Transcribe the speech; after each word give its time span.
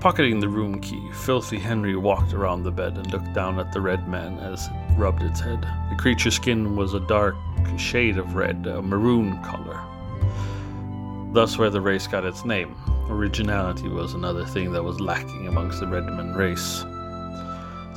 Pocketing 0.00 0.38
the 0.38 0.48
room 0.48 0.80
key, 0.80 1.10
Filthy 1.10 1.58
Henry 1.58 1.96
walked 1.96 2.32
around 2.32 2.62
the 2.62 2.70
bed 2.70 2.96
and 2.96 3.12
looked 3.12 3.32
down 3.32 3.58
at 3.58 3.72
the 3.72 3.80
red 3.80 4.06
man 4.06 4.38
as 4.38 4.68
it 4.68 4.72
rubbed 4.96 5.24
its 5.24 5.40
head. 5.40 5.62
The 5.90 5.96
creature's 5.96 6.36
skin 6.36 6.76
was 6.76 6.94
a 6.94 7.00
dark 7.00 7.34
shade 7.76 8.16
of 8.16 8.36
red, 8.36 8.64
a 8.68 8.80
maroon 8.80 9.42
color. 9.42 9.80
Thus, 11.32 11.58
where 11.58 11.68
the 11.68 11.80
race 11.80 12.06
got 12.06 12.24
its 12.24 12.44
name. 12.44 12.76
Originality 13.08 13.88
was 13.88 14.14
another 14.14 14.44
thing 14.44 14.70
that 14.70 14.84
was 14.84 15.00
lacking 15.00 15.48
amongst 15.48 15.80
the 15.80 15.88
Redman 15.88 16.32
race. 16.32 16.84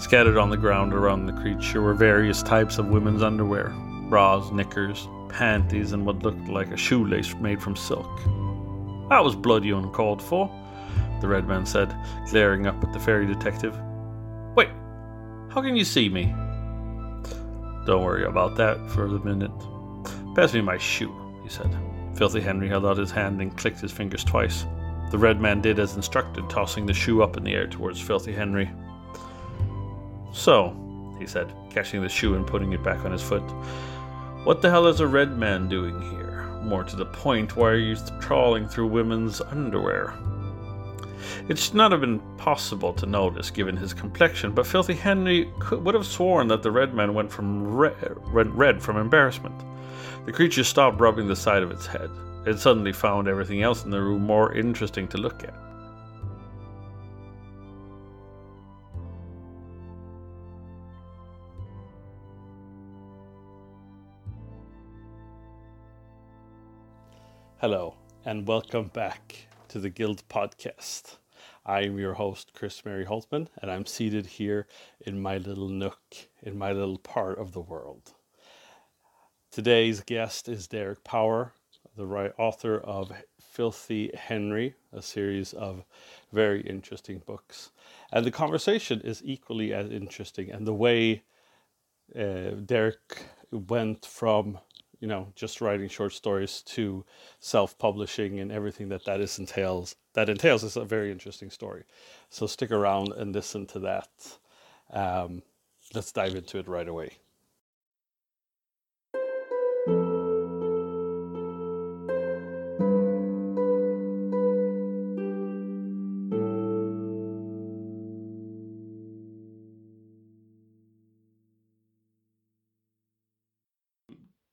Scattered 0.03 0.37
on 0.37 0.49
the 0.49 0.57
ground 0.57 0.95
around 0.95 1.27
the 1.27 1.39
creature 1.39 1.83
were 1.83 1.93
various 1.93 2.41
types 2.41 2.79
of 2.79 2.87
women's 2.87 3.21
underwear 3.21 3.75
bras, 4.09 4.51
knickers, 4.51 5.07
panties, 5.29 5.91
and 5.91 6.03
what 6.03 6.23
looked 6.23 6.47
like 6.47 6.71
a 6.71 6.77
shoelace 6.77 7.35
made 7.35 7.61
from 7.61 7.75
silk. 7.75 8.09
That 9.09 9.23
was 9.23 9.35
bloody 9.35 9.69
uncalled 9.69 10.21
for 10.21 10.49
the 11.21 11.27
red 11.27 11.47
man 11.47 11.65
said, 11.65 11.95
glaring 12.29 12.67
up 12.67 12.83
at 12.83 12.91
the 12.91 12.99
fairy 12.99 13.25
detective. 13.25 13.77
Wait, 14.55 14.69
how 15.49 15.61
can 15.61 15.75
you 15.75 15.85
see 15.85 16.09
me? 16.09 16.33
Don't 17.85 18.03
worry 18.03 18.25
about 18.25 18.55
that 18.57 18.77
for 18.89 19.05
a 19.05 19.25
minute. 19.25 19.51
Pass 20.35 20.53
me 20.53 20.61
my 20.61 20.77
shoe, 20.77 21.13
he 21.43 21.49
said. 21.49 21.75
Filthy 22.15 22.41
Henry 22.41 22.67
held 22.67 22.85
out 22.85 22.97
his 22.97 23.11
hand 23.11 23.41
and 23.41 23.57
clicked 23.57 23.79
his 23.79 23.91
fingers 23.91 24.23
twice. 24.23 24.65
The 25.11 25.17
red 25.17 25.41
man 25.41 25.61
did 25.61 25.79
as 25.79 25.95
instructed, 25.95 26.49
tossing 26.49 26.85
the 26.85 26.93
shoe 26.93 27.21
up 27.21 27.37
in 27.37 27.43
the 27.43 27.53
air 27.53 27.67
towards 27.67 27.99
Filthy 27.99 28.33
Henry. 28.33 28.69
So, 30.31 30.75
he 31.19 31.27
said, 31.27 31.53
catching 31.69 32.01
the 32.01 32.09
shoe 32.09 32.35
and 32.35 32.47
putting 32.47 32.71
it 32.71 32.83
back 32.83 33.03
on 33.03 33.11
his 33.11 33.21
foot, 33.21 33.43
what 34.43 34.61
the 34.61 34.69
hell 34.69 34.87
is 34.87 35.01
a 35.01 35.07
red 35.07 35.37
man 35.37 35.67
doing 35.67 36.01
here? 36.01 36.47
More 36.63 36.83
to 36.83 36.95
the 36.95 37.05
point, 37.05 37.55
why 37.55 37.69
are 37.69 37.77
you 37.77 37.95
trawling 38.19 38.67
through 38.67 38.87
women's 38.87 39.41
underwear? 39.41 40.13
It 41.47 41.57
should 41.57 41.75
not 41.75 41.91
have 41.91 42.01
been 42.01 42.19
possible 42.37 42.93
to 42.93 43.05
notice 43.05 43.49
given 43.49 43.75
his 43.77 43.93
complexion, 43.93 44.51
but 44.53 44.67
Filthy 44.67 44.93
Henry 44.93 45.51
could, 45.59 45.83
would 45.83 45.95
have 45.95 46.05
sworn 46.05 46.47
that 46.47 46.63
the 46.63 46.71
red 46.71 46.93
man 46.93 47.13
went 47.13 47.31
from 47.31 47.67
red, 47.67 48.17
went 48.33 48.51
red 48.51 48.81
from 48.81 48.97
embarrassment. 48.97 49.55
The 50.25 50.31
creature 50.31 50.63
stopped 50.63 50.99
rubbing 50.99 51.27
the 51.27 51.35
side 51.35 51.63
of 51.63 51.71
its 51.71 51.85
head. 51.85 52.09
It 52.45 52.59
suddenly 52.59 52.93
found 52.93 53.27
everything 53.27 53.61
else 53.61 53.83
in 53.83 53.91
the 53.91 54.01
room 54.01 54.23
more 54.23 54.53
interesting 54.53 55.07
to 55.09 55.17
look 55.17 55.43
at. 55.43 55.53
Hello, 67.59 67.93
and 68.25 68.47
welcome 68.47 68.87
back 68.87 69.47
to 69.71 69.79
the 69.79 69.89
Guild 69.89 70.27
Podcast. 70.27 71.15
I 71.65 71.83
am 71.83 71.97
your 71.97 72.15
host, 72.15 72.51
Chris 72.53 72.83
Mary 72.83 73.05
Holtman, 73.05 73.47
and 73.61 73.71
I'm 73.71 73.85
seated 73.85 74.25
here 74.25 74.67
in 74.99 75.21
my 75.21 75.37
little 75.37 75.69
nook, 75.69 76.01
in 76.43 76.57
my 76.57 76.73
little 76.73 76.97
part 76.97 77.39
of 77.39 77.53
the 77.53 77.61
world. 77.61 78.11
Today's 79.49 80.01
guest 80.01 80.49
is 80.49 80.67
Derek 80.67 81.05
Power, 81.05 81.53
the 81.95 82.03
author 82.37 82.79
of 82.79 83.13
Filthy 83.39 84.11
Henry, 84.13 84.75
a 84.91 85.01
series 85.01 85.53
of 85.53 85.85
very 86.33 86.59
interesting 86.63 87.21
books. 87.25 87.71
And 88.11 88.25
the 88.25 88.31
conversation 88.31 88.99
is 88.99 89.21
equally 89.23 89.73
as 89.73 89.89
interesting, 89.89 90.51
and 90.51 90.67
the 90.67 90.73
way 90.73 91.23
uh, 92.13 92.55
Derek 92.65 93.23
went 93.53 94.05
from 94.05 94.59
you 95.01 95.07
know, 95.07 95.27
just 95.35 95.59
writing 95.59 95.89
short 95.89 96.13
stories 96.13 96.61
to 96.61 97.03
self-publishing 97.39 98.39
and 98.39 98.51
everything 98.51 98.87
that 98.89 99.03
that 99.05 99.19
is 99.19 99.39
entails. 99.39 99.95
That 100.13 100.29
entails 100.29 100.63
is 100.63 100.77
a 100.77 100.85
very 100.85 101.11
interesting 101.11 101.49
story. 101.49 101.83
So 102.29 102.45
stick 102.47 102.71
around 102.71 103.11
and 103.13 103.33
listen 103.33 103.65
to 103.67 103.79
that. 103.79 104.09
Um, 104.93 105.41
let's 105.93 106.11
dive 106.11 106.35
into 106.35 106.59
it 106.59 106.67
right 106.67 106.87
away. 106.87 107.17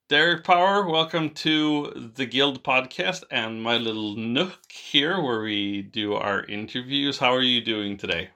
Derek 0.09 0.43
Power, 0.43 0.89
welcome 0.89 1.29
to 1.35 2.13
the 2.17 2.25
Guild 2.25 2.65
podcast 2.65 3.25
and 3.31 3.63
my 3.63 3.77
little 3.77 4.17
nook 4.17 4.61
here 4.73 5.21
where 5.21 5.43
we 5.43 5.83
do 5.83 6.15
our 6.15 6.45
interviews. 6.45 7.19
How 7.19 7.35
are 7.35 7.43
you 7.43 7.61
doing 7.61 7.99
today? 7.99 8.31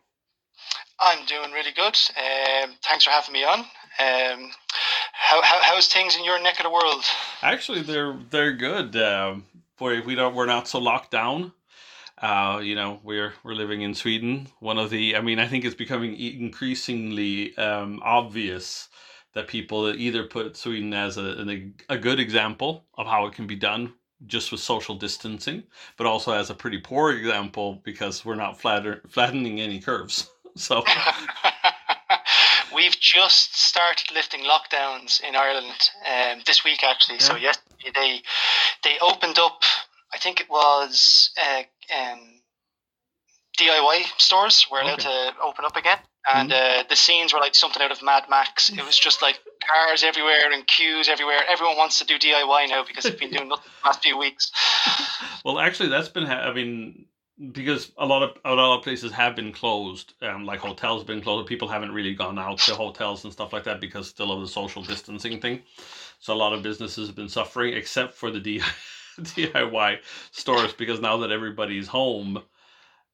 I'm 1.00 1.24
doing 1.24 1.50
really 1.50 1.72
good. 1.74 1.96
Um, 2.18 2.74
thanks 2.84 3.04
for 3.04 3.10
having 3.10 3.32
me 3.32 3.44
on. 3.44 3.60
Um, 3.60 4.50
how, 5.14 5.40
how, 5.40 5.60
how's 5.62 5.88
things 5.88 6.14
in 6.14 6.26
your 6.26 6.42
neck 6.42 6.58
of 6.58 6.64
the 6.64 6.70
world? 6.70 7.04
Actually, 7.40 7.80
they're 7.80 8.18
they're 8.28 8.52
good. 8.52 8.94
Um, 8.94 9.46
we 9.80 10.00
we 10.00 10.14
don't 10.14 10.34
we're 10.34 10.44
not 10.44 10.68
so 10.68 10.78
locked 10.78 11.10
down. 11.10 11.52
Uh, 12.20 12.60
you 12.62 12.74
know, 12.74 13.00
we're 13.02 13.32
we're 13.44 13.54
living 13.54 13.80
in 13.80 13.94
Sweden. 13.94 14.46
One 14.60 14.76
of 14.76 14.90
the, 14.90 15.16
I 15.16 15.22
mean, 15.22 15.38
I 15.38 15.46
think 15.46 15.64
it's 15.64 15.74
becoming 15.74 16.20
increasingly 16.20 17.56
um, 17.56 18.02
obvious 18.04 18.90
that 19.34 19.48
people 19.48 19.93
either 19.94 20.25
put 20.25 20.56
Sweden 20.56 20.93
as 20.93 21.16
a, 21.16 21.43
a, 21.48 21.72
a 21.88 21.98
good 21.98 22.20
example 22.20 22.84
of 22.94 23.06
how 23.06 23.26
it 23.26 23.34
can 23.34 23.47
be 23.47 23.56
done 23.56 23.94
just 24.26 24.53
with 24.53 24.60
social 24.60 24.94
distancing, 24.94 25.65
but 25.97 26.06
also 26.06 26.32
as 26.32 26.50
a 26.50 26.54
pretty 26.54 26.78
poor 26.78 27.12
example 27.12 27.81
because 27.84 28.25
we're 28.25 28.34
not 28.34 28.60
flatter, 28.60 29.03
flattening 29.09 29.60
any 29.60 29.81
curves. 29.81 30.28
So 30.54 30.84
we've 32.75 33.00
just 33.00 33.59
started 33.59 34.15
lifting 34.15 34.41
lockdowns 34.41 35.22
in 35.26 35.34
Ireland 35.34 35.88
um, 36.06 36.43
this 36.44 36.62
week, 36.62 36.84
actually. 36.84 37.14
Yeah. 37.20 37.25
So 37.25 37.37
yes, 37.37 37.59
they 37.82 38.20
they 38.84 38.99
opened 39.00 39.38
up. 39.38 39.62
I 40.12 40.19
think 40.19 40.41
it 40.41 40.50
was 40.50 41.31
uh, 41.43 41.62
um, 41.99 42.20
DIY 43.59 44.03
stores 44.19 44.66
were 44.70 44.81
allowed 44.81 45.00
okay. 45.00 45.31
to 45.31 45.32
open 45.43 45.64
up 45.64 45.76
again 45.76 46.00
and 46.30 46.50
mm-hmm. 46.50 46.80
uh, 46.80 46.84
the 46.88 46.96
scenes 46.96 47.32
were 47.32 47.40
like 47.40 47.54
something 47.54 47.82
out 47.82 47.90
of 47.90 48.02
Mad 48.02 48.24
Max. 48.30 48.70
It 48.70 48.84
was 48.84 48.98
just 48.98 49.22
like 49.22 49.40
cars 49.66 50.04
everywhere 50.04 50.52
and 50.52 50.66
queues 50.66 51.08
everywhere. 51.08 51.40
Everyone 51.48 51.76
wants 51.76 51.98
to 51.98 52.04
do 52.04 52.18
DIY 52.18 52.68
now 52.68 52.84
because 52.86 53.04
they've 53.04 53.18
been 53.18 53.30
doing 53.30 53.48
nothing 53.48 53.70
the 53.82 53.88
last 53.88 54.02
few 54.02 54.16
weeks. 54.16 54.52
well, 55.44 55.58
actually, 55.58 55.88
that's 55.88 56.08
been. 56.08 56.26
Ha- 56.26 56.42
I 56.42 56.52
mean, 56.52 57.06
because 57.52 57.90
a 57.98 58.06
lot 58.06 58.22
of 58.22 58.36
a 58.44 58.54
lot 58.54 58.78
of 58.78 58.84
places 58.84 59.10
have 59.12 59.34
been 59.34 59.52
closed, 59.52 60.14
um, 60.22 60.44
like 60.44 60.60
hotels 60.60 61.00
have 61.00 61.06
been 61.08 61.22
closed. 61.22 61.48
People 61.48 61.68
haven't 61.68 61.92
really 61.92 62.14
gone 62.14 62.38
out 62.38 62.58
to 62.58 62.74
hotels 62.74 63.24
and 63.24 63.32
stuff 63.32 63.52
like 63.52 63.64
that 63.64 63.80
because 63.80 64.08
still 64.08 64.30
of 64.30 64.40
the 64.40 64.48
social 64.48 64.82
distancing 64.82 65.40
thing. 65.40 65.62
So 66.20 66.32
a 66.32 66.36
lot 66.36 66.52
of 66.52 66.62
businesses 66.62 67.08
have 67.08 67.16
been 67.16 67.28
suffering, 67.28 67.74
except 67.74 68.14
for 68.14 68.30
the 68.30 68.60
DIY 69.20 69.98
stores, 70.30 70.72
because 70.72 71.00
now 71.00 71.16
that 71.18 71.32
everybody's 71.32 71.88
home 71.88 72.40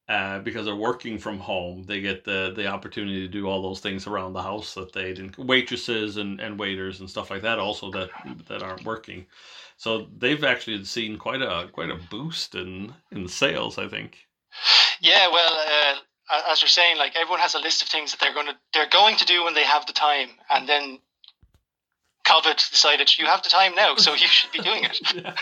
uh, 0.09 0.39
because 0.39 0.65
they're 0.65 0.75
working 0.75 1.19
from 1.19 1.37
home, 1.37 1.83
they 1.83 2.01
get 2.01 2.23
the 2.23 2.51
the 2.55 2.65
opportunity 2.65 3.19
to 3.21 3.27
do 3.27 3.47
all 3.47 3.61
those 3.61 3.79
things 3.79 4.07
around 4.07 4.33
the 4.33 4.41
house 4.41 4.73
that 4.73 4.91
they 4.91 5.13
didn't. 5.13 5.37
Waitresses 5.37 6.17
and, 6.17 6.39
and 6.41 6.59
waiters 6.59 6.99
and 6.99 7.07
stuff 7.07 7.29
like 7.29 7.43
that 7.43 7.59
also 7.59 7.91
that 7.91 8.09
that 8.47 8.63
aren't 8.63 8.83
working, 8.85 9.27
so 9.77 10.07
they've 10.17 10.43
actually 10.43 10.83
seen 10.83 11.19
quite 11.19 11.43
a 11.43 11.69
quite 11.71 11.91
a 11.91 11.99
boost 12.09 12.55
in 12.55 12.91
in 13.11 13.27
sales. 13.27 13.77
I 13.77 13.87
think. 13.87 14.17
Yeah, 14.99 15.27
well, 15.31 15.53
uh, 15.53 16.41
as 16.51 16.63
you're 16.63 16.69
saying, 16.69 16.97
like 16.97 17.15
everyone 17.15 17.39
has 17.39 17.53
a 17.53 17.59
list 17.59 17.83
of 17.83 17.89
things 17.89 18.09
that 18.09 18.19
they're 18.19 18.33
going 18.33 18.47
to 18.47 18.55
they're 18.73 18.89
going 18.89 19.15
to 19.17 19.25
do 19.25 19.45
when 19.45 19.53
they 19.53 19.63
have 19.63 19.85
the 19.85 19.93
time, 19.93 20.29
and 20.49 20.67
then 20.67 20.97
COVID 22.25 22.55
decided 22.71 23.15
you 23.15 23.27
have 23.27 23.43
the 23.43 23.49
time 23.49 23.75
now, 23.75 23.95
so 23.95 24.13
you 24.13 24.25
should 24.25 24.51
be 24.51 24.59
doing 24.59 24.85
it. 24.85 24.99
yeah. 25.15 25.35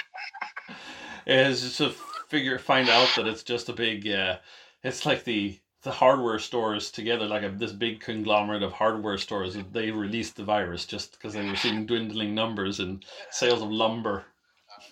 It's 1.26 1.62
just 1.62 1.80
a 1.80 1.94
figure 2.28 2.60
find 2.60 2.90
out 2.90 3.10
that 3.16 3.28
it's 3.28 3.44
just 3.44 3.70
a 3.70 3.74
big 3.74 4.08
uh, 4.08 4.38
it's 4.84 5.06
like 5.06 5.24
the 5.24 5.60
the 5.84 5.92
hardware 5.92 6.40
stores 6.40 6.92
together 6.92 7.28
like 7.28 7.44
a, 7.44 7.50
this 7.50 7.72
big 7.72 8.02
conglomerate 8.02 8.64
of 8.64 8.74
hardware 8.74 9.18
stores 9.18 9.58
they 9.72 9.92
released 9.92 10.36
the 10.36 10.44
virus 10.44 10.86
just 10.86 11.14
because 11.14 11.34
they 11.34 11.48
were 11.48 11.56
seeing 11.56 11.86
dwindling 11.86 12.34
numbers 12.36 12.80
and 12.80 13.06
sales 13.32 13.62
of 13.62 13.72
lumber. 13.72 14.26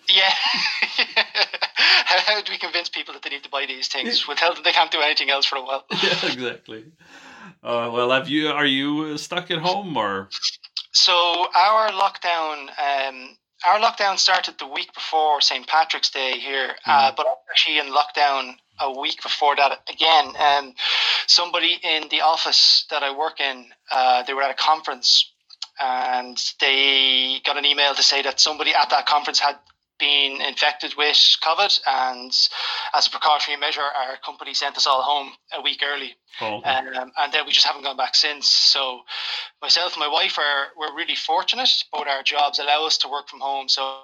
Yeah. 0.07 0.31
How, 2.05 2.19
how 2.19 2.41
do 2.41 2.51
we 2.51 2.57
convince 2.57 2.87
people 2.87 3.13
that 3.13 3.23
they 3.23 3.31
need 3.31 3.43
to 3.43 3.49
buy 3.49 3.65
these 3.65 3.87
things 3.87 4.27
with 4.27 4.39
them 4.39 4.53
they 4.63 4.71
can't 4.71 4.91
do 4.91 5.01
anything 5.01 5.29
else 5.29 5.45
for 5.45 5.57
a 5.57 5.61
while? 5.63 5.85
Yeah 5.91 6.31
exactly. 6.31 6.85
Uh, 7.63 7.89
well 7.91 8.11
have 8.11 8.29
you 8.29 8.47
are 8.49 8.65
you 8.65 9.17
stuck 9.17 9.51
at 9.51 9.57
home 9.57 9.97
or? 9.97 10.29
So 10.91 11.13
our 11.13 11.89
lockdown 11.89 12.69
um, 12.79 13.37
our 13.65 13.79
lockdown 13.79 14.17
started 14.17 14.57
the 14.59 14.67
week 14.67 14.93
before 14.93 15.41
St. 15.41 15.67
Patrick's 15.67 16.11
Day 16.11 16.39
here, 16.39 16.69
mm. 16.69 16.73
uh, 16.85 17.11
but 17.17 17.25
actually 17.49 17.79
in 17.79 17.87
lockdown 17.87 18.55
a 18.79 18.99
week 18.99 19.21
before 19.21 19.55
that 19.55 19.79
again. 19.91 20.33
And 20.37 20.73
somebody 21.27 21.77
in 21.81 22.07
the 22.09 22.21
office 22.21 22.85
that 22.89 23.03
I 23.03 23.15
work 23.15 23.39
in, 23.39 23.65
uh, 23.91 24.23
they 24.23 24.33
were 24.33 24.43
at 24.43 24.51
a 24.51 24.55
conference 24.55 25.31
and 25.79 26.37
they 26.61 27.41
got 27.45 27.57
an 27.57 27.65
email 27.65 27.93
to 27.93 28.03
say 28.03 28.21
that 28.21 28.39
somebody 28.39 28.73
at 28.73 28.89
that 28.91 29.05
conference 29.05 29.39
had 29.39 29.55
been 29.97 30.41
infected 30.41 30.93
with 30.97 31.17
COVID, 31.41 31.79
and 31.87 32.31
as 32.93 33.07
a 33.07 33.09
precautionary 33.09 33.59
measure, 33.59 33.81
our 33.81 34.17
company 34.25 34.53
sent 34.53 34.77
us 34.77 34.87
all 34.87 35.01
home 35.01 35.31
a 35.53 35.61
week 35.61 35.81
early. 35.85 36.15
Oh. 36.41 36.55
Um, 36.57 37.11
and 37.17 37.33
then 37.33 37.45
we 37.45 37.53
just 37.53 37.65
haven't 37.65 37.83
gone 37.83 37.97
back 37.97 38.15
since. 38.15 38.51
So, 38.51 39.01
myself 39.61 39.93
and 39.93 40.01
my 40.01 40.09
wife 40.09 40.37
are 40.37 40.67
we're 40.77 40.95
really 40.95 41.15
fortunate. 41.15 41.69
Both 41.93 42.07
our 42.07 42.23
jobs 42.23 42.59
allow 42.59 42.85
us 42.85 42.97
to 42.99 43.07
work 43.07 43.29
from 43.29 43.39
home. 43.39 43.69
So 43.69 44.01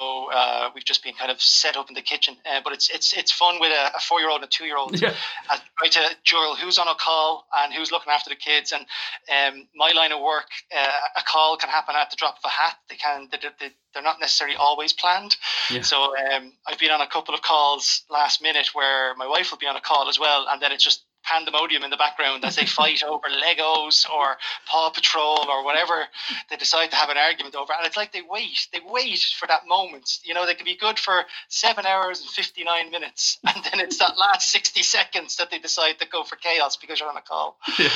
so 0.00 0.30
uh, 0.32 0.70
we've 0.74 0.84
just 0.84 1.02
been 1.02 1.14
kind 1.14 1.30
of 1.30 1.40
set 1.40 1.76
up 1.76 1.88
in 1.88 1.94
the 1.94 2.02
kitchen. 2.02 2.36
Uh, 2.46 2.60
but 2.62 2.72
it's 2.72 2.88
it's 2.90 3.12
it's 3.12 3.32
fun 3.32 3.58
with 3.60 3.72
a, 3.72 3.96
a 3.96 4.00
four 4.00 4.20
year 4.20 4.30
old 4.30 4.42
and 4.42 4.48
a 4.48 4.50
two 4.50 4.64
year 4.64 4.76
old. 4.76 5.00
Yeah. 5.00 5.14
I 5.50 5.58
try 5.78 5.88
to 5.88 6.16
juggle 6.22 6.54
who's 6.56 6.78
on 6.78 6.88
a 6.88 6.94
call 6.94 7.46
and 7.56 7.72
who's 7.72 7.90
looking 7.90 8.12
after 8.12 8.30
the 8.30 8.36
kids. 8.36 8.72
And 8.72 8.86
um, 9.28 9.68
my 9.74 9.92
line 9.92 10.12
of 10.12 10.20
work, 10.20 10.48
uh, 10.76 10.90
a 11.16 11.22
call 11.22 11.56
can 11.56 11.70
happen 11.70 11.94
at 11.96 12.10
the 12.10 12.16
drop 12.16 12.36
of 12.36 12.44
a 12.44 12.48
hat. 12.48 12.76
They 12.88 12.96
can 12.96 13.28
they, 13.30 13.38
they, 13.58 13.70
they're 13.92 14.02
not 14.02 14.20
necessarily 14.20 14.56
always 14.56 14.92
planned. 14.92 15.36
Yeah. 15.70 15.82
So 15.82 16.16
um, 16.16 16.52
I've 16.66 16.78
been 16.78 16.90
on 16.90 17.00
a 17.00 17.06
couple 17.06 17.34
of 17.34 17.42
calls 17.42 18.04
last 18.10 18.42
minute 18.42 18.70
where 18.74 19.14
my 19.16 19.26
wife 19.26 19.50
will 19.50 19.58
be 19.58 19.66
on 19.66 19.76
a 19.76 19.80
call 19.80 20.08
as 20.08 20.18
well, 20.18 20.46
and 20.48 20.62
then 20.62 20.72
it's 20.72 20.84
just 20.84 21.02
pandemonium 21.24 21.82
in 21.82 21.90
the 21.90 21.96
background 21.96 22.44
as 22.44 22.56
they 22.56 22.66
fight 22.80 23.02
over 23.02 23.26
Legos 23.28 24.08
or 24.08 24.36
Paw 24.66 24.90
Patrol 24.90 25.46
or 25.48 25.64
whatever 25.64 26.04
they 26.50 26.56
decide 26.56 26.90
to 26.90 26.96
have 26.96 27.10
an 27.10 27.16
argument 27.18 27.54
over. 27.54 27.72
And 27.72 27.86
it's 27.86 27.96
like 27.96 28.12
they 28.12 28.22
wait, 28.28 28.68
they 28.72 28.80
wait 28.86 29.20
for 29.38 29.46
that 29.46 29.66
moment. 29.66 30.18
You 30.24 30.34
know, 30.34 30.46
they 30.46 30.54
can 30.54 30.64
be 30.64 30.76
good 30.76 30.98
for 30.98 31.24
seven 31.48 31.86
hours 31.86 32.20
and 32.20 32.30
59 32.30 32.90
minutes. 32.90 33.38
And 33.58 33.64
then 33.64 33.80
it's 33.80 33.98
that 33.98 34.18
last 34.18 34.52
60 34.52 34.82
seconds 34.82 35.36
that 35.36 35.50
they 35.50 35.58
decide 35.58 35.98
to 35.98 36.06
go 36.06 36.22
for 36.22 36.36
chaos 36.36 36.76
because 36.76 37.00
you're 37.00 37.08
on 37.08 37.16
a 37.16 37.22
call. 37.22 37.58
Yeah. 37.78 37.90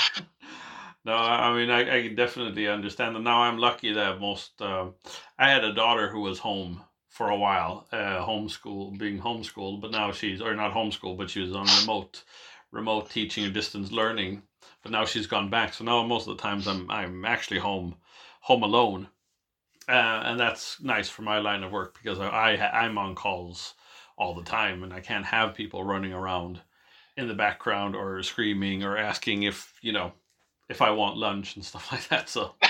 No, 1.05 1.15
I 1.15 1.53
mean, 1.55 1.69
I, 1.69 1.99
I 1.99 2.03
can 2.03 2.15
definitely 2.15 2.69
understand 2.69 3.17
that. 3.17 3.23
Now 3.23 3.43
I'm 3.43 3.59
lucky 3.59 3.93
that 3.93 4.21
most, 4.21 4.61
uh, 4.61 4.91
I 5.37 5.51
had 5.51 5.65
a 5.65 5.75
daughter 5.75 6.09
who 6.09 6.21
was 6.21 6.39
home 6.39 6.85
for 7.09 7.29
a 7.29 7.37
while, 7.37 7.87
uh, 7.93 8.25
homeschool, 8.25 8.97
being 8.97 9.21
homeschooled, 9.21 9.81
but 9.81 9.91
now 9.91 10.13
she's, 10.13 10.41
or 10.41 10.55
not 10.55 10.73
homeschooled, 10.73 11.19
but 11.19 11.29
she 11.29 11.41
was 11.41 11.55
on 11.55 11.67
remote 11.81 12.23
remote 12.73 13.11
teaching 13.11 13.45
and 13.45 13.55
distance 13.55 13.93
learning. 13.93 14.43
But 14.83 14.91
now 14.91 15.05
she's 15.05 15.29
gone 15.29 15.51
back, 15.51 15.75
so 15.75 15.85
now 15.85 16.03
most 16.03 16.27
of 16.27 16.37
the 16.37 16.43
times 16.43 16.67
I'm 16.67 16.91
I'm 16.91 17.25
actually 17.25 17.61
home 17.61 17.95
home 18.41 18.65
alone, 18.65 19.07
uh, 19.89 20.23
and 20.25 20.41
that's 20.41 20.81
nice 20.81 21.09
for 21.09 21.23
my 21.23 21.39
line 21.39 21.63
of 21.63 21.71
work 21.71 21.99
because 22.03 22.19
I, 22.19 22.55
I 22.57 22.85
I'm 22.85 22.99
on 22.99 23.15
calls 23.15 23.75
all 24.17 24.35
the 24.35 24.43
time, 24.43 24.83
and 24.83 24.93
I 24.93 25.01
can't 25.01 25.25
have 25.25 25.55
people 25.55 25.85
running 25.85 26.13
around 26.13 26.61
in 27.17 27.29
the 27.29 27.35
background 27.35 27.95
or 27.95 28.23
screaming 28.25 28.83
or 28.83 28.97
asking 28.97 29.45
if 29.45 29.75
you 29.83 29.93
know 29.93 30.13
if 30.69 30.83
I 30.83 30.91
want 30.91 31.17
lunch 31.17 31.55
and 31.55 31.65
stuff 31.65 31.93
like 31.93 32.09
that. 32.09 32.29
So. 32.29 32.55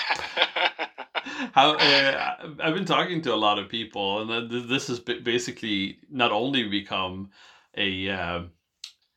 how 1.52 1.72
uh, 1.75 2.37
I've 2.62 2.75
been 2.75 2.84
talking 2.84 3.22
to 3.22 3.34
a 3.34 3.37
lot 3.37 3.58
of 3.58 3.69
people, 3.69 4.31
and 4.31 4.50
this 4.50 4.88
has 4.88 4.99
basically 4.99 5.99
not 6.10 6.32
only 6.32 6.69
become 6.69 7.31
a 7.76 8.08
uh, 8.08 8.43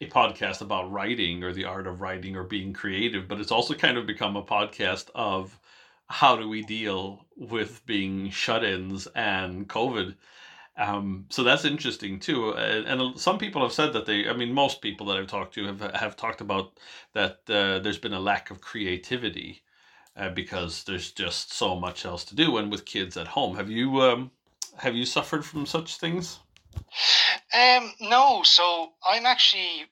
a 0.02 0.08
podcast 0.08 0.62
about 0.62 0.92
writing 0.92 1.44
or 1.44 1.54
the 1.54 1.66
art 1.66 1.88
of 1.88 2.02
writing 2.02 2.36
or 2.36 2.44
being 2.44 2.74
creative, 2.74 3.28
but 3.28 3.40
it's 3.40 3.52
also 3.52 3.74
kind 3.74 3.98
of 3.98 4.06
become 4.06 4.36
a 4.36 4.44
podcast 4.44 5.10
of 5.16 5.58
how 6.08 6.36
do 6.36 6.48
we 6.48 6.62
deal 6.62 7.26
with 7.36 7.86
being 7.86 8.30
shut-ins 8.30 9.08
and 9.16 9.68
COVID. 9.68 10.16
Um, 10.78 11.26
so 11.30 11.44
that's 11.44 11.64
interesting 11.64 12.20
too. 12.20 12.52
And, 12.52 12.86
and, 12.86 13.20
some 13.20 13.38
people 13.38 13.62
have 13.62 13.72
said 13.72 13.94
that 13.94 14.06
they, 14.06 14.28
I 14.28 14.34
mean, 14.34 14.54
most 14.54 14.82
people 14.82 15.08
that 15.08 15.18
I've 15.18 15.28
talked 15.28 15.54
to 15.56 15.66
have 15.66 15.80
have 15.96 16.18
talked 16.18 16.42
about 16.42 16.78
that 17.14 17.40
uh, 17.48 17.80
there's 17.80 17.98
been 17.98 18.14
a 18.14 18.20
lack 18.20 18.52
of 18.52 18.60
creativity 18.60 19.64
uh, 20.18 20.30
because 20.30 20.84
there's 20.84 21.12
just 21.12 21.54
so 21.54 21.80
much 21.80 22.06
else 22.06 22.26
to 22.26 22.36
do. 22.36 22.58
And 22.58 22.70
with 22.70 22.84
kids 22.84 23.16
at 23.16 23.28
home, 23.28 23.56
have 23.56 23.70
you 23.70 24.02
um, 24.02 24.32
have 24.78 24.96
you 24.96 25.06
suffered 25.06 25.46
from 25.46 25.66
such 25.66 25.96
things? 25.98 26.40
Um, 27.56 27.94
no, 28.02 28.44
so 28.44 28.90
I'm 29.06 29.26
actually 29.26 29.86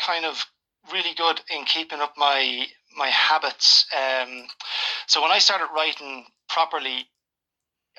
kind 0.00 0.24
of 0.24 0.42
really 0.90 1.14
good 1.14 1.40
in 1.50 1.64
keeping 1.64 2.00
up 2.00 2.14
my 2.16 2.66
my 2.96 3.08
habits. 3.08 3.86
Um, 3.94 4.46
so 5.06 5.20
when 5.22 5.30
I 5.30 5.38
started 5.38 5.68
writing 5.74 6.24
properly, 6.48 7.06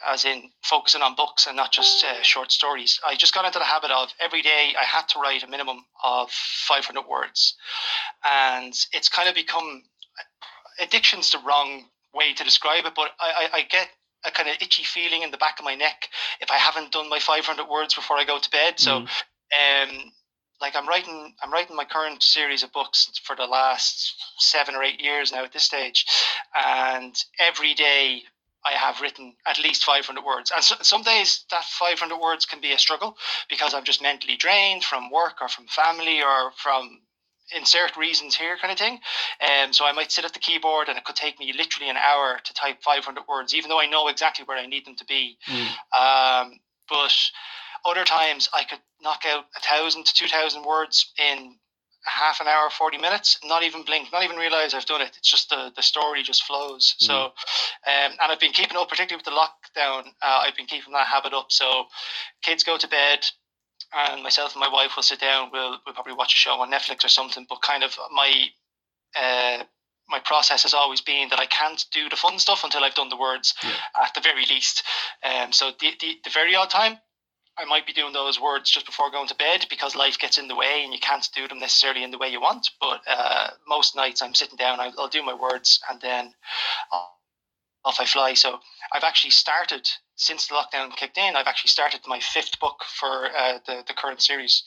as 0.05 0.25
in 0.25 0.49
focusing 0.63 1.01
on 1.01 1.15
books 1.15 1.45
and 1.45 1.55
not 1.55 1.71
just 1.71 2.03
uh, 2.03 2.23
short 2.23 2.51
stories, 2.51 2.99
I 3.05 3.15
just 3.15 3.33
got 3.33 3.45
into 3.45 3.59
the 3.59 3.65
habit 3.65 3.91
of 3.91 4.11
every 4.19 4.41
day 4.41 4.73
I 4.79 4.83
had 4.83 5.07
to 5.09 5.19
write 5.19 5.43
a 5.43 5.47
minimum 5.47 5.85
of 6.03 6.31
500 6.31 7.07
words, 7.07 7.55
and 8.25 8.73
it's 8.91 9.07
kind 9.07 9.29
of 9.29 9.35
become 9.35 9.83
addiction's 10.79 11.31
the 11.31 11.39
wrong 11.45 11.85
way 12.13 12.33
to 12.33 12.43
describe 12.43 12.85
it, 12.85 12.93
but 12.95 13.11
I, 13.19 13.49
I, 13.53 13.57
I 13.57 13.61
get 13.63 13.87
a 14.25 14.31
kind 14.31 14.49
of 14.49 14.55
itchy 14.61 14.83
feeling 14.83 15.23
in 15.23 15.31
the 15.31 15.37
back 15.37 15.59
of 15.59 15.65
my 15.65 15.75
neck 15.75 16.09
if 16.39 16.51
I 16.51 16.57
haven't 16.57 16.91
done 16.91 17.09
my 17.09 17.19
500 17.19 17.67
words 17.67 17.93
before 17.93 18.17
I 18.17 18.25
go 18.25 18.39
to 18.39 18.49
bed. 18.49 18.79
So, 18.79 19.01
mm. 19.01 19.03
um, 19.03 20.11
like 20.61 20.75
I'm 20.75 20.87
writing, 20.87 21.33
I'm 21.43 21.51
writing 21.51 21.75
my 21.75 21.85
current 21.85 22.21
series 22.21 22.63
of 22.63 22.71
books 22.71 23.11
for 23.23 23.35
the 23.35 23.45
last 23.45 24.13
seven 24.37 24.75
or 24.75 24.83
eight 24.83 25.01
years 25.01 25.31
now 25.31 25.43
at 25.43 25.53
this 25.53 25.63
stage, 25.63 26.05
and 26.55 27.15
every 27.39 27.73
day 27.73 28.23
I 28.63 28.73
have 28.73 29.01
written 29.01 29.33
at 29.47 29.59
least 29.59 29.83
500 29.83 30.23
words. 30.23 30.51
And 30.53 30.63
so, 30.63 30.75
some 30.81 31.01
days 31.01 31.45
that 31.49 31.63
500 31.63 32.15
words 32.17 32.45
can 32.45 32.61
be 32.61 32.73
a 32.73 32.77
struggle 32.77 33.17
because 33.49 33.73
I'm 33.73 33.83
just 33.83 34.01
mentally 34.01 34.37
drained 34.37 34.83
from 34.83 35.09
work 35.09 35.41
or 35.41 35.49
from 35.49 35.65
family 35.65 36.21
or 36.21 36.51
from 36.51 37.01
insert 37.55 37.97
reasons 37.97 38.35
here 38.35 38.57
kind 38.57 38.71
of 38.71 38.77
thing. 38.77 38.99
Um, 39.41 39.73
so 39.73 39.85
I 39.85 39.91
might 39.91 40.11
sit 40.11 40.25
at 40.25 40.33
the 40.33 40.39
keyboard 40.39 40.89
and 40.89 40.97
it 40.97 41.03
could 41.03 41.15
take 41.15 41.39
me 41.39 41.53
literally 41.55 41.89
an 41.89 41.97
hour 41.97 42.39
to 42.43 42.53
type 42.53 42.81
500 42.83 43.23
words, 43.27 43.53
even 43.53 43.69
though 43.69 43.79
I 43.79 43.87
know 43.87 44.07
exactly 44.07 44.45
where 44.45 44.57
I 44.57 44.65
need 44.65 44.85
them 44.85 44.95
to 44.95 45.05
be. 45.05 45.37
Mm. 45.47 45.67
Um, 45.97 46.59
but 46.89 47.13
other 47.85 48.03
times 48.03 48.49
I 48.53 48.63
could 48.63 48.79
knock 49.01 49.23
out 49.27 49.45
a 49.55 49.59
thousand 49.59 50.05
to 50.05 50.13
two 50.13 50.27
thousand 50.27 50.63
words 50.63 51.11
in 51.17 51.55
half 52.05 52.41
an 52.41 52.47
hour, 52.47 52.69
40 52.69 52.97
minutes, 52.97 53.39
not 53.43 53.63
even 53.63 53.83
blink, 53.83 54.11
not 54.11 54.23
even 54.23 54.37
realize 54.37 54.73
I've 54.73 54.85
done 54.85 55.01
it. 55.01 55.13
It's 55.17 55.29
just 55.29 55.49
the, 55.49 55.71
the 55.75 55.83
story 55.83 56.23
just 56.23 56.43
flows. 56.43 56.95
Mm. 57.01 57.05
So, 57.05 57.15
um, 57.15 57.31
and 57.85 58.31
I've 58.31 58.39
been 58.39 58.53
keeping 58.53 58.77
up, 58.77 58.89
particularly 58.89 59.23
with 59.23 59.25
the 59.25 59.39
lockdown, 59.39 60.07
uh, 60.21 60.41
I've 60.43 60.55
been 60.55 60.65
keeping 60.65 60.93
that 60.93 61.07
habit 61.07 61.33
up. 61.33 61.51
So, 61.51 61.85
kids 62.41 62.63
go 62.63 62.77
to 62.77 62.87
bed, 62.87 63.27
and 63.93 64.23
myself 64.23 64.53
and 64.55 64.61
my 64.61 64.69
wife 64.69 64.95
will 64.95 65.03
sit 65.03 65.19
down. 65.19 65.49
We'll 65.51 65.77
we'll 65.85 65.95
probably 65.95 66.13
watch 66.13 66.33
a 66.33 66.37
show 66.37 66.61
on 66.61 66.71
Netflix 66.71 67.03
or 67.03 67.09
something. 67.09 67.45
But 67.49 67.61
kind 67.61 67.83
of 67.83 67.97
my 68.13 68.45
uh, 69.15 69.63
my 70.09 70.19
process 70.19 70.63
has 70.63 70.73
always 70.73 71.01
been 71.01 71.29
that 71.29 71.39
I 71.39 71.45
can't 71.45 71.83
do 71.91 72.09
the 72.09 72.15
fun 72.15 72.39
stuff 72.39 72.63
until 72.63 72.83
I've 72.83 72.95
done 72.95 73.09
the 73.09 73.17
words 73.17 73.53
yeah. 73.63 73.71
at 74.03 74.13
the 74.13 74.21
very 74.21 74.45
least. 74.45 74.83
Um, 75.23 75.51
so 75.51 75.71
the, 75.79 75.91
the 75.99 76.17
the 76.23 76.29
very 76.29 76.55
odd 76.55 76.69
time. 76.69 76.97
I 77.57 77.65
might 77.65 77.85
be 77.85 77.91
doing 77.91 78.13
those 78.13 78.39
words 78.39 78.71
just 78.71 78.85
before 78.85 79.11
going 79.11 79.27
to 79.27 79.35
bed 79.35 79.65
because 79.69 79.93
life 79.93 80.17
gets 80.17 80.37
in 80.37 80.47
the 80.47 80.55
way 80.55 80.83
and 80.83 80.93
you 80.93 80.99
can't 80.99 81.27
do 81.35 81.49
them 81.49 81.59
necessarily 81.59 82.01
in 82.01 82.09
the 82.09 82.17
way 82.17 82.29
you 82.29 82.39
want. 82.39 82.69
But 82.79 83.01
uh, 83.05 83.49
most 83.67 83.93
nights 83.93 84.21
I'm 84.21 84.33
sitting 84.33 84.55
down, 84.55 84.79
I'll, 84.79 84.93
I'll 84.97 85.09
do 85.09 85.21
my 85.21 85.33
words, 85.33 85.81
and 85.89 85.99
then 85.99 86.33
I'll 86.93 87.20
off 87.83 87.99
I 87.99 88.05
fly. 88.05 88.33
So 88.33 88.59
I've 88.93 89.03
actually 89.03 89.31
started 89.31 89.89
since 90.15 90.47
the 90.47 90.53
lockdown 90.53 90.95
kicked 90.95 91.17
in. 91.17 91.35
I've 91.35 91.47
actually 91.47 91.69
started 91.69 92.01
my 92.07 92.19
fifth 92.19 92.59
book 92.59 92.83
for 92.85 93.27
uh, 93.35 93.59
the 93.65 93.83
the 93.87 93.93
current 93.93 94.21
series. 94.21 94.63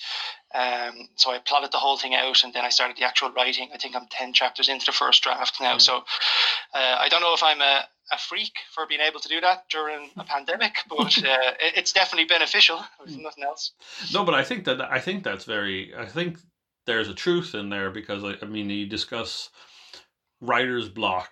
Um, 0.55 1.09
so 1.17 1.31
I 1.31 1.39
plotted 1.39 1.73
the 1.73 1.79
whole 1.79 1.97
thing 1.97 2.15
out, 2.15 2.43
and 2.43 2.53
then 2.53 2.65
I 2.65 2.71
started 2.71 2.97
the 2.97 3.05
actual 3.05 3.31
writing. 3.33 3.71
I 3.73 3.79
think 3.79 3.95
I'm 3.95 4.07
ten 4.11 4.33
chapters 4.33 4.69
into 4.69 4.87
the 4.87 4.93
first 4.93 5.23
draft 5.23 5.61
now. 5.61 5.77
Mm. 5.77 5.81
So 5.81 5.97
uh, 6.75 6.97
I 6.99 7.09
don't 7.09 7.21
know 7.21 7.35
if 7.35 7.43
I'm 7.43 7.61
a 7.61 7.85
a 8.13 8.19
freak 8.19 8.53
for 8.75 8.87
being 8.87 9.01
able 9.01 9.21
to 9.21 9.29
do 9.29 9.41
that 9.41 9.65
during 9.71 10.11
a 10.17 10.25
pandemic, 10.25 10.77
but 10.89 11.17
uh, 11.19 11.53
it's 11.61 11.93
definitely 11.93 12.27
beneficial. 12.27 12.81
If 13.07 13.17
nothing 13.19 13.45
else. 13.45 13.73
No, 14.13 14.25
but 14.25 14.35
I 14.35 14.43
think 14.43 14.65
that 14.65 14.81
I 14.81 14.99
think 14.99 15.25
that's 15.25 15.45
very. 15.45 15.95
I 15.95 16.07
think 16.07 16.39
there's 16.87 17.09
a 17.09 17.15
truth 17.15 17.55
in 17.55 17.71
there 17.71 17.91
because 17.91 18.25
I, 18.25 18.37
I 18.43 18.47
mean 18.47 18.71
you 18.71 18.87
discuss 18.87 19.51
writer's 20.41 20.89
block 20.89 21.31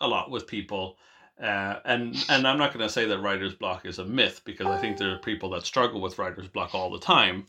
a 0.00 0.08
lot 0.08 0.30
with 0.30 0.46
people. 0.46 0.96
Uh, 1.42 1.80
and 1.84 2.16
and 2.28 2.46
I'm 2.46 2.58
not 2.58 2.72
going 2.72 2.86
to 2.86 2.92
say 2.92 3.06
that 3.06 3.18
writer's 3.18 3.54
block 3.54 3.86
is 3.86 3.98
a 3.98 4.04
myth 4.04 4.42
because 4.44 4.68
I 4.68 4.78
think 4.78 4.98
there 4.98 5.12
are 5.12 5.18
people 5.18 5.50
that 5.50 5.66
struggle 5.66 6.00
with 6.00 6.18
writer's 6.18 6.48
block 6.48 6.74
all 6.74 6.90
the 6.90 7.00
time 7.00 7.46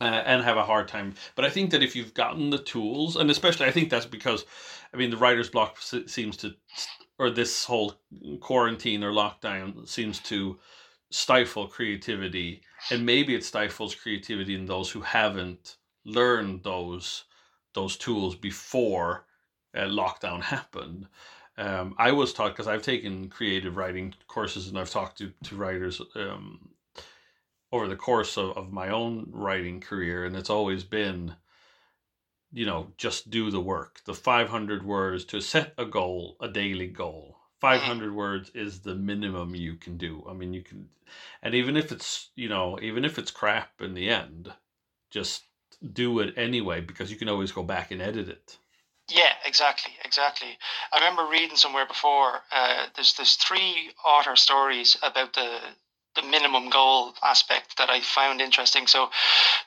uh, 0.00 0.04
and 0.04 0.42
have 0.42 0.56
a 0.56 0.64
hard 0.64 0.88
time. 0.88 1.14
But 1.34 1.44
I 1.44 1.50
think 1.50 1.70
that 1.70 1.82
if 1.82 1.96
you've 1.96 2.14
gotten 2.14 2.50
the 2.50 2.58
tools, 2.58 3.16
and 3.16 3.30
especially 3.30 3.66
I 3.66 3.70
think 3.70 3.90
that's 3.90 4.06
because, 4.06 4.44
I 4.92 4.96
mean, 4.96 5.10
the 5.10 5.16
writer's 5.16 5.50
block 5.50 5.78
seems 5.78 6.36
to, 6.38 6.54
or 7.18 7.30
this 7.30 7.64
whole 7.64 7.94
quarantine 8.40 9.02
or 9.02 9.12
lockdown 9.12 9.88
seems 9.88 10.18
to 10.20 10.58
stifle 11.10 11.66
creativity, 11.66 12.62
and 12.90 13.06
maybe 13.06 13.34
it 13.34 13.44
stifles 13.44 13.94
creativity 13.94 14.54
in 14.54 14.66
those 14.66 14.90
who 14.90 15.00
haven't 15.00 15.76
learned 16.04 16.62
those 16.62 17.24
those 17.74 17.96
tools 17.96 18.34
before 18.34 19.25
uh, 19.76 19.88
lockdown 19.88 20.42
happened. 20.42 21.06
Um, 21.58 21.94
I 21.98 22.12
was 22.12 22.32
taught 22.32 22.52
because 22.52 22.66
I've 22.66 22.82
taken 22.82 23.28
creative 23.28 23.76
writing 23.76 24.14
courses 24.28 24.68
and 24.68 24.78
I've 24.78 24.90
talked 24.90 25.18
to, 25.18 25.32
to 25.44 25.56
writers 25.56 26.02
um, 26.14 26.68
over 27.72 27.88
the 27.88 27.96
course 27.96 28.36
of, 28.36 28.56
of 28.56 28.72
my 28.72 28.90
own 28.90 29.28
writing 29.32 29.80
career, 29.80 30.24
and 30.24 30.36
it's 30.36 30.50
always 30.50 30.84
been, 30.84 31.34
you 32.52 32.66
know, 32.66 32.88
just 32.98 33.30
do 33.30 33.50
the 33.50 33.60
work. 33.60 34.00
The 34.04 34.14
500 34.14 34.84
words 34.84 35.24
to 35.26 35.40
set 35.40 35.72
a 35.78 35.86
goal, 35.86 36.36
a 36.40 36.48
daily 36.48 36.88
goal, 36.88 37.38
500 37.60 38.14
words 38.14 38.50
is 38.54 38.80
the 38.80 38.94
minimum 38.94 39.54
you 39.54 39.76
can 39.76 39.96
do. 39.96 40.24
I 40.28 40.34
mean, 40.34 40.52
you 40.52 40.62
can, 40.62 40.88
and 41.42 41.54
even 41.54 41.76
if 41.76 41.90
it's, 41.90 42.30
you 42.36 42.48
know, 42.48 42.78
even 42.82 43.04
if 43.04 43.18
it's 43.18 43.30
crap 43.30 43.80
in 43.80 43.94
the 43.94 44.10
end, 44.10 44.52
just 45.10 45.44
do 45.92 46.20
it 46.20 46.34
anyway 46.36 46.80
because 46.80 47.10
you 47.10 47.16
can 47.16 47.28
always 47.28 47.52
go 47.52 47.62
back 47.62 47.90
and 47.90 48.02
edit 48.02 48.28
it. 48.28 48.58
Yeah, 49.08 49.32
exactly, 49.44 49.92
exactly. 50.04 50.58
I 50.92 50.96
remember 50.98 51.26
reading 51.30 51.56
somewhere 51.56 51.86
before. 51.86 52.42
Uh, 52.50 52.86
there's 52.96 53.14
there's 53.14 53.34
three 53.36 53.92
author 54.04 54.34
stories 54.36 54.96
about 55.02 55.32
the 55.34 55.60
the 56.16 56.22
minimum 56.22 56.70
goal 56.70 57.14
aspect 57.22 57.76
that 57.78 57.90
I 57.90 58.00
found 58.00 58.40
interesting. 58.40 58.86
So, 58.86 59.10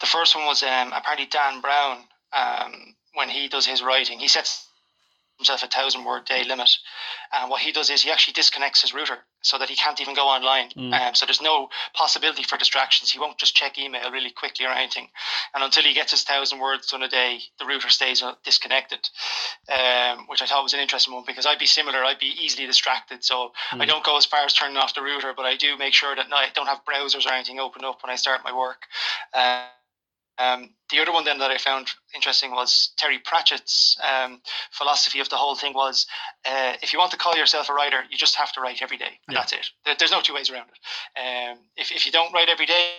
the 0.01 0.07
first 0.07 0.35
one 0.35 0.45
was 0.45 0.63
um, 0.63 0.93
apparently 0.93 1.27
Dan 1.27 1.61
Brown. 1.61 2.05
Um, 2.33 2.95
when 3.15 3.29
he 3.29 3.49
does 3.49 3.65
his 3.67 3.83
writing, 3.83 4.19
he 4.19 4.29
sets 4.29 4.68
himself 5.39 5.63
a 5.63 5.67
thousand 5.67 6.03
word 6.03 6.25
day 6.25 6.43
limit. 6.43 6.69
And 7.33 7.49
what 7.49 7.61
he 7.61 7.71
does 7.71 7.89
is 7.89 8.01
he 8.01 8.11
actually 8.11 8.33
disconnects 8.33 8.81
his 8.81 8.93
router 8.93 9.19
so 9.41 9.57
that 9.57 9.69
he 9.69 9.75
can't 9.75 9.99
even 10.01 10.13
go 10.13 10.27
online. 10.27 10.69
Mm. 10.71 10.93
Um, 10.93 11.15
so 11.15 11.25
there's 11.25 11.41
no 11.41 11.69
possibility 11.93 12.43
for 12.43 12.57
distractions. 12.57 13.09
He 13.09 13.19
won't 13.19 13.37
just 13.37 13.55
check 13.55 13.79
email 13.79 14.11
really 14.11 14.31
quickly 14.31 14.65
or 14.65 14.71
anything. 14.71 15.07
And 15.55 15.63
until 15.63 15.83
he 15.83 15.93
gets 15.93 16.11
his 16.11 16.23
thousand 16.23 16.59
words 16.59 16.87
done 16.87 17.03
a 17.03 17.07
day, 17.07 17.39
the 17.57 17.65
router 17.65 17.89
stays 17.89 18.21
uh, 18.21 18.33
disconnected, 18.43 19.09
um, 19.71 20.27
which 20.27 20.41
I 20.41 20.45
thought 20.45 20.63
was 20.63 20.73
an 20.73 20.81
interesting 20.81 21.13
one 21.13 21.23
because 21.25 21.45
I'd 21.45 21.57
be 21.57 21.65
similar. 21.65 22.03
I'd 22.03 22.19
be 22.19 22.35
easily 22.41 22.67
distracted. 22.67 23.23
So 23.23 23.53
mm. 23.71 23.81
I 23.81 23.85
don't 23.85 24.03
go 24.03 24.17
as 24.17 24.25
far 24.25 24.43
as 24.43 24.53
turning 24.53 24.77
off 24.77 24.93
the 24.93 25.01
router, 25.01 25.33
but 25.35 25.45
I 25.45 25.55
do 25.55 25.77
make 25.77 25.93
sure 25.93 26.15
that 26.15 26.27
I 26.31 26.47
don't 26.53 26.67
have 26.67 26.81
browsers 26.83 27.25
or 27.25 27.31
anything 27.31 27.59
open 27.59 27.85
up 27.85 28.03
when 28.03 28.11
I 28.11 28.15
start 28.15 28.41
my 28.43 28.55
work. 28.55 28.83
Uh, 29.33 29.67
um, 30.39 30.69
the 30.89 30.99
other 30.99 31.11
one 31.11 31.25
then 31.25 31.39
that 31.39 31.51
I 31.51 31.57
found 31.57 31.89
interesting 32.15 32.51
was 32.51 32.91
Terry 32.97 33.19
Pratchett's 33.19 33.97
um, 34.01 34.41
philosophy 34.71 35.19
of 35.19 35.29
the 35.29 35.35
whole 35.35 35.55
thing 35.55 35.73
was 35.73 36.07
uh, 36.45 36.73
if 36.81 36.93
you 36.93 36.99
want 36.99 37.11
to 37.11 37.17
call 37.17 37.35
yourself 37.35 37.69
a 37.69 37.73
writer, 37.73 38.03
you 38.09 38.17
just 38.17 38.35
have 38.35 38.51
to 38.53 38.61
write 38.61 38.81
every 38.81 38.97
day, 38.97 39.19
and 39.27 39.33
yeah. 39.33 39.39
that's 39.39 39.53
it. 39.53 39.97
There's 39.99 40.11
no 40.11 40.21
two 40.21 40.33
ways 40.33 40.49
around 40.49 40.67
it. 40.69 41.19
Um, 41.19 41.57
if, 41.75 41.91
if 41.91 42.05
you 42.05 42.11
don't 42.11 42.33
write 42.33 42.49
every 42.49 42.65
day, 42.65 42.93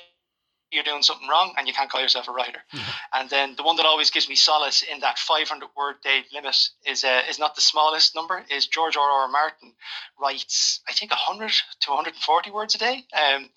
you're 0.72 0.84
doing 0.84 1.02
something 1.02 1.28
wrong 1.28 1.52
and 1.58 1.66
you 1.66 1.74
can't 1.74 1.90
call 1.90 2.00
yourself 2.00 2.28
a 2.28 2.32
writer. 2.32 2.60
Mm-hmm. 2.72 2.90
And 3.14 3.30
then 3.30 3.54
the 3.56 3.62
one 3.62 3.76
that 3.76 3.86
always 3.86 4.10
gives 4.10 4.28
me 4.28 4.36
solace 4.36 4.82
in 4.82 5.00
that 5.00 5.18
500 5.18 5.68
word 5.76 5.96
day 6.02 6.22
limit 6.32 6.56
is 6.86 7.04
uh, 7.04 7.22
is 7.28 7.38
not 7.38 7.54
the 7.54 7.60
smallest 7.60 8.14
number. 8.14 8.44
Is 8.50 8.66
George 8.66 8.96
R. 8.96 9.10
R. 9.10 9.28
Martin 9.28 9.72
writes 10.20 10.80
I 10.88 10.92
think 10.92 11.10
100 11.10 11.50
to 11.80 11.90
140 11.90 12.50
words 12.50 12.74
a 12.74 12.78
day. 12.78 13.04
Um, 13.12 13.50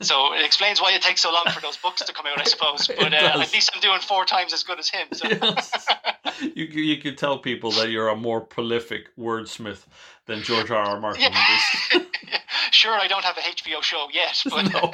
so 0.00 0.34
it 0.34 0.44
explains 0.44 0.80
why 0.80 0.92
it 0.92 1.02
takes 1.02 1.22
so 1.22 1.32
long 1.32 1.44
for 1.52 1.60
those 1.60 1.76
books 1.76 2.02
to 2.02 2.12
come 2.12 2.26
out, 2.26 2.40
I 2.40 2.44
suppose. 2.44 2.90
But 3.00 3.14
uh, 3.14 3.40
at 3.40 3.52
least 3.52 3.70
I'm 3.74 3.80
doing 3.80 4.00
four 4.00 4.26
times 4.26 4.52
as 4.52 4.62
good 4.62 4.78
as 4.78 4.90
him. 4.90 5.08
So. 5.12 5.26
yes. 5.28 5.86
you 6.54 6.64
you 6.64 7.00
could 7.00 7.16
tell 7.16 7.38
people 7.38 7.70
that 7.72 7.90
you're 7.90 8.08
a 8.08 8.16
more 8.16 8.40
prolific 8.40 9.16
wordsmith 9.16 9.86
than 10.26 10.42
George 10.42 10.70
R. 10.70 10.84
R. 10.84 11.00
Martin. 11.00 11.22
Yeah. 11.22 12.02
sure, 12.70 12.92
I 12.92 13.06
don't 13.06 13.24
have 13.24 13.38
a 13.38 13.40
HBO 13.40 13.82
show 13.82 14.08
yet, 14.12 14.42
but. 14.50 14.72
No 14.72 14.92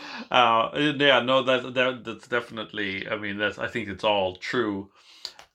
uh, 0.30 0.70
yeah, 0.98 1.20
no, 1.20 1.42
that 1.42 1.74
that 1.74 2.04
that's 2.04 2.28
definitely. 2.28 3.08
I 3.08 3.16
mean, 3.16 3.38
that's. 3.38 3.58
I 3.58 3.68
think 3.68 3.88
it's 3.88 4.04
all 4.04 4.36
true. 4.36 4.90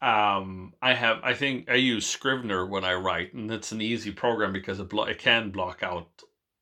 Um, 0.02 0.74
I 0.82 0.94
have. 0.94 1.20
I 1.24 1.34
think 1.34 1.70
I 1.70 1.76
use 1.76 2.06
Scrivener 2.06 2.66
when 2.66 2.84
I 2.84 2.94
write, 2.94 3.34
and 3.34 3.52
it's 3.52 3.72
an 3.72 3.82
easy 3.82 4.12
program 4.12 4.54
because 4.54 4.80
it 4.80 4.90
blo- 4.90 5.06
it 5.06 5.20
can 5.20 5.52
block 5.52 5.84
out 5.84 6.08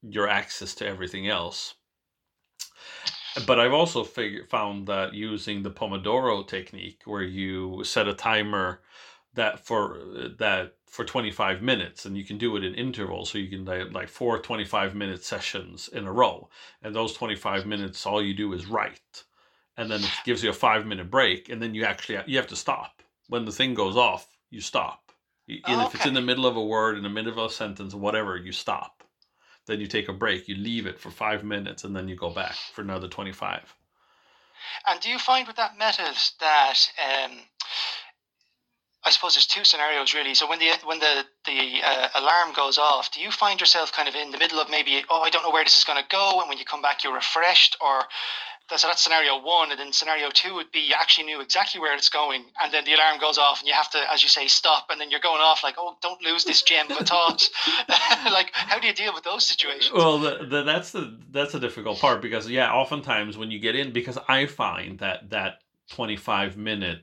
your 0.02 0.28
access 0.28 0.76
to 0.76 0.88
everything 0.88 1.28
else. 1.28 1.76
But 3.48 3.60
I've 3.60 3.74
also 3.74 4.04
fig- 4.04 4.50
found 4.50 4.88
that 4.88 5.14
using 5.14 5.64
the 5.64 5.72
Pomodoro 5.72 6.48
technique, 6.48 7.02
where 7.06 7.24
you 7.24 7.84
set 7.84 8.08
a 8.08 8.14
timer 8.14 8.82
that 9.34 9.66
for 9.66 10.00
that 10.40 10.76
for 10.92 11.06
25 11.06 11.62
minutes 11.62 12.04
and 12.06 12.18
you 12.18 12.26
can 12.26 12.38
do 12.38 12.58
it 12.58 12.66
in 12.66 12.76
intervals 12.76 13.32
so 13.32 13.38
you 13.38 13.48
can 13.48 13.94
like 13.94 14.10
four 14.10 14.38
25 14.38 14.94
minute 14.94 15.24
sessions 15.24 15.88
in 15.88 16.06
a 16.06 16.12
row 16.12 16.50
and 16.84 16.94
those 16.94 17.14
25 17.14 17.66
minutes 17.66 18.06
all 18.06 18.22
you 18.22 18.34
do 18.34 18.52
is 18.52 18.68
write 18.68 19.24
and 19.78 19.90
then 19.90 20.02
it 20.02 20.12
gives 20.26 20.44
you 20.44 20.50
a 20.50 20.54
five 20.54 20.86
minute 20.86 21.10
break 21.10 21.48
and 21.48 21.62
then 21.62 21.74
you 21.74 21.86
actually 21.86 22.20
you 22.28 22.36
have 22.36 22.48
to 22.48 22.58
stop. 22.58 23.02
When 23.30 23.46
the 23.46 23.54
thing 23.54 23.74
goes 23.74 23.96
off 23.96 24.38
you 24.50 24.60
stop. 24.60 25.14
And 25.48 25.62
okay. 25.66 25.86
if 25.86 25.96
it's 25.96 26.06
in 26.06 26.14
the 26.14 26.22
middle 26.22 26.46
of 26.46 26.58
a 26.58 26.64
word 26.64 26.98
in 26.98 27.04
the 27.04 27.10
middle 27.10 27.32
of 27.32 27.38
a 27.38 27.50
sentence 27.50 27.96
whatever 27.96 28.36
you 28.36 28.52
stop. 28.52 29.06
Then 29.68 29.80
you 29.80 29.88
take 29.88 30.10
a 30.10 30.14
break 30.14 30.50
you 30.50 30.56
leave 30.56 30.88
it 30.88 31.00
for 31.00 31.10
five 31.10 31.46
minutes 31.46 31.86
and 31.86 31.96
then 31.96 32.10
you 32.10 32.18
go 32.18 32.32
back 32.32 32.56
for 32.74 32.82
another 32.82 33.08
25 33.08 33.74
and 34.88 35.00
do 35.00 35.10
you 35.10 35.18
find 35.18 35.48
with 35.48 35.56
that 35.56 35.78
method 35.78 36.18
that 36.42 36.78
um, 37.00 37.32
I 39.04 39.10
suppose 39.10 39.34
there's 39.34 39.48
two 39.48 39.64
scenarios 39.64 40.14
really. 40.14 40.36
So 40.36 40.48
when 40.48 40.60
the 40.60 40.72
when 40.86 41.00
the 41.00 41.26
the 41.46 41.82
uh, 41.84 42.10
alarm 42.16 42.54
goes 42.56 42.78
off, 42.78 43.12
do 43.12 43.20
you 43.20 43.32
find 43.32 43.60
yourself 43.60 43.92
kind 43.92 44.08
of 44.08 44.16
in 44.16 44.32
the 44.32 44.38
middle 44.38 44.60
of 44.60 44.70
maybe 44.70 45.04
oh 45.10 45.22
I 45.22 45.30
don't 45.30 45.44
know 45.44 45.52
where 45.52 45.64
this 45.64 45.78
is 45.78 45.84
going 45.84 46.02
to 46.02 46.08
go, 46.10 46.40
and 46.40 46.50
when 46.50 46.58
you 46.58 46.66
come 46.66 46.82
back 46.82 47.04
you're 47.04 47.14
refreshed, 47.14 47.78
or 47.82 48.04
so 48.78 48.88
that's 48.88 49.02
scenario 49.02 49.42
one, 49.42 49.72
and 49.72 49.80
then 49.80 49.92
scenario 49.92 50.30
two 50.30 50.54
would 50.54 50.72
be 50.72 50.80
you 50.80 50.94
actually 50.98 51.26
knew 51.26 51.42
exactly 51.42 51.82
where 51.82 51.96
it's 51.96 52.10
going, 52.10 52.46
and 52.64 52.72
then 52.72 52.86
the 52.86 52.94
alarm 52.94 53.20
goes 53.20 53.38
off, 53.38 53.60
and 53.60 53.68
you 53.68 53.74
have 53.74 53.90
to, 53.92 54.00
as 54.14 54.24
you 54.24 54.30
say, 54.30 54.48
stop, 54.48 54.86
and 54.90 55.02
then 55.02 55.10
you're 55.10 55.20
going 55.20 55.42
off 55.42 55.64
like 55.64 55.76
oh 55.80 55.96
don't 56.02 56.22
lose 56.24 56.46
this 56.46 56.62
gem 56.62 56.90
of 56.92 57.08
thought. 57.08 57.44
like 58.32 58.52
how 58.54 58.80
do 58.80 58.86
you 58.86 58.94
deal 58.94 59.14
with 59.16 59.24
those 59.24 59.46
situations? 59.46 59.92
Well, 59.94 60.20
the, 60.20 60.46
the, 60.46 60.64
that's 60.64 60.92
the 60.92 61.18
that's 61.32 61.56
a 61.56 61.60
difficult 61.60 62.00
part 62.00 62.22
because 62.22 62.48
yeah, 62.48 62.72
oftentimes 62.72 63.36
when 63.36 63.50
you 63.50 63.58
get 63.58 63.76
in, 63.76 63.92
because 63.94 64.20
I 64.28 64.46
find 64.46 65.00
that 65.00 65.32
that 65.32 65.64
25 65.90 66.56
minute 66.56 67.02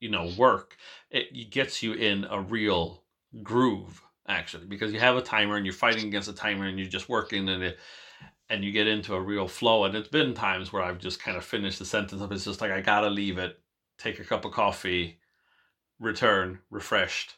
you 0.00 0.10
know 0.10 0.30
work 0.36 0.76
it 1.10 1.50
gets 1.50 1.82
you 1.82 1.92
in 1.92 2.24
a 2.30 2.40
real 2.40 3.02
groove 3.42 4.02
actually 4.28 4.66
because 4.66 4.92
you 4.92 5.00
have 5.00 5.16
a 5.16 5.22
timer 5.22 5.56
and 5.56 5.66
you're 5.66 5.72
fighting 5.72 6.06
against 6.06 6.28
a 6.28 6.32
timer 6.32 6.66
and 6.66 6.78
you're 6.78 6.88
just 6.88 7.08
working 7.08 7.48
and 7.48 7.62
it 7.62 7.78
and 8.48 8.64
you 8.64 8.72
get 8.72 8.88
into 8.88 9.14
a 9.14 9.20
real 9.20 9.46
flow. 9.46 9.84
And 9.84 9.94
it's 9.94 10.08
been 10.08 10.34
times 10.34 10.72
where 10.72 10.82
i've 10.82 10.98
just 10.98 11.22
kind 11.22 11.36
of 11.36 11.44
finished 11.44 11.78
the 11.78 11.84
sentence 11.84 12.22
up. 12.22 12.32
It's 12.32 12.44
just 12.44 12.60
like 12.60 12.70
i 12.70 12.80
gotta 12.80 13.10
leave 13.10 13.38
it 13.38 13.58
take 13.98 14.18
a 14.18 14.24
cup 14.24 14.44
of 14.44 14.52
coffee 14.52 15.18
return 15.98 16.60
refreshed. 16.70 17.36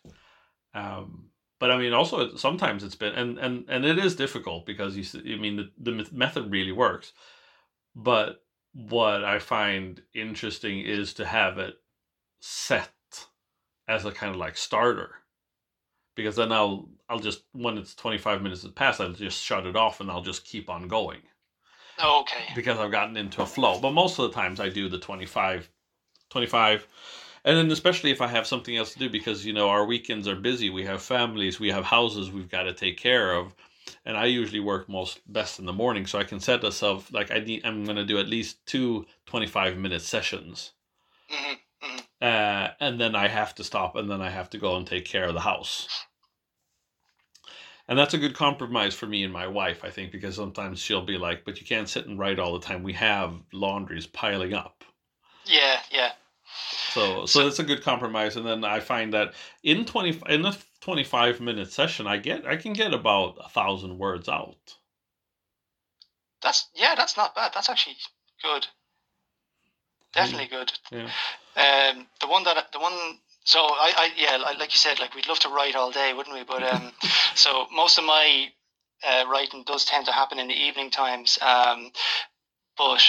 Um, 0.74 1.30
but 1.58 1.70
i 1.70 1.78
mean 1.78 1.92
also 1.92 2.34
sometimes 2.36 2.84
it's 2.84 2.94
been 2.94 3.14
and 3.14 3.38
and 3.38 3.64
and 3.68 3.84
it 3.84 3.98
is 3.98 4.16
difficult 4.16 4.66
because 4.66 4.96
you 4.96 5.34
i 5.34 5.38
mean 5.38 5.56
the, 5.56 5.70
the 5.78 6.08
method 6.12 6.50
really 6.50 6.72
works. 6.72 7.12
But 7.94 8.42
what 8.74 9.24
i 9.24 9.38
find 9.38 10.02
interesting 10.14 10.80
is 10.80 11.14
to 11.14 11.26
have 11.26 11.58
it 11.58 11.74
set 12.40 12.90
as 13.88 14.04
a 14.04 14.12
kind 14.12 14.32
of 14.34 14.40
like 14.40 14.56
starter 14.56 15.16
because 16.14 16.36
then 16.36 16.52
I'll 16.52 16.88
I'll 17.08 17.18
just 17.18 17.42
when 17.52 17.78
it's 17.78 17.94
25 17.94 18.42
minutes 18.42 18.62
has 18.62 18.72
passed 18.72 19.00
I'll 19.00 19.12
just 19.12 19.42
shut 19.42 19.66
it 19.66 19.76
off 19.76 20.00
and 20.00 20.10
I'll 20.10 20.22
just 20.22 20.44
keep 20.44 20.68
on 20.68 20.88
going. 20.88 21.20
Okay. 22.02 22.44
Because 22.54 22.78
I've 22.78 22.90
gotten 22.90 23.16
into 23.16 23.42
a 23.42 23.46
flow. 23.46 23.78
But 23.78 23.92
most 23.92 24.18
of 24.18 24.28
the 24.28 24.34
times 24.34 24.60
I 24.60 24.68
do 24.68 24.88
the 24.88 24.98
25 24.98 25.70
25 26.30 26.86
and 27.44 27.56
then 27.56 27.70
especially 27.70 28.10
if 28.10 28.20
I 28.20 28.28
have 28.28 28.46
something 28.46 28.76
else 28.76 28.92
to 28.92 28.98
do 28.98 29.10
because 29.10 29.44
you 29.44 29.52
know 29.52 29.68
our 29.68 29.84
weekends 29.84 30.28
are 30.28 30.36
busy, 30.36 30.70
we 30.70 30.84
have 30.84 31.02
families, 31.02 31.58
we 31.58 31.70
have 31.70 31.84
houses 31.84 32.30
we've 32.30 32.48
got 32.48 32.64
to 32.64 32.72
take 32.72 32.96
care 32.96 33.34
of. 33.34 33.54
And 34.04 34.16
I 34.16 34.26
usually 34.26 34.60
work 34.60 34.88
most 34.88 35.20
best 35.32 35.58
in 35.58 35.66
the 35.66 35.72
morning 35.72 36.06
so 36.06 36.18
I 36.18 36.24
can 36.24 36.40
set 36.40 36.62
myself 36.62 37.12
like 37.12 37.30
I 37.30 37.38
need 37.40 37.62
I'm 37.64 37.84
going 37.84 37.96
to 37.96 38.04
do 38.04 38.18
at 38.18 38.28
least 38.28 38.64
two 38.66 39.06
25 39.26 39.76
minute 39.76 40.02
sessions. 40.02 40.72
Mm-hmm. 41.30 41.54
Uh, 42.22 42.70
and 42.80 43.00
then 43.00 43.16
I 43.16 43.28
have 43.28 43.54
to 43.56 43.64
stop, 43.64 43.96
and 43.96 44.10
then 44.10 44.22
I 44.22 44.30
have 44.30 44.48
to 44.50 44.58
go 44.58 44.76
and 44.76 44.86
take 44.86 45.04
care 45.04 45.24
of 45.24 45.34
the 45.34 45.40
house. 45.40 45.88
And 47.88 47.98
that's 47.98 48.14
a 48.14 48.18
good 48.18 48.34
compromise 48.34 48.94
for 48.94 49.06
me 49.06 49.24
and 49.24 49.32
my 49.32 49.46
wife, 49.48 49.84
I 49.84 49.90
think, 49.90 50.12
because 50.12 50.36
sometimes 50.36 50.78
she'll 50.80 51.04
be 51.04 51.18
like, 51.18 51.44
"But 51.44 51.60
you 51.60 51.66
can't 51.66 51.88
sit 51.88 52.06
and 52.06 52.18
write 52.18 52.38
all 52.38 52.52
the 52.52 52.64
time. 52.64 52.84
We 52.84 52.92
have 52.94 53.42
laundries 53.52 54.06
piling 54.06 54.54
up." 54.54 54.84
Yeah, 55.46 55.82
yeah. 55.90 56.12
So, 56.90 57.26
so 57.26 57.46
it's 57.46 57.58
a 57.58 57.64
good 57.64 57.82
compromise, 57.82 58.36
and 58.36 58.46
then 58.46 58.64
I 58.64 58.80
find 58.80 59.12
that 59.14 59.34
in 59.64 59.84
twenty 59.84 60.20
in 60.28 60.46
a 60.46 60.56
twenty 60.80 61.04
five 61.04 61.40
minute 61.40 61.72
session, 61.72 62.06
I 62.06 62.18
get 62.18 62.46
I 62.46 62.56
can 62.56 62.72
get 62.72 62.94
about 62.94 63.38
a 63.44 63.48
thousand 63.48 63.98
words 63.98 64.28
out. 64.28 64.76
That's 66.42 66.68
yeah, 66.74 66.94
that's 66.94 67.16
not 67.16 67.34
bad. 67.34 67.52
That's 67.54 67.68
actually 67.68 67.96
good. 68.42 68.66
Definitely 70.14 70.49
good. 70.49 70.73
Yeah. 70.90 71.09
Um, 71.57 72.07
the 72.21 72.28
one 72.28 72.45
that 72.45 72.73
the 72.73 72.81
one. 72.81 72.92
So 73.45 73.59
I, 73.59 73.92
I 73.97 74.11
yeah, 74.16 74.37
like 74.59 74.73
you 74.73 74.78
said, 74.78 75.00
like 75.00 75.14
we'd 75.14 75.26
love 75.26 75.40
to 75.40 75.49
write 75.49 75.75
all 75.75 75.90
day, 75.90 76.12
wouldn't 76.14 76.37
we? 76.37 76.45
But 76.45 76.62
um, 76.62 76.92
so 77.35 77.66
most 77.73 77.99
of 77.99 78.04
my 78.04 78.49
uh, 79.09 79.25
writing 79.31 79.64
does 79.66 79.85
tend 79.85 80.07
to 80.07 80.12
happen 80.12 80.38
in 80.38 80.49
the 80.49 80.54
evening 80.54 80.90
times. 80.90 81.38
Um, 81.42 81.90
but 82.76 83.02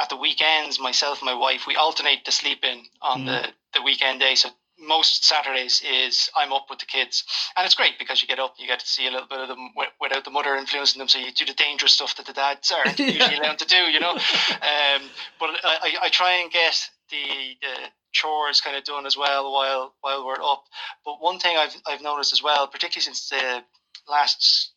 at 0.00 0.08
the 0.08 0.16
weekends, 0.16 0.80
myself 0.80 1.20
and 1.20 1.26
my 1.26 1.34
wife, 1.34 1.66
we 1.66 1.76
alternate 1.76 2.24
the 2.24 2.32
sleep 2.32 2.64
in 2.64 2.84
on 3.02 3.22
mm. 3.22 3.26
the, 3.26 3.48
the 3.74 3.82
weekend 3.82 4.20
day. 4.20 4.34
So 4.34 4.50
most 4.80 5.24
Saturdays 5.24 5.82
is 5.82 6.30
I'm 6.36 6.52
up 6.52 6.66
with 6.70 6.78
the 6.78 6.86
kids, 6.86 7.24
and 7.56 7.64
it's 7.64 7.74
great 7.74 7.98
because 7.98 8.22
you 8.22 8.28
get 8.28 8.38
up, 8.38 8.54
you 8.58 8.66
get 8.66 8.80
to 8.80 8.86
see 8.86 9.06
a 9.06 9.10
little 9.10 9.28
bit 9.28 9.40
of 9.40 9.48
them 9.48 9.70
without 10.00 10.24
the 10.24 10.30
mother 10.30 10.56
influencing 10.56 10.98
them. 10.98 11.08
So 11.08 11.18
you 11.18 11.32
do 11.32 11.44
the 11.44 11.54
dangerous 11.54 11.92
stuff 11.92 12.16
that 12.16 12.26
the 12.26 12.32
dads 12.32 12.72
aren't 12.72 12.98
usually 12.98 13.36
allowed 13.36 13.58
to 13.58 13.66
do, 13.66 13.76
you 13.76 14.00
know. 14.00 14.12
Um, 14.12 15.02
but 15.38 15.50
I, 15.64 15.96
I 16.02 16.08
try 16.08 16.40
and 16.40 16.50
get 16.50 16.88
the 17.10 17.56
the 17.60 17.90
chores 18.12 18.60
kind 18.60 18.76
of 18.76 18.84
done 18.84 19.06
as 19.06 19.16
well 19.16 19.52
while 19.52 19.94
while 20.00 20.26
we're 20.26 20.42
up. 20.42 20.64
But 21.04 21.20
one 21.20 21.38
thing 21.38 21.56
I've 21.56 21.76
I've 21.86 22.02
noticed 22.02 22.32
as 22.32 22.42
well, 22.42 22.66
particularly 22.66 23.02
since 23.02 23.28
the 23.28 23.62
last 24.08 24.72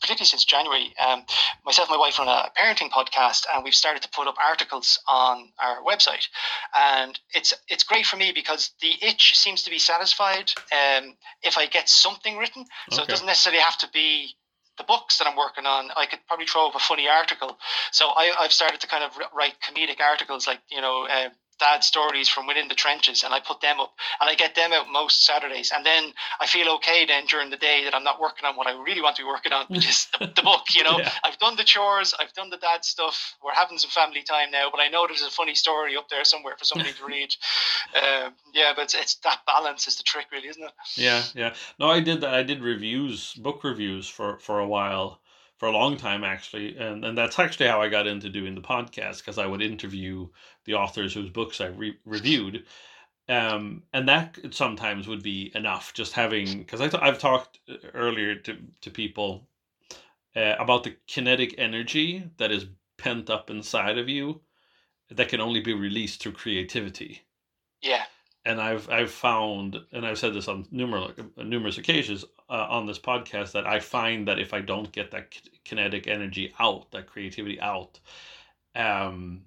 particularly 0.00 0.26
since 0.26 0.44
January, 0.44 0.94
um, 1.04 1.24
myself 1.64 1.88
and 1.88 1.96
my 1.96 2.00
wife 2.00 2.18
run 2.18 2.28
a 2.28 2.50
parenting 2.58 2.90
podcast, 2.90 3.46
and 3.52 3.64
we've 3.64 3.74
started 3.74 4.02
to 4.02 4.08
put 4.10 4.28
up 4.28 4.36
articles 4.44 4.98
on 5.08 5.48
our 5.58 5.82
website. 5.82 6.26
And 6.74 7.18
it's 7.34 7.54
it's 7.68 7.84
great 7.84 8.06
for 8.06 8.16
me 8.16 8.32
because 8.32 8.70
the 8.80 8.92
itch 9.02 9.36
seems 9.36 9.62
to 9.64 9.70
be 9.70 9.78
satisfied 9.78 10.52
um, 10.72 11.16
if 11.42 11.58
I 11.58 11.66
get 11.66 11.88
something 11.88 12.36
written. 12.36 12.64
So 12.90 13.02
okay. 13.02 13.04
it 13.04 13.08
doesn't 13.08 13.26
necessarily 13.26 13.62
have 13.62 13.78
to 13.78 13.88
be 13.92 14.34
the 14.78 14.84
books 14.84 15.18
that 15.18 15.26
I'm 15.26 15.36
working 15.36 15.66
on, 15.66 15.90
I 15.96 16.06
could 16.06 16.20
probably 16.26 16.46
throw 16.46 16.68
up 16.68 16.74
a 16.74 16.78
funny 16.78 17.08
article. 17.08 17.58
So 17.90 18.08
I, 18.08 18.32
I've 18.38 18.52
started 18.52 18.80
to 18.80 18.86
kind 18.86 19.04
of 19.04 19.10
write 19.34 19.54
comedic 19.60 20.00
articles, 20.00 20.46
like 20.46 20.60
you 20.70 20.80
know, 20.80 21.06
uh, 21.06 21.28
dad 21.62 21.84
stories 21.84 22.28
from 22.28 22.48
within 22.48 22.66
the 22.66 22.74
trenches 22.74 23.22
and 23.22 23.32
I 23.32 23.38
put 23.38 23.60
them 23.60 23.78
up 23.78 23.94
and 24.20 24.28
I 24.28 24.34
get 24.34 24.56
them 24.56 24.72
out 24.72 24.90
most 24.90 25.24
Saturdays. 25.24 25.70
And 25.74 25.86
then 25.86 26.12
I 26.40 26.46
feel 26.46 26.68
okay 26.74 27.06
then 27.06 27.26
during 27.26 27.50
the 27.50 27.56
day 27.56 27.84
that 27.84 27.94
I'm 27.94 28.02
not 28.02 28.20
working 28.20 28.46
on 28.46 28.56
what 28.56 28.66
I 28.66 28.72
really 28.82 29.00
want 29.00 29.14
to 29.16 29.22
be 29.22 29.26
working 29.28 29.52
on 29.52 29.66
which 29.68 29.88
is 29.88 30.08
the, 30.18 30.26
the 30.36 30.42
book 30.42 30.74
you 30.74 30.82
know? 30.82 30.98
Yeah. 30.98 31.12
I've 31.22 31.38
done 31.38 31.54
the 31.54 31.62
chores 31.62 32.14
I've 32.18 32.32
done 32.32 32.50
the 32.50 32.56
dad 32.56 32.84
stuff 32.84 33.36
we're 33.44 33.54
having 33.54 33.78
some 33.78 33.90
family 33.90 34.22
time 34.22 34.50
now 34.50 34.70
but 34.72 34.80
I 34.80 34.88
know 34.88 35.06
there's 35.06 35.22
a 35.22 35.30
funny 35.30 35.54
story 35.54 35.96
up 35.96 36.08
there 36.08 36.24
somewhere 36.24 36.56
for 36.58 36.64
somebody 36.64 36.92
to 36.92 37.04
read. 37.06 37.32
Um, 37.94 38.34
yeah 38.52 38.72
but 38.74 38.82
it's, 38.82 38.94
it's 38.94 39.14
that 39.22 39.46
balance 39.46 39.86
is 39.86 39.96
the 39.96 40.02
trick 40.02 40.26
really 40.32 40.48
isn't 40.48 40.64
it? 40.64 40.72
Yeah 40.96 41.22
yeah. 41.34 41.54
No 41.78 41.90
I 41.90 42.00
did 42.00 42.22
that. 42.22 42.34
I 42.34 42.42
did 42.42 42.60
reviews 42.60 43.34
book 43.34 43.62
reviews 43.62 44.08
for 44.08 44.38
for 44.38 44.58
a 44.58 44.66
while 44.66 45.20
for 45.62 45.68
a 45.68 45.72
long 45.72 45.96
time 45.96 46.24
actually 46.24 46.76
and, 46.76 47.04
and 47.04 47.16
that's 47.16 47.38
actually 47.38 47.68
how 47.68 47.80
i 47.80 47.88
got 47.88 48.08
into 48.08 48.28
doing 48.28 48.56
the 48.56 48.60
podcast 48.60 49.18
because 49.18 49.38
i 49.38 49.46
would 49.46 49.62
interview 49.62 50.26
the 50.64 50.74
authors 50.74 51.14
whose 51.14 51.30
books 51.30 51.60
i 51.60 51.66
re- 51.66 51.96
reviewed. 52.04 52.64
Um, 53.28 53.84
and 53.92 54.08
that 54.08 54.36
sometimes 54.50 55.06
would 55.06 55.22
be 55.22 55.52
enough 55.54 55.94
just 55.94 56.14
having 56.14 56.58
because 56.58 56.80
i've 56.80 57.20
talked 57.20 57.60
uh, 57.68 57.74
earlier 57.94 58.34
to, 58.34 58.56
to 58.80 58.90
people 58.90 59.46
uh, 60.34 60.56
about 60.58 60.82
the 60.82 60.96
kinetic 61.06 61.54
energy 61.58 62.28
that 62.38 62.50
is 62.50 62.66
pent 62.98 63.30
up 63.30 63.48
inside 63.48 63.98
of 63.98 64.08
you 64.08 64.40
that 65.10 65.28
can 65.28 65.40
only 65.40 65.60
be 65.60 65.74
released 65.74 66.22
through 66.22 66.32
creativity. 66.32 67.22
Yeah 67.82 68.02
and 68.44 68.60
I've 68.60 68.88
I've 68.90 69.10
found, 69.10 69.78
and 69.92 70.06
I've 70.06 70.18
said 70.18 70.34
this 70.34 70.48
on 70.48 70.66
numerous 70.70 71.12
numerous 71.36 71.78
occasions 71.78 72.24
uh, 72.50 72.66
on 72.68 72.86
this 72.86 72.98
podcast, 72.98 73.52
that 73.52 73.66
I 73.66 73.80
find 73.80 74.28
that 74.28 74.38
if 74.38 74.52
I 74.54 74.60
don't 74.60 74.90
get 74.92 75.10
that 75.12 75.34
kinetic 75.64 76.06
energy 76.06 76.52
out, 76.58 76.90
that 76.92 77.06
creativity 77.06 77.60
out, 77.60 78.00
um, 78.74 79.42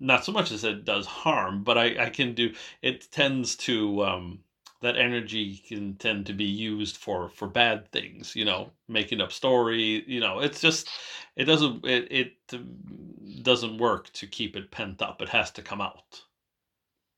not 0.00 0.24
so 0.24 0.32
much 0.32 0.50
as 0.52 0.64
it 0.64 0.84
does 0.84 1.06
harm, 1.06 1.64
but 1.64 1.78
I 1.78 2.06
I 2.06 2.10
can 2.10 2.34
do 2.34 2.54
it 2.82 3.10
tends 3.10 3.56
to 3.56 4.04
um 4.04 4.40
that 4.82 4.96
energy 4.98 5.62
can 5.66 5.94
tend 5.94 6.26
to 6.26 6.34
be 6.34 6.44
used 6.44 6.96
for 6.98 7.30
for 7.30 7.48
bad 7.48 7.90
things 7.90 8.36
you 8.36 8.44
know 8.44 8.70
making 8.86 9.18
up 9.18 9.32
story 9.32 10.04
you 10.06 10.20
know 10.20 10.40
it's 10.40 10.60
just 10.60 10.90
it 11.36 11.44
doesn't 11.44 11.86
it, 11.86 12.06
it 12.10 13.42
doesn't 13.42 13.78
work 13.78 14.12
to 14.12 14.26
keep 14.26 14.56
it 14.56 14.70
pent 14.70 15.02
up. 15.02 15.22
It 15.22 15.28
has 15.28 15.50
to 15.52 15.62
come 15.62 15.80
out 15.80 16.22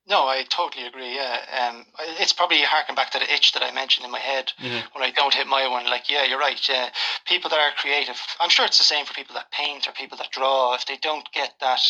no, 0.08 0.26
I 0.26 0.44
totally 0.48 0.86
agree. 0.86 1.14
Yeah, 1.14 1.38
um, 1.68 1.84
it's 2.20 2.32
probably 2.32 2.62
harking 2.62 2.94
back 2.94 3.10
to 3.10 3.18
the 3.18 3.32
itch 3.32 3.52
that 3.52 3.62
I 3.62 3.72
mentioned 3.72 4.04
in 4.04 4.12
my 4.12 4.20
head 4.20 4.52
mm-hmm. 4.60 4.86
when 4.92 5.02
I 5.02 5.10
don't 5.10 5.34
hit 5.34 5.46
my 5.48 5.66
one. 5.68 5.86
Like, 5.86 6.08
yeah, 6.08 6.24
you're 6.24 6.38
right. 6.38 6.60
Yeah, 6.68 6.90
people 7.26 7.50
that 7.50 7.58
are 7.58 7.72
creative, 7.76 8.16
I'm 8.40 8.50
sure 8.50 8.64
it's 8.64 8.78
the 8.78 8.84
same 8.84 9.04
for 9.04 9.14
people 9.14 9.34
that 9.34 9.50
paint 9.50 9.88
or 9.88 9.92
people 9.92 10.18
that 10.18 10.30
draw. 10.30 10.74
If 10.74 10.86
they 10.86 10.96
don't 10.96 11.26
get 11.32 11.54
that 11.60 11.80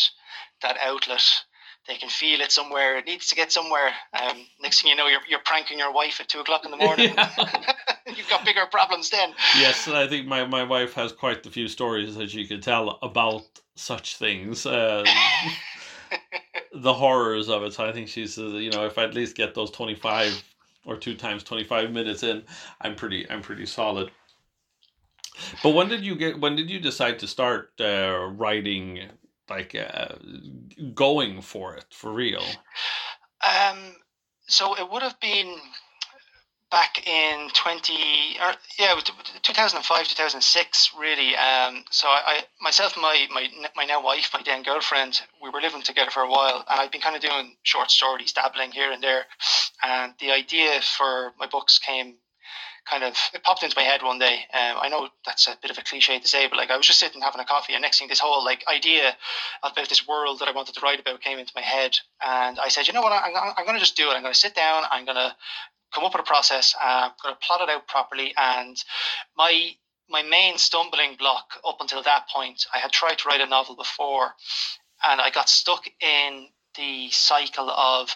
that 0.63 0.77
outlet, 0.83 1.23
they 1.87 1.95
can 1.95 2.09
feel 2.09 2.41
it 2.41 2.51
somewhere. 2.51 2.97
It 2.97 3.05
needs 3.05 3.27
to 3.27 3.35
get 3.35 3.51
somewhere. 3.51 3.91
Um, 4.19 4.37
next 4.61 4.81
thing 4.81 4.89
you 4.89 4.97
know, 4.97 5.07
you're 5.07 5.21
you're 5.29 5.39
pranking 5.45 5.77
your 5.77 5.93
wife 5.93 6.19
at 6.19 6.27
two 6.27 6.39
o'clock 6.39 6.65
in 6.65 6.71
the 6.71 6.77
morning. 6.77 7.09
You've 8.15 8.29
got 8.29 8.45
bigger 8.45 8.65
problems 8.71 9.11
then. 9.11 9.33
Yes, 9.57 9.85
and 9.85 9.95
I 9.95 10.07
think 10.07 10.25
my 10.25 10.45
my 10.45 10.63
wife 10.63 10.93
has 10.93 11.11
quite 11.11 11.45
a 11.45 11.51
few 11.51 11.67
stories 11.67 12.15
that 12.15 12.31
she 12.31 12.47
could 12.47 12.63
tell 12.63 12.97
about 13.01 13.45
such 13.75 14.17
things. 14.17 14.65
Uh, 14.65 15.05
the 16.81 16.93
horrors 16.93 17.49
of 17.49 17.63
it. 17.63 17.73
So 17.73 17.85
I 17.85 17.91
think 17.91 18.07
she's, 18.07 18.37
uh, 18.37 18.47
you 18.47 18.71
know, 18.71 18.85
if 18.85 18.97
I 18.97 19.03
at 19.03 19.13
least 19.13 19.35
get 19.35 19.53
those 19.53 19.71
twenty 19.71 19.95
five 19.95 20.43
or 20.85 20.97
two 20.97 21.15
times 21.15 21.43
twenty 21.43 21.63
five 21.63 21.91
minutes 21.91 22.23
in, 22.23 22.43
I'm 22.81 22.95
pretty, 22.95 23.29
I'm 23.29 23.41
pretty 23.41 23.65
solid. 23.65 24.11
But 25.61 25.75
when 25.75 25.87
did 25.87 26.03
you 26.03 26.15
get? 26.15 26.39
When 26.39 26.55
did 26.55 26.69
you 26.69 26.79
decide 26.79 27.19
to 27.19 27.27
start 27.27 27.71
uh, 27.79 28.29
writing? 28.31 29.09
Like 29.49 29.75
uh, 29.75 30.15
going 30.93 31.41
for 31.41 31.75
it 31.75 31.85
for 31.91 32.11
real. 32.11 32.43
Um. 33.41 33.95
So 34.47 34.75
it 34.77 34.91
would 34.91 35.03
have 35.03 35.17
been 35.21 35.55
back 36.69 37.07
in 37.07 37.47
20 37.53 37.93
or 38.41 38.53
yeah 38.77 38.99
2005 39.41 40.07
2006 40.07 40.91
really 40.99 41.35
um 41.35 41.83
so 41.91 42.07
I, 42.07 42.21
I 42.25 42.39
myself 42.61 42.97
my 42.97 43.25
my 43.33 43.47
my 43.75 43.85
now 43.85 44.03
wife 44.03 44.31
my 44.33 44.41
then 44.45 44.63
girlfriend 44.63 45.21
we 45.41 45.49
were 45.49 45.61
living 45.61 45.81
together 45.81 46.11
for 46.11 46.23
a 46.23 46.29
while 46.29 46.65
and 46.69 46.79
I've 46.79 46.91
been 46.91 47.01
kind 47.01 47.15
of 47.15 47.21
doing 47.21 47.55
short 47.63 47.89
stories 47.89 48.33
dabbling 48.33 48.71
here 48.71 48.91
and 48.91 49.01
there 49.01 49.23
and 49.81 50.13
the 50.19 50.31
idea 50.31 50.81
for 50.81 51.33
my 51.39 51.47
books 51.47 51.79
came 51.79 52.15
kind 52.89 53.03
of 53.03 53.15
it 53.33 53.43
popped 53.43 53.63
into 53.63 53.75
my 53.77 53.83
head 53.83 54.01
one 54.01 54.19
day 54.19 54.39
um, 54.53 54.77
I 54.81 54.89
know 54.89 55.07
that's 55.25 55.47
a 55.47 55.57
bit 55.61 55.71
of 55.71 55.77
a 55.77 55.83
cliche 55.83 56.19
to 56.19 56.27
say 56.27 56.47
but 56.47 56.57
like 56.57 56.69
I 56.69 56.77
was 56.77 56.87
just 56.87 56.99
sitting 56.99 57.21
having 57.21 57.41
a 57.41 57.45
coffee 57.45 57.73
and 57.73 57.81
next 57.81 57.99
thing 57.99 58.09
this 58.09 58.19
whole 58.19 58.43
like 58.43 58.63
idea 58.67 59.15
about 59.63 59.87
this 59.87 60.05
world 60.05 60.39
that 60.39 60.49
I 60.49 60.51
wanted 60.51 60.75
to 60.75 60.81
write 60.81 60.99
about 60.99 61.21
came 61.21 61.39
into 61.39 61.53
my 61.55 61.61
head 61.61 61.97
and 62.25 62.59
I 62.59 62.67
said 62.67 62.87
you 62.87 62.93
know 62.93 63.01
what 63.01 63.13
I'm, 63.13 63.53
I'm 63.57 63.65
going 63.65 63.77
to 63.77 63.83
just 63.83 63.97
do 63.97 64.09
it 64.09 64.15
I'm 64.15 64.21
going 64.21 64.33
to 64.33 64.39
sit 64.39 64.55
down 64.55 64.83
I'm 64.91 65.05
going 65.05 65.15
to 65.17 65.33
come 65.93 66.03
up 66.03 66.13
with 66.13 66.21
a 66.21 66.25
process. 66.25 66.75
Uh, 66.81 67.09
going 67.23 67.35
to 67.35 67.39
plot 67.45 67.61
it 67.61 67.69
out 67.69 67.87
properly. 67.87 68.33
And 68.37 68.77
my 69.35 69.71
my 70.09 70.23
main 70.23 70.57
stumbling 70.57 71.15
block 71.17 71.59
up 71.67 71.77
until 71.81 72.01
that 72.03 72.29
point, 72.33 72.65
I 72.73 72.77
had 72.77 72.91
tried 72.91 73.17
to 73.19 73.27
write 73.27 73.41
a 73.41 73.45
novel 73.45 73.75
before, 73.75 74.33
and 75.05 75.19
I 75.19 75.31
got 75.31 75.49
stuck 75.49 75.83
in 75.99 76.47
the 76.75 77.09
cycle 77.11 77.69
of 77.69 78.15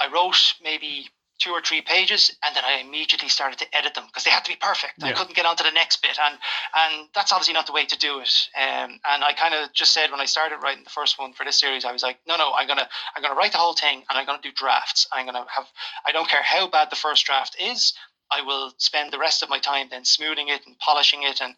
I 0.00 0.08
wrote 0.12 0.54
maybe 0.62 1.08
two 1.38 1.50
or 1.50 1.60
three 1.60 1.80
pages 1.80 2.34
and 2.42 2.54
then 2.54 2.64
I 2.64 2.80
immediately 2.80 3.28
started 3.28 3.58
to 3.60 3.76
edit 3.76 3.94
them 3.94 4.04
because 4.06 4.24
they 4.24 4.30
had 4.30 4.44
to 4.44 4.50
be 4.50 4.56
perfect. 4.60 4.94
Yeah. 4.98 5.08
I 5.08 5.12
couldn't 5.12 5.36
get 5.36 5.46
on 5.46 5.56
to 5.56 5.64
the 5.64 5.70
next 5.70 6.02
bit 6.02 6.18
and 6.20 6.38
and 6.74 7.08
that's 7.14 7.32
obviously 7.32 7.54
not 7.54 7.66
the 7.66 7.72
way 7.72 7.86
to 7.86 7.98
do 7.98 8.20
it. 8.20 8.48
Um, 8.56 8.98
and 9.08 9.24
I 9.24 9.32
kind 9.36 9.54
of 9.54 9.72
just 9.72 9.92
said 9.92 10.10
when 10.10 10.20
I 10.20 10.24
started 10.24 10.58
writing 10.62 10.84
the 10.84 10.90
first 10.90 11.18
one 11.18 11.32
for 11.32 11.44
this 11.44 11.58
series, 11.58 11.84
I 11.84 11.92
was 11.92 12.02
like, 12.02 12.18
no, 12.26 12.36
no, 12.36 12.52
I'm 12.52 12.66
gonna 12.66 12.88
I'm 13.14 13.22
gonna 13.22 13.34
write 13.34 13.52
the 13.52 13.58
whole 13.58 13.74
thing 13.74 14.04
and 14.08 14.18
I'm 14.18 14.26
gonna 14.26 14.42
do 14.42 14.52
drafts. 14.52 15.06
I'm 15.12 15.26
gonna 15.26 15.46
have 15.54 15.66
I 16.06 16.12
don't 16.12 16.28
care 16.28 16.42
how 16.42 16.68
bad 16.68 16.90
the 16.90 16.96
first 16.96 17.24
draft 17.24 17.56
is. 17.60 17.94
I 18.30 18.42
will 18.42 18.72
spend 18.78 19.12
the 19.12 19.18
rest 19.18 19.42
of 19.42 19.48
my 19.48 19.58
time 19.58 19.88
then 19.90 20.04
smoothing 20.04 20.48
it 20.48 20.66
and 20.66 20.78
polishing 20.78 21.22
it 21.22 21.40
and 21.40 21.54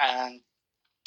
and 0.00 0.40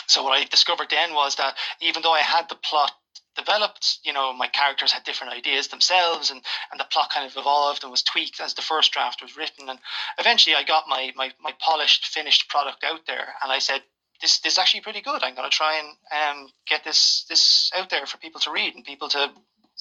so 0.07 0.23
what 0.23 0.39
I 0.39 0.43
discovered 0.45 0.87
then 0.89 1.13
was 1.13 1.35
that 1.35 1.55
even 1.81 2.01
though 2.03 2.13
I 2.13 2.19
had 2.19 2.47
the 2.49 2.55
plot 2.55 2.91
developed, 3.35 3.99
you 4.03 4.13
know, 4.13 4.33
my 4.33 4.47
characters 4.47 4.91
had 4.91 5.03
different 5.03 5.33
ideas 5.33 5.67
themselves 5.67 6.31
and, 6.31 6.41
and 6.71 6.79
the 6.79 6.85
plot 6.85 7.09
kind 7.13 7.29
of 7.29 7.37
evolved 7.37 7.83
and 7.83 7.91
was 7.91 8.03
tweaked 8.03 8.39
as 8.39 8.53
the 8.53 8.61
first 8.61 8.91
draft 8.91 9.21
was 9.21 9.35
written. 9.37 9.69
And 9.69 9.79
eventually 10.17 10.55
I 10.55 10.63
got 10.63 10.85
my, 10.87 11.11
my, 11.15 11.31
my 11.41 11.51
polished, 11.59 12.05
finished 12.05 12.49
product 12.49 12.83
out 12.83 13.01
there 13.07 13.33
and 13.43 13.51
I 13.51 13.59
said, 13.59 13.81
this, 14.21 14.39
this 14.39 14.53
is 14.53 14.59
actually 14.59 14.81
pretty 14.81 15.01
good. 15.01 15.23
I'm 15.23 15.35
going 15.35 15.49
to 15.49 15.55
try 15.55 15.79
and 15.79 16.39
um, 16.39 16.49
get 16.67 16.83
this, 16.83 17.25
this 17.29 17.69
out 17.75 17.89
there 17.89 18.05
for 18.05 18.17
people 18.17 18.39
to 18.41 18.51
read 18.51 18.73
and 18.75 18.83
people 18.83 19.09
to 19.09 19.29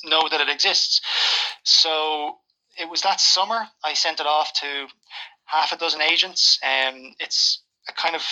know 0.05 0.29
that 0.29 0.41
it 0.41 0.49
exists. 0.49 1.01
So 1.63 2.39
it 2.79 2.89
was 2.89 3.03
that 3.03 3.21
summer 3.21 3.69
I 3.85 3.95
sent 3.95 4.21
it 4.21 4.27
off 4.27 4.53
to 4.55 4.87
half 5.45 5.73
a 5.73 5.77
dozen 5.77 6.03
agents. 6.03 6.59
Um, 6.63 7.15
it's 7.21 7.63
a 7.89 7.93
kind 7.93 8.17
of 8.17 8.25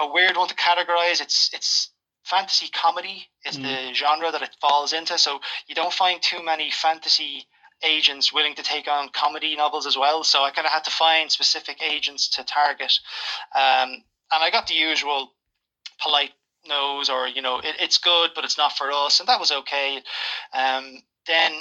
a 0.00 0.10
weird 0.12 0.36
one 0.36 0.48
to 0.48 0.54
categorize. 0.54 1.20
It's, 1.20 1.50
it's 1.52 1.90
fantasy 2.28 2.68
comedy 2.68 3.26
is 3.44 3.56
mm. 3.56 3.62
the 3.62 3.94
genre 3.94 4.30
that 4.30 4.42
it 4.42 4.56
falls 4.60 4.92
into. 4.92 5.18
So 5.18 5.40
you 5.66 5.74
don't 5.74 5.92
find 5.92 6.20
too 6.20 6.44
many 6.44 6.70
fantasy 6.70 7.46
agents 7.82 8.32
willing 8.32 8.54
to 8.56 8.62
take 8.62 8.88
on 8.88 9.08
comedy 9.10 9.56
novels 9.56 9.86
as 9.86 9.96
well. 9.96 10.24
So 10.24 10.42
I 10.42 10.50
kind 10.50 10.66
of 10.66 10.72
had 10.72 10.84
to 10.84 10.90
find 10.90 11.30
specific 11.30 11.82
agents 11.82 12.28
to 12.30 12.44
target. 12.44 12.92
Um, 13.54 14.02
and 14.30 14.42
I 14.42 14.50
got 14.50 14.66
the 14.66 14.74
usual 14.74 15.32
polite 16.02 16.32
nose 16.68 17.08
or, 17.08 17.28
you 17.28 17.40
know, 17.40 17.58
it, 17.58 17.76
it's 17.80 17.98
good, 17.98 18.30
but 18.34 18.44
it's 18.44 18.58
not 18.58 18.72
for 18.76 18.90
us. 18.92 19.20
And 19.20 19.28
that 19.28 19.40
was 19.40 19.52
okay. 19.52 20.02
Um, 20.52 20.98
then 21.26 21.52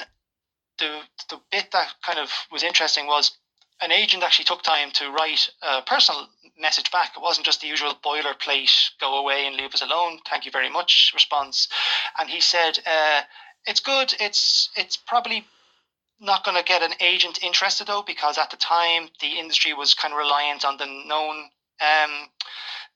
the, 0.80 1.00
the 1.30 1.40
bit 1.52 1.72
that 1.72 1.94
kind 2.06 2.20
of 2.20 2.30
was 2.52 2.64
interesting 2.64 3.08
was 3.08 3.38
an 3.82 3.92
agent 3.92 4.24
actually 4.24 4.46
took 4.46 4.64
time 4.64 4.90
to 4.92 5.12
write 5.12 5.50
a 5.62 5.82
personal 5.84 6.28
message 6.60 6.92
back. 6.92 7.12
It 7.16 7.22
wasn't 7.22 7.46
just 7.46 7.62
the 7.62 7.68
usual 7.68 7.94
boilerplate, 8.04 8.72
go 9.00 9.20
away 9.20 9.46
and 9.46 9.56
leave 9.56 9.74
us 9.74 9.82
alone, 9.82 10.20
thank 10.30 10.46
you 10.46 10.52
very 10.52 10.70
much 10.70 11.12
response. 11.14 11.68
And 12.20 12.30
he 12.30 12.42
said, 12.42 12.80
uh, 12.86 13.22
it's 13.66 13.80
good, 13.80 14.14
it's, 14.20 14.70
it's 14.76 14.98
probably 14.98 15.46
not 16.20 16.44
going 16.44 16.58
to 16.58 16.64
get 16.64 16.82
an 16.82 16.94
agent 17.00 17.44
interested 17.44 17.88
though, 17.88 18.04
because 18.06 18.38
at 18.38 18.50
the 18.50 18.58
time 18.58 19.10
the 19.22 19.40
industry 19.40 19.74
was 19.74 19.94
kind 19.94 20.14
of 20.14 20.18
reliant 20.18 20.66
on 20.66 20.78
the 20.78 20.86
known 20.86 21.50
um, 21.80 22.30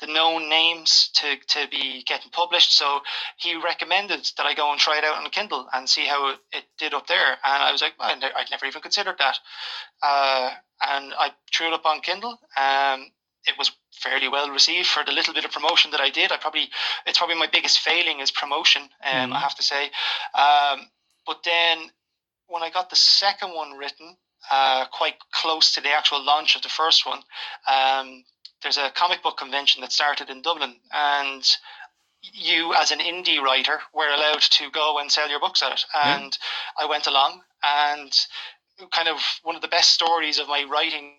the 0.02 0.08
known 0.08 0.50
names 0.50 1.10
to, 1.14 1.36
to 1.48 1.68
be 1.70 2.04
getting 2.08 2.32
published. 2.32 2.76
So 2.76 3.02
he 3.38 3.56
recommended 3.56 4.28
that 4.36 4.46
I 4.46 4.56
go 4.56 4.72
and 4.72 4.80
try 4.80 4.98
it 4.98 5.04
out 5.04 5.24
on 5.24 5.30
Kindle 5.30 5.68
and 5.72 5.88
see 5.88 6.06
how 6.06 6.36
it, 6.52 6.64
did 6.80 6.94
up 6.94 7.08
there. 7.08 7.38
And 7.44 7.64
I 7.64 7.72
was 7.72 7.82
like, 7.82 7.94
well, 8.00 8.10
I'd 8.10 8.50
never 8.50 8.66
even 8.66 8.82
considered 8.82 9.18
that. 9.20 9.38
Uh, 10.02 10.50
and 10.82 11.14
I 11.14 11.30
threw 11.54 11.68
it 11.68 11.74
up 11.74 11.86
on 11.86 12.02
Kindle. 12.02 12.40
Um, 12.58 13.12
it 13.46 13.58
was 13.58 13.72
fairly 13.92 14.28
well 14.28 14.50
received 14.50 14.88
for 14.88 15.04
the 15.04 15.12
little 15.12 15.34
bit 15.34 15.46
of 15.46 15.52
promotion 15.52 15.92
that 15.92 16.02
I 16.02 16.10
did. 16.10 16.32
I 16.32 16.38
probably 16.38 16.70
it's 17.06 17.18
probably 17.18 17.36
my 17.36 17.50
biggest 17.52 17.80
failing 17.80 18.20
is 18.20 18.32
promotion. 18.32 18.84
Um, 19.04 19.32
mm. 19.32 19.34
I 19.34 19.40
have 19.40 19.56
to 19.56 19.64
say. 19.64 19.86
Um, 20.34 20.88
but 21.26 21.44
then 21.44 21.80
when 22.48 22.64
I 22.64 22.70
got 22.70 22.90
the 22.90 22.96
second 22.96 23.54
one 23.54 23.78
written, 23.78 24.18
uh, 24.52 24.86
quite 24.92 25.16
close 25.32 25.74
to 25.74 25.82
the 25.82 25.92
actual 25.92 26.24
launch 26.24 26.56
of 26.56 26.62
the 26.62 26.70
first 26.70 27.06
one, 27.06 27.20
um, 27.72 28.24
there's 28.62 28.78
a 28.78 28.92
comic 28.92 29.24
book 29.24 29.38
convention 29.38 29.82
that 29.82 29.92
started 29.92 30.30
in 30.30 30.42
Dublin, 30.42 30.76
and 30.94 31.48
you 32.22 32.74
as 32.76 32.92
an 32.92 33.00
indie 33.00 33.40
writer 33.40 33.80
were 33.94 34.10
allowed 34.10 34.42
to 34.42 34.70
go 34.70 35.00
and 35.00 35.12
sell 35.12 35.30
your 35.30 35.40
books 35.40 35.64
at 35.64 35.72
it. 35.72 35.86
And 36.04 36.38
yeah. 36.80 36.86
I 36.86 36.90
went 36.90 37.08
along, 37.08 37.42
and 37.64 38.14
kind 38.92 39.08
of 39.08 39.18
one 39.44 39.56
of 39.56 39.62
the 39.62 39.68
best 39.68 39.92
stories 39.92 40.40
of 40.40 40.48
my 40.48 40.64
writing 40.70 41.14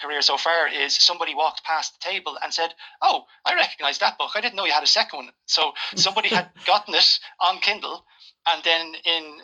career 0.00 0.22
so 0.22 0.36
far 0.36 0.68
is 0.68 0.94
somebody 0.94 1.34
walked 1.34 1.64
past 1.64 1.94
the 1.94 2.10
table 2.10 2.38
and 2.42 2.52
said, 2.52 2.74
"Oh, 3.00 3.24
I 3.44 3.54
recognize 3.54 3.98
that 3.98 4.18
book. 4.18 4.32
I 4.34 4.40
didn't 4.40 4.56
know 4.56 4.64
you 4.64 4.72
had 4.72 4.82
a 4.82 4.86
second 4.86 5.16
one." 5.18 5.30
So 5.46 5.72
somebody 5.96 6.28
had 6.28 6.50
gotten 6.66 6.94
it 6.94 7.18
on 7.40 7.58
Kindle, 7.58 8.04
and 8.46 8.62
then 8.64 8.94
in 9.04 9.40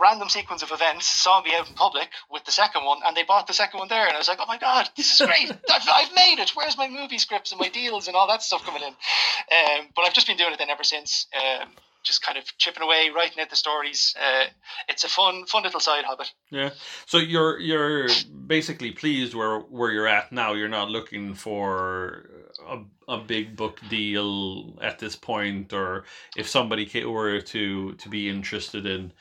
random 0.00 0.28
sequence 0.28 0.62
of 0.62 0.70
events 0.70 1.06
saw 1.06 1.42
me 1.42 1.54
out 1.54 1.68
in 1.68 1.74
public 1.74 2.08
with 2.30 2.44
the 2.44 2.52
second 2.52 2.84
one 2.84 3.00
and 3.04 3.16
they 3.16 3.24
bought 3.24 3.46
the 3.46 3.52
second 3.52 3.78
one 3.78 3.88
there 3.88 4.06
and 4.06 4.14
I 4.14 4.18
was 4.18 4.28
like 4.28 4.38
oh 4.40 4.46
my 4.46 4.58
god 4.58 4.88
this 4.96 5.12
is 5.12 5.26
great 5.26 5.50
I've, 5.70 5.88
I've 5.92 6.14
made 6.14 6.38
it 6.38 6.50
where's 6.54 6.78
my 6.78 6.88
movie 6.88 7.18
scripts 7.18 7.52
and 7.52 7.60
my 7.60 7.68
deals 7.68 8.06
and 8.06 8.16
all 8.16 8.28
that 8.28 8.42
stuff 8.42 8.64
coming 8.64 8.82
in 8.82 8.88
um, 8.88 9.88
but 9.94 10.02
I've 10.02 10.14
just 10.14 10.26
been 10.26 10.36
doing 10.36 10.52
it 10.52 10.58
then 10.58 10.70
ever 10.70 10.84
since 10.84 11.26
um, 11.34 11.68
just 12.04 12.22
kind 12.22 12.38
of 12.38 12.44
chipping 12.58 12.82
away, 12.82 13.10
writing 13.14 13.40
out 13.40 13.50
the 13.50 13.56
stories. 13.56 14.14
Uh, 14.20 14.44
it's 14.88 15.04
a 15.04 15.08
fun, 15.08 15.46
fun 15.46 15.62
little 15.62 15.80
side 15.80 16.04
habit. 16.04 16.32
Yeah. 16.50 16.70
So 17.06 17.18
you're 17.18 17.58
you're 17.58 18.08
basically 18.46 18.92
pleased 18.92 19.34
where 19.34 19.60
where 19.60 19.90
you're 19.90 20.08
at 20.08 20.30
now. 20.30 20.52
You're 20.52 20.68
not 20.68 20.90
looking 20.90 21.34
for 21.34 22.28
a, 22.68 22.78
a 23.08 23.18
big 23.18 23.56
book 23.56 23.80
deal 23.88 24.78
at 24.80 24.98
this 24.98 25.16
point, 25.16 25.72
or 25.72 26.04
if 26.36 26.48
somebody 26.48 26.88
were 27.04 27.40
to 27.40 27.94
to 27.94 28.08
be 28.08 28.28
interested 28.28 28.86
in 28.86 29.12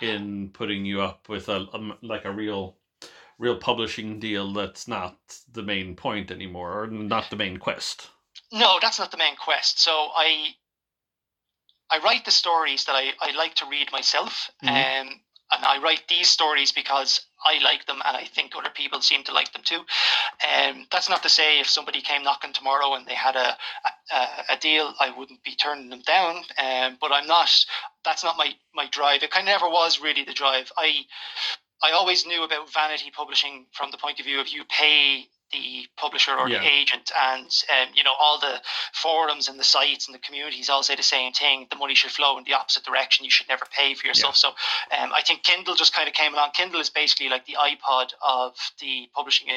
in 0.00 0.48
putting 0.52 0.84
you 0.84 1.02
up 1.02 1.28
with 1.28 1.48
a, 1.48 1.66
a 1.72 1.96
like 2.02 2.24
a 2.24 2.32
real 2.32 2.76
real 3.38 3.56
publishing 3.56 4.18
deal 4.18 4.52
that's 4.52 4.86
not 4.86 5.16
the 5.52 5.62
main 5.62 5.96
point 5.96 6.30
anymore 6.30 6.82
or 6.82 6.86
not 6.86 7.30
the 7.30 7.36
main 7.36 7.56
quest 7.56 8.10
no 8.52 8.78
that's 8.82 8.98
not 8.98 9.10
the 9.10 9.16
main 9.16 9.34
quest 9.36 9.80
so 9.80 10.08
i 10.14 10.48
I 11.90 11.98
write 11.98 12.24
the 12.24 12.30
stories 12.30 12.84
that 12.84 12.94
I, 12.94 13.12
I 13.20 13.36
like 13.36 13.54
to 13.56 13.66
read 13.66 13.90
myself. 13.92 14.50
Mm-hmm. 14.62 15.08
Um, 15.08 15.20
and 15.52 15.64
I 15.64 15.78
write 15.82 16.02
these 16.08 16.30
stories 16.30 16.70
because 16.70 17.20
I 17.44 17.58
like 17.62 17.86
them 17.86 18.00
and 18.06 18.16
I 18.16 18.24
think 18.24 18.52
other 18.56 18.70
people 18.70 19.00
seem 19.00 19.24
to 19.24 19.32
like 19.32 19.52
them 19.52 19.62
too. 19.64 19.80
Um, 19.80 20.86
that's 20.92 21.08
not 21.08 21.24
to 21.24 21.28
say 21.28 21.58
if 21.58 21.68
somebody 21.68 22.02
came 22.02 22.22
knocking 22.22 22.52
tomorrow 22.52 22.94
and 22.94 23.04
they 23.04 23.14
had 23.14 23.34
a, 23.34 23.56
a, 24.12 24.26
a 24.50 24.56
deal, 24.60 24.94
I 25.00 25.10
wouldn't 25.16 25.42
be 25.42 25.56
turning 25.56 25.90
them 25.90 26.02
down. 26.02 26.36
Um, 26.56 26.98
but 27.00 27.10
I'm 27.12 27.26
not, 27.26 27.50
that's 28.04 28.22
not 28.22 28.36
my, 28.38 28.52
my 28.74 28.86
drive. 28.90 29.22
It 29.22 29.32
kind 29.32 29.48
of 29.48 29.52
never 29.52 29.68
was 29.68 30.00
really 30.00 30.24
the 30.24 30.32
drive. 30.34 30.70
I, 30.78 31.00
I 31.82 31.92
always 31.92 32.26
knew 32.26 32.44
about 32.44 32.72
vanity 32.72 33.10
publishing 33.10 33.66
from 33.72 33.90
the 33.90 33.98
point 33.98 34.20
of 34.20 34.26
view 34.26 34.40
of 34.40 34.48
you 34.48 34.64
pay 34.68 35.26
the 35.52 35.86
publisher 35.96 36.32
or 36.32 36.48
yeah. 36.48 36.58
the 36.58 36.66
agent 36.66 37.10
and 37.20 37.46
um, 37.70 37.88
you 37.94 38.04
know 38.04 38.12
all 38.20 38.38
the 38.38 38.60
forums 38.92 39.48
and 39.48 39.58
the 39.58 39.64
sites 39.64 40.06
and 40.06 40.14
the 40.14 40.18
communities 40.18 40.68
all 40.68 40.82
say 40.82 40.94
the 40.94 41.02
same 41.02 41.32
thing 41.32 41.66
the 41.70 41.76
money 41.76 41.94
should 41.94 42.10
flow 42.10 42.38
in 42.38 42.44
the 42.44 42.52
opposite 42.52 42.84
direction 42.84 43.24
you 43.24 43.30
should 43.30 43.48
never 43.48 43.64
pay 43.76 43.94
for 43.94 44.06
yourself 44.06 44.34
yeah. 44.42 44.50
so 44.50 45.02
um, 45.02 45.10
i 45.14 45.22
think 45.22 45.42
kindle 45.42 45.74
just 45.74 45.94
kind 45.94 46.08
of 46.08 46.14
came 46.14 46.32
along 46.32 46.50
kindle 46.54 46.80
is 46.80 46.90
basically 46.90 47.28
like 47.28 47.46
the 47.46 47.56
ipod 47.58 48.12
of 48.26 48.54
the 48.80 49.08
publishing 49.14 49.48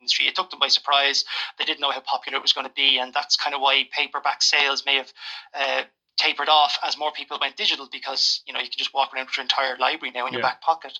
industry 0.00 0.26
it 0.26 0.34
took 0.34 0.50
them 0.50 0.58
by 0.58 0.68
surprise 0.68 1.24
they 1.58 1.64
didn't 1.64 1.80
know 1.80 1.90
how 1.90 2.00
popular 2.00 2.38
it 2.38 2.42
was 2.42 2.52
going 2.52 2.66
to 2.66 2.72
be 2.74 2.98
and 2.98 3.14
that's 3.14 3.36
kind 3.36 3.54
of 3.54 3.60
why 3.60 3.84
paperback 3.92 4.42
sales 4.42 4.84
may 4.84 4.96
have 4.96 5.12
uh, 5.54 5.82
tapered 6.16 6.48
off 6.48 6.78
as 6.82 6.98
more 6.98 7.12
people 7.12 7.38
went 7.40 7.56
digital 7.56 7.88
because 7.90 8.42
you 8.46 8.52
know 8.52 8.60
you 8.60 8.68
can 8.68 8.78
just 8.78 8.94
walk 8.94 9.14
around 9.14 9.26
with 9.26 9.36
your 9.36 9.42
entire 9.42 9.76
library 9.78 10.12
now 10.14 10.26
in 10.26 10.32
yeah. 10.32 10.38
your 10.38 10.42
back 10.42 10.60
pocket 10.60 10.98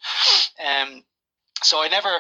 um, 0.65 1.03
so 1.63 1.83
i 1.83 1.89
never 1.89 2.11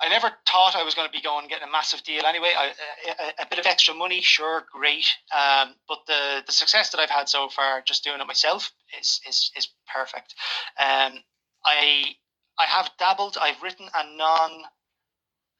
I 0.00 0.08
never 0.08 0.30
thought 0.48 0.76
I 0.76 0.84
was 0.84 0.94
going 0.94 1.08
to 1.08 1.12
be 1.12 1.20
going 1.20 1.40
and 1.40 1.48
getting 1.48 1.66
a 1.66 1.70
massive 1.70 2.02
deal 2.04 2.24
anyway. 2.24 2.52
I, 2.56 2.72
a, 3.08 3.42
a, 3.42 3.46
bit 3.50 3.58
of 3.58 3.66
extra 3.66 3.94
money, 3.94 4.20
sure, 4.20 4.64
great. 4.72 5.06
Um, 5.34 5.74
but 5.88 5.98
the 6.06 6.42
the 6.46 6.52
success 6.52 6.90
that 6.90 7.00
I've 7.00 7.10
had 7.10 7.28
so 7.28 7.48
far, 7.48 7.82
just 7.82 8.04
doing 8.04 8.20
it 8.20 8.26
myself, 8.26 8.72
is 9.00 9.20
is 9.28 9.50
is 9.56 9.68
perfect. 9.92 10.34
Um, 10.78 11.18
I 11.64 12.14
I 12.58 12.66
have 12.66 12.90
dabbled. 12.98 13.38
I've 13.40 13.60
written 13.62 13.88
a 13.92 14.16
non 14.16 14.50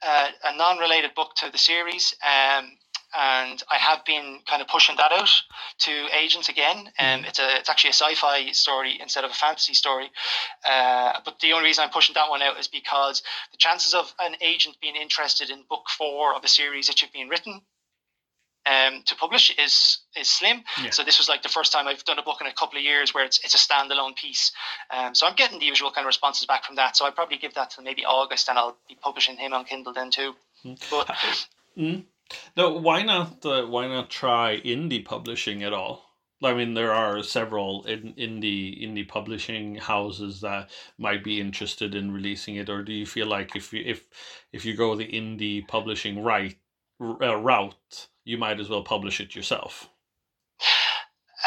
uh, 0.03 0.29
a 0.45 0.57
non 0.57 0.79
related 0.79 1.15
book 1.15 1.35
to 1.37 1.51
the 1.51 1.59
series. 1.59 2.15
Um, 2.23 2.79
and 3.17 3.63
I 3.71 3.77
have 3.77 4.05
been 4.05 4.41
kind 4.47 4.61
of 4.61 4.69
pushing 4.69 4.97
that 4.97 5.13
out 5.13 5.31
to 5.81 5.91
agents 6.15 6.49
again. 6.49 6.91
And 6.99 7.23
um, 7.23 7.29
it's 7.29 7.39
a 7.39 7.57
it's 7.57 7.69
actually 7.69 7.91
a 7.91 7.95
sci-fi 7.95 8.53
story 8.53 8.99
instead 9.01 9.25
of 9.25 9.31
a 9.31 9.35
fantasy 9.35 9.75
story. 9.75 10.11
Uh, 10.65 11.21
but 11.25 11.41
the 11.41 11.53
only 11.53 11.65
reason 11.65 11.85
I'm 11.85 11.91
pushing 11.91 12.15
that 12.15 12.29
one 12.29 12.43
out 12.43 12.59
is 12.59 12.69
because 12.69 13.23
the 13.51 13.57
chances 13.57 13.95
of 13.95 14.13
an 14.21 14.37
agent 14.41 14.77
being 14.81 14.97
interested 14.97 15.51
in 15.51 15.65
book 15.69 15.87
four 15.97 16.35
of 16.35 16.45
a 16.45 16.49
series 16.49 16.87
that 16.89 17.01
you've 17.01 17.13
been 17.13 17.29
written 17.29 17.63
um, 18.67 19.03
to 19.07 19.15
publish 19.17 19.51
is 19.59 19.99
is 20.17 20.29
slim. 20.29 20.63
Yeah. 20.83 20.91
So 20.91 21.03
this 21.03 21.19
was 21.19 21.29
like 21.29 21.43
the 21.43 21.49
first 21.49 21.73
time 21.73 21.89
I've 21.89 22.05
done 22.05 22.19
a 22.19 22.23
book 22.23 22.39
in 22.41 22.47
a 22.47 22.53
couple 22.53 22.79
of 22.79 22.85
years 22.85 23.15
where 23.15 23.25
it's 23.25 23.41
it's 23.43 23.55
a 23.55 23.59
standalone 23.59 24.17
piece. 24.17 24.53
Um, 24.91 25.15
so 25.15 25.27
I'm 25.27 25.35
getting 25.35 25.59
the 25.59 25.67
usual 25.67 25.91
kind 25.91 26.05
of 26.05 26.09
responses 26.09 26.47
back 26.47 26.65
from 26.65 26.77
that. 26.77 26.97
So 26.97 27.07
I'd 27.07 27.15
probably 27.15 27.39
give 27.39 27.55
that 27.55 27.71
to 27.71 27.83
maybe 27.83 28.05
August, 28.05 28.49
and 28.49 28.59
I'll 28.59 28.77
be 28.89 28.97
publishing 29.01 29.37
him 29.37 29.53
on 29.53 29.65
Kindle 29.65 29.93
then 29.93 30.11
too. 30.11 30.35
Mm. 30.65 30.91
But. 30.91 31.17
Mm. 31.79 32.05
No, 32.57 32.71
why 32.71 33.03
not? 33.03 33.45
Uh, 33.45 33.67
why 33.67 33.87
not 33.87 34.11
try 34.11 34.61
indie 34.61 35.05
publishing 35.05 35.63
at 35.63 35.73
all? 35.73 36.05
I 36.43 36.55
mean, 36.55 36.75
there 36.75 36.93
are 36.93 37.23
several 37.23 37.85
in, 37.85 38.15
indie 38.15 38.81
indie 38.83 39.09
publishing 39.09 39.77
houses 39.77 40.41
that 40.43 40.71
might 40.97 41.25
be 41.25 41.41
interested 41.41 41.95
in 41.95 42.13
releasing 42.13 42.57
it. 42.57 42.69
Or 42.69 42.83
do 42.83 42.93
you 42.93 43.07
feel 43.07 43.27
like 43.27 43.57
if 43.57 43.73
you, 43.73 43.83
if 43.85 44.05
if 44.53 44.65
you 44.65 44.77
go 44.77 44.95
the 44.95 45.07
indie 45.07 45.67
publishing 45.67 46.23
right 46.23 46.57
uh, 47.01 47.37
route, 47.37 48.09
you 48.25 48.39
might 48.39 48.61
as 48.61 48.69
well 48.69 48.83
publish 48.83 49.21
it 49.21 49.35
yourself? 49.35 49.89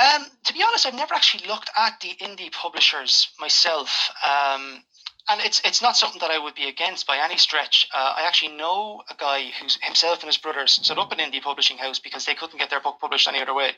Um, 0.02 0.26
to 0.46 0.54
be 0.54 0.64
honest, 0.64 0.86
I've 0.86 0.96
never 0.96 1.14
actually 1.14 1.48
looked 1.48 1.70
at 1.78 2.00
the 2.02 2.16
indie 2.22 2.52
publishers 2.52 3.30
myself. 3.40 4.10
Um, 4.26 4.84
and 5.30 5.42
it's 5.42 5.62
it's 5.64 5.82
not 5.82 5.96
something 5.96 6.20
that 6.20 6.32
I 6.32 6.40
would 6.40 6.56
be 6.56 6.68
against 6.68 7.08
by 7.08 7.18
any 7.18 7.38
stretch. 7.38 7.88
Uh, 7.94 8.14
I 8.18 8.24
actually 8.28 8.56
know 8.56 9.02
a 9.10 9.16
guy 9.16 9.52
who's 9.60 9.78
himself 9.82 10.20
and 10.20 10.28
his 10.28 10.38
brothers 10.38 10.80
set 10.86 10.98
up 10.98 11.12
an 11.12 11.20
indie 11.20 11.42
publishing 11.42 11.78
house 11.78 12.00
because 12.00 12.26
they 12.26 12.36
couldn't 12.36 12.60
get 12.60 12.70
their 12.70 12.82
book 12.82 12.98
published 13.00 13.28
any 13.28 13.42
other 13.42 13.54
way. 13.54 13.72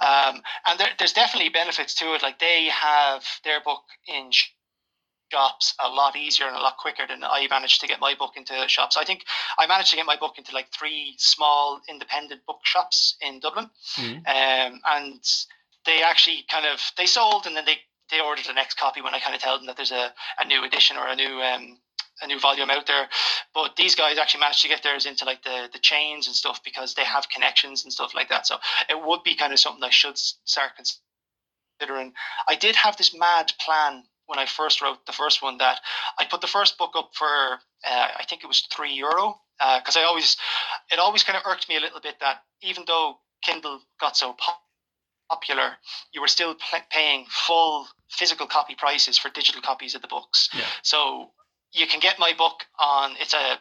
Um, 0.00 0.42
and 0.66 0.78
there, 0.78 0.88
there's 0.98 1.12
definitely 1.12 1.50
benefits 1.50 1.94
to 1.96 2.14
it. 2.14 2.22
Like 2.22 2.38
they 2.38 2.66
have 2.66 3.24
their 3.44 3.60
book 3.60 3.82
in 4.06 4.30
shops 5.32 5.74
a 5.80 5.88
lot 5.88 6.16
easier 6.16 6.46
and 6.46 6.56
a 6.56 6.60
lot 6.60 6.76
quicker 6.78 7.02
than 7.08 7.24
I 7.24 7.46
managed 7.50 7.80
to 7.80 7.88
get 7.88 8.00
my 8.00 8.14
book 8.14 8.32
into 8.36 8.54
shops. 8.68 8.96
I 8.96 9.04
think 9.04 9.24
I 9.58 9.66
managed 9.66 9.90
to 9.90 9.96
get 9.96 10.06
my 10.06 10.16
book 10.16 10.38
into 10.38 10.54
like 10.54 10.68
three 10.72 11.14
small 11.18 11.80
independent 11.88 12.42
bookshops 12.46 13.16
in 13.20 13.40
Dublin, 13.40 13.68
mm-hmm. 13.96 14.18
um, 14.18 14.80
and 14.86 15.20
they 15.84 16.02
actually 16.02 16.44
kind 16.50 16.66
of 16.66 16.80
they 16.96 17.06
sold 17.06 17.46
and 17.46 17.56
then 17.56 17.64
they 17.64 17.78
they 18.10 18.20
order 18.20 18.42
the 18.46 18.52
next 18.52 18.78
copy 18.78 19.00
when 19.00 19.14
I 19.14 19.20
kind 19.20 19.34
of 19.34 19.40
tell 19.40 19.56
them 19.56 19.66
that 19.66 19.76
there's 19.76 19.92
a, 19.92 20.12
a 20.38 20.46
new 20.46 20.64
edition 20.64 20.96
or 20.96 21.08
a 21.08 21.16
new 21.16 21.40
um, 21.40 21.78
a 22.22 22.26
new 22.26 22.40
volume 22.40 22.70
out 22.70 22.86
there. 22.86 23.08
But 23.54 23.76
these 23.76 23.94
guys 23.94 24.18
actually 24.18 24.40
managed 24.40 24.62
to 24.62 24.68
get 24.68 24.82
theirs 24.82 25.06
into 25.06 25.24
like 25.24 25.42
the 25.42 25.68
the 25.72 25.78
chains 25.78 26.26
and 26.26 26.36
stuff 26.36 26.62
because 26.64 26.94
they 26.94 27.04
have 27.04 27.28
connections 27.28 27.84
and 27.84 27.92
stuff 27.92 28.14
like 28.14 28.28
that. 28.28 28.46
So 28.46 28.56
it 28.88 28.98
would 29.00 29.22
be 29.22 29.34
kind 29.34 29.52
of 29.52 29.58
something 29.58 29.82
I 29.82 29.90
should 29.90 30.18
start 30.18 30.72
considering. 30.76 32.12
I 32.48 32.54
did 32.54 32.76
have 32.76 32.96
this 32.96 33.16
mad 33.16 33.52
plan 33.60 34.04
when 34.26 34.38
I 34.38 34.46
first 34.46 34.80
wrote 34.82 35.04
the 35.06 35.12
first 35.12 35.42
one 35.42 35.58
that 35.58 35.80
I 36.18 36.24
put 36.24 36.40
the 36.40 36.46
first 36.46 36.78
book 36.78 36.92
up 36.96 37.10
for 37.14 37.26
uh, 37.26 37.58
I 37.84 38.24
think 38.28 38.42
it 38.42 38.48
was 38.48 38.66
three 38.74 38.92
euro 38.94 39.40
because 39.58 39.96
uh, 39.96 40.00
I 40.00 40.04
always 40.04 40.36
it 40.90 40.98
always 40.98 41.22
kind 41.22 41.36
of 41.36 41.42
irked 41.46 41.68
me 41.68 41.76
a 41.76 41.80
little 41.80 42.00
bit 42.00 42.16
that 42.20 42.42
even 42.62 42.84
though 42.86 43.18
Kindle 43.42 43.80
got 44.00 44.16
so 44.16 44.32
popular 44.32 44.65
popular, 45.28 45.72
you 46.12 46.20
were 46.20 46.28
still 46.28 46.54
paying 46.90 47.26
full 47.28 47.86
physical 48.08 48.46
copy 48.46 48.74
prices 48.74 49.18
for 49.18 49.30
digital 49.30 49.62
copies 49.62 49.94
of 49.94 50.02
the 50.02 50.08
books. 50.08 50.48
Yeah. 50.54 50.64
So 50.82 51.30
you 51.72 51.86
can 51.86 52.00
get 52.00 52.18
my 52.18 52.32
book 52.36 52.64
on 52.78 53.12
it's 53.20 53.34
a 53.34 53.58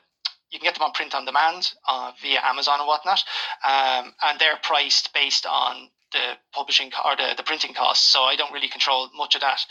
you 0.52 0.60
can 0.60 0.68
get 0.68 0.76
them 0.76 0.84
on 0.84 0.92
print 0.92 1.14
on 1.16 1.26
demand 1.26 1.74
uh, 1.88 2.12
via 2.22 2.40
Amazon 2.44 2.80
and 2.80 2.88
whatnot, 2.88 3.24
um, 3.68 4.14
and 4.24 4.40
they're 4.40 4.58
priced 4.62 5.14
based 5.14 5.46
on 5.46 5.90
the 6.12 6.38
publishing 6.54 6.92
or 7.04 7.16
the, 7.16 7.34
the 7.36 7.44
printing 7.44 7.74
costs. 7.74 8.08
So 8.08 8.22
I 8.22 8.36
don't 8.36 8.54
really 8.54 8.70
control 8.70 9.10
much 9.16 9.36
of 9.36 9.42
that. 9.42 9.62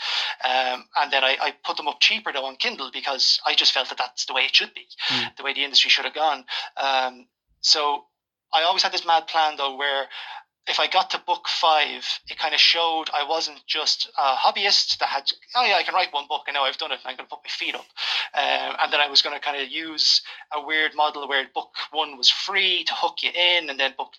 Um, 0.43 0.85
and 1.01 1.11
then 1.11 1.23
I, 1.23 1.37
I, 1.41 1.53
put 1.63 1.77
them 1.77 1.87
up 1.87 1.99
cheaper 1.99 2.31
though 2.31 2.45
on 2.45 2.57
Kindle 2.57 2.91
because 2.93 3.39
I 3.47 3.55
just 3.55 3.71
felt 3.71 3.89
that 3.89 3.97
that's 3.97 4.25
the 4.25 4.33
way 4.33 4.43
it 4.43 4.55
should 4.55 4.73
be, 4.73 4.85
mm. 5.09 5.35
the 5.37 5.43
way 5.43 5.53
the 5.53 5.63
industry 5.63 5.89
should 5.89 6.05
have 6.05 6.13
gone. 6.13 6.45
Um, 6.77 7.25
so 7.61 8.03
I 8.53 8.63
always 8.63 8.83
had 8.83 8.91
this 8.91 9.05
mad 9.05 9.27
plan 9.27 9.55
though, 9.57 9.75
where 9.75 10.05
if 10.67 10.79
I 10.79 10.87
got 10.87 11.11
to 11.11 11.19
book 11.19 11.47
five, 11.47 12.03
it 12.27 12.39
kind 12.39 12.53
of 12.53 12.59
showed 12.59 13.05
I 13.13 13.27
wasn't 13.27 13.59
just 13.67 14.09
a 14.17 14.35
hobbyist 14.35 14.97
that 14.97 15.09
had, 15.09 15.31
oh 15.55 15.65
yeah, 15.65 15.75
I 15.75 15.83
can 15.83 15.93
write 15.93 16.11
one 16.13 16.25
book. 16.27 16.43
I 16.47 16.51
know 16.51 16.63
I've 16.63 16.77
done 16.77 16.91
it 16.91 16.99
and 17.03 17.07
I'm 17.07 17.15
going 17.15 17.27
to 17.27 17.35
put 17.35 17.43
my 17.43 17.49
feet 17.49 17.75
up. 17.75 17.85
Um, 18.33 18.75
and 18.81 18.93
then 18.93 18.99
I 18.99 19.07
was 19.07 19.21
going 19.21 19.35
to 19.35 19.41
kind 19.41 19.61
of 19.61 19.69
use 19.69 20.21
a 20.51 20.65
weird 20.65 20.95
model 20.95 21.27
where 21.27 21.45
book 21.53 21.69
one 21.91 22.17
was 22.17 22.31
free 22.31 22.83
to 22.85 22.93
hook 22.95 23.17
you 23.21 23.29
in, 23.29 23.69
and 23.69 23.79
then 23.79 23.93
book 23.97 24.13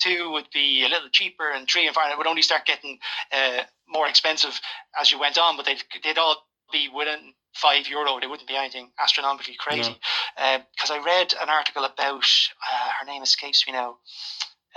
two 0.00 0.30
would 0.30 0.48
be 0.54 0.84
a 0.84 0.88
little 0.88 1.08
cheaper, 1.10 1.50
and 1.50 1.68
three 1.68 1.86
and 1.86 1.94
four, 1.94 2.04
would 2.16 2.26
only 2.26 2.42
start 2.42 2.64
getting 2.64 2.98
uh, 3.32 3.62
more 3.88 4.08
expensive 4.08 4.60
as 5.00 5.10
you 5.10 5.18
went 5.18 5.38
on, 5.38 5.56
but 5.56 5.66
they'd, 5.66 5.82
they'd 6.04 6.18
all 6.18 6.46
be 6.72 6.88
within 6.94 7.34
five 7.54 7.88
euro. 7.88 8.20
They 8.20 8.28
wouldn't 8.28 8.48
be 8.48 8.56
anything 8.56 8.90
astronomically 9.00 9.56
crazy. 9.58 9.96
Because 10.36 10.90
no. 10.90 10.96
uh, 10.96 11.00
I 11.00 11.04
read 11.04 11.34
an 11.40 11.48
article 11.48 11.84
about, 11.84 12.22
uh, 12.22 12.88
her 13.00 13.06
name 13.06 13.22
escapes 13.22 13.66
me 13.66 13.72
now. 13.72 13.96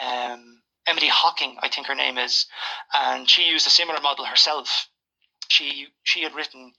Um, 0.03 0.61
Emily 0.87 1.07
Hocking, 1.07 1.57
I 1.61 1.69
think 1.69 1.87
her 1.87 1.95
name 1.95 2.17
is, 2.17 2.45
and 2.93 3.29
she 3.29 3.47
used 3.47 3.67
a 3.67 3.71
similar 3.71 4.01
model 4.01 4.25
herself. 4.25 4.89
She 5.49 5.87
she 6.03 6.23
had 6.23 6.33
written 6.33 6.73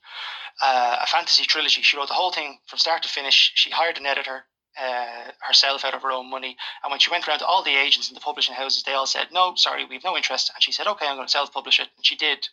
uh, 0.62 0.98
a 1.02 1.06
fantasy 1.06 1.44
trilogy. 1.44 1.82
She 1.82 1.96
wrote 1.96 2.08
the 2.08 2.14
whole 2.14 2.32
thing 2.32 2.58
from 2.66 2.78
start 2.78 3.02
to 3.02 3.08
finish. 3.08 3.52
She 3.54 3.70
hired 3.70 3.98
an 3.98 4.06
editor 4.06 4.46
uh, 4.80 5.30
herself 5.40 5.84
out 5.84 5.94
of 5.94 6.02
her 6.02 6.10
own 6.10 6.30
money. 6.30 6.56
And 6.82 6.90
when 6.90 7.00
she 7.00 7.10
went 7.10 7.28
around 7.28 7.40
to 7.40 7.46
all 7.46 7.62
the 7.62 7.76
agents 7.76 8.08
and 8.08 8.16
the 8.16 8.20
publishing 8.20 8.54
houses, 8.54 8.82
they 8.82 8.92
all 8.92 9.06
said, 9.06 9.28
"No, 9.32 9.54
sorry, 9.56 9.84
we've 9.84 10.04
no 10.04 10.16
interest." 10.16 10.50
And 10.54 10.62
she 10.62 10.72
said, 10.72 10.86
"Okay, 10.86 11.06
I'm 11.06 11.16
going 11.16 11.26
to 11.26 11.32
self-publish 11.32 11.80
it," 11.80 11.88
and 11.96 12.06
she 12.06 12.16
did. 12.16 12.48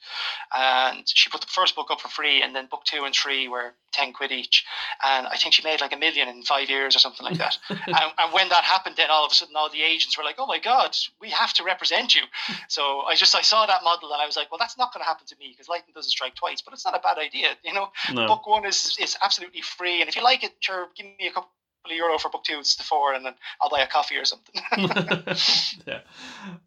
And 0.53 1.07
she 1.07 1.29
put 1.29 1.41
the 1.41 1.47
first 1.47 1.75
book 1.75 1.91
up 1.91 2.01
for 2.01 2.09
free, 2.09 2.41
and 2.41 2.55
then 2.55 2.67
book 2.67 2.83
two 2.83 3.03
and 3.05 3.15
three 3.15 3.47
were 3.47 3.73
ten 3.91 4.13
quid 4.13 4.31
each. 4.31 4.65
And 5.03 5.27
I 5.27 5.37
think 5.37 5.53
she 5.53 5.63
made 5.63 5.81
like 5.81 5.93
a 5.93 5.97
million 5.97 6.27
in 6.27 6.43
five 6.43 6.69
years 6.69 6.95
or 6.95 6.99
something 6.99 7.25
like 7.25 7.37
that. 7.37 7.57
and, 7.69 7.79
and, 8.17 8.33
when 8.33 8.49
that 8.49 8.63
happened, 8.63 8.95
then 8.97 9.09
all 9.09 9.25
of 9.25 9.31
a 9.31 9.35
sudden, 9.35 9.55
all 9.55 9.69
the 9.69 9.81
agents 9.81 10.17
were 10.17 10.23
like, 10.23 10.35
"Oh 10.37 10.47
my 10.47 10.59
God, 10.59 10.95
we 11.21 11.29
have 11.29 11.53
to 11.53 11.63
represent 11.63 12.15
you." 12.15 12.21
so 12.67 13.01
I 13.01 13.15
just 13.15 13.35
I 13.35 13.41
saw 13.41 13.65
that 13.65 13.83
model, 13.83 14.11
and 14.11 14.21
I 14.21 14.25
was 14.25 14.35
like, 14.35 14.51
"Well, 14.51 14.59
that's 14.59 14.77
not 14.77 14.93
going 14.93 15.03
to 15.03 15.07
happen 15.07 15.25
to 15.27 15.35
me 15.39 15.49
because 15.51 15.69
lightning 15.69 15.93
doesn't 15.95 16.11
strike 16.11 16.35
twice." 16.35 16.61
But 16.61 16.73
it's 16.73 16.85
not 16.85 16.95
a 16.95 16.99
bad 16.99 17.17
idea, 17.17 17.49
you 17.63 17.73
know. 17.73 17.91
No. 18.13 18.27
Book 18.27 18.45
one 18.47 18.65
is 18.65 18.97
is 18.99 19.17
absolutely 19.21 19.61
free, 19.61 20.01
and 20.01 20.09
if 20.09 20.15
you 20.15 20.23
like 20.23 20.43
it, 20.43 20.53
sure, 20.59 20.87
give 20.95 21.05
me 21.05 21.27
a 21.27 21.31
couple 21.31 21.49
euro 21.87 22.17
for 22.17 22.29
book 22.29 22.43
two. 22.43 22.59
It's 22.59 22.75
the 22.75 22.83
four, 22.83 23.13
and 23.13 23.25
then 23.25 23.33
I'll 23.61 23.69
buy 23.69 23.81
a 23.81 23.87
coffee 23.87 24.17
or 24.17 24.25
something. 24.25 24.61
yeah, 25.87 26.01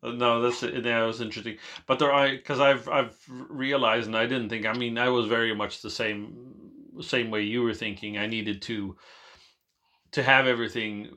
no, 0.02 0.42
that's 0.42 0.62
yeah, 0.62 0.80
that 0.80 1.02
was 1.02 1.20
interesting. 1.20 1.58
But 1.86 1.98
there, 1.98 2.12
I 2.12 2.32
because 2.32 2.60
I've 2.60 2.88
I've 2.88 3.16
realized, 3.28 4.06
and 4.06 4.16
I 4.16 4.26
didn't 4.26 4.48
think. 4.48 4.66
I 4.66 4.72
mean, 4.72 4.98
I 4.98 5.08
was 5.08 5.26
very 5.26 5.54
much 5.54 5.82
the 5.82 5.90
same 5.90 6.54
same 7.00 7.30
way 7.30 7.42
you 7.42 7.62
were 7.62 7.74
thinking. 7.74 8.18
I 8.18 8.26
needed 8.26 8.62
to 8.62 8.96
to 10.12 10.22
have 10.22 10.46
everything. 10.46 11.10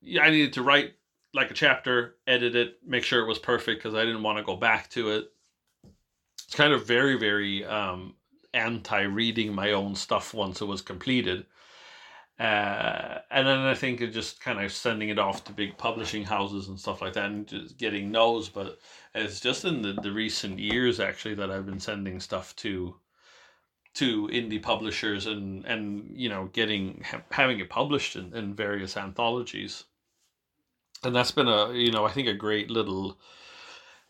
Yeah, 0.00 0.22
I 0.22 0.30
needed 0.30 0.54
to 0.54 0.62
write 0.62 0.92
like 1.34 1.50
a 1.50 1.54
chapter, 1.54 2.16
edit 2.26 2.54
it, 2.54 2.76
make 2.86 3.04
sure 3.04 3.22
it 3.22 3.28
was 3.28 3.38
perfect 3.38 3.82
because 3.82 3.94
I 3.94 4.04
didn't 4.04 4.22
want 4.22 4.38
to 4.38 4.44
go 4.44 4.56
back 4.56 4.90
to 4.90 5.10
it. 5.10 5.32
It's 6.44 6.54
kind 6.54 6.72
of 6.72 6.86
very 6.86 7.18
very 7.18 7.64
um, 7.64 8.14
anti 8.54 9.02
reading 9.02 9.54
my 9.54 9.72
own 9.72 9.94
stuff 9.94 10.34
once 10.34 10.60
it 10.60 10.66
was 10.66 10.82
completed 10.82 11.46
uh, 12.42 13.20
and 13.30 13.46
then 13.46 13.58
I 13.60 13.74
think 13.74 14.00
just 14.12 14.40
kind 14.40 14.60
of 14.60 14.72
sending 14.72 15.10
it 15.10 15.18
off 15.18 15.44
to 15.44 15.52
big 15.52 15.78
publishing 15.78 16.24
houses 16.24 16.66
and 16.66 16.80
stuff 16.80 17.00
like 17.00 17.12
that 17.12 17.26
and 17.30 17.46
just 17.46 17.78
getting 17.78 18.10
no's. 18.10 18.48
But 18.48 18.80
it's 19.14 19.38
just 19.38 19.64
in 19.64 19.80
the, 19.80 19.92
the 19.92 20.10
recent 20.10 20.58
years 20.58 20.98
actually 20.98 21.34
that 21.34 21.52
I've 21.52 21.66
been 21.66 21.78
sending 21.78 22.18
stuff 22.18 22.56
to 22.56 22.96
to 23.94 24.26
indie 24.28 24.60
publishers 24.60 25.26
and 25.26 25.64
and 25.66 26.10
you 26.16 26.28
know 26.28 26.48
getting 26.52 27.04
having 27.30 27.60
it 27.60 27.70
published 27.70 28.16
in, 28.16 28.34
in 28.34 28.54
various 28.54 28.96
anthologies 28.96 29.84
and 31.04 31.14
that's 31.14 31.30
been 31.30 31.46
a 31.48 31.72
you 31.74 31.92
know 31.92 32.06
i 32.06 32.10
think 32.10 32.26
a 32.26 32.32
great 32.32 32.70
little 32.70 33.18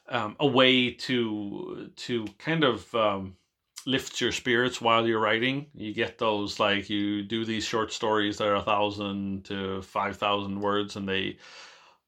um, 0.09 0.37
a 0.39 0.47
way 0.47 0.93
to 0.93 1.91
to 1.97 2.27
kind 2.39 2.63
of 2.63 2.95
um, 2.95 3.35
lifts 3.87 4.21
your 4.21 4.33
spirits 4.33 4.81
while 4.81 5.07
you're 5.07 5.21
writing. 5.21 5.67
You 5.75 5.93
get 5.95 6.19
those 6.19 6.61
like 6.61 6.89
you 6.91 7.23
do 7.23 7.45
these 7.45 7.65
short 7.65 7.93
stories 7.93 8.39
that 8.39 8.49
are 8.49 8.57
a 8.57 8.63
thousand 8.63 9.45
to 9.47 9.83
five 9.83 10.17
thousand 10.17 10.61
words, 10.61 10.97
and 10.97 11.09
they 11.09 11.39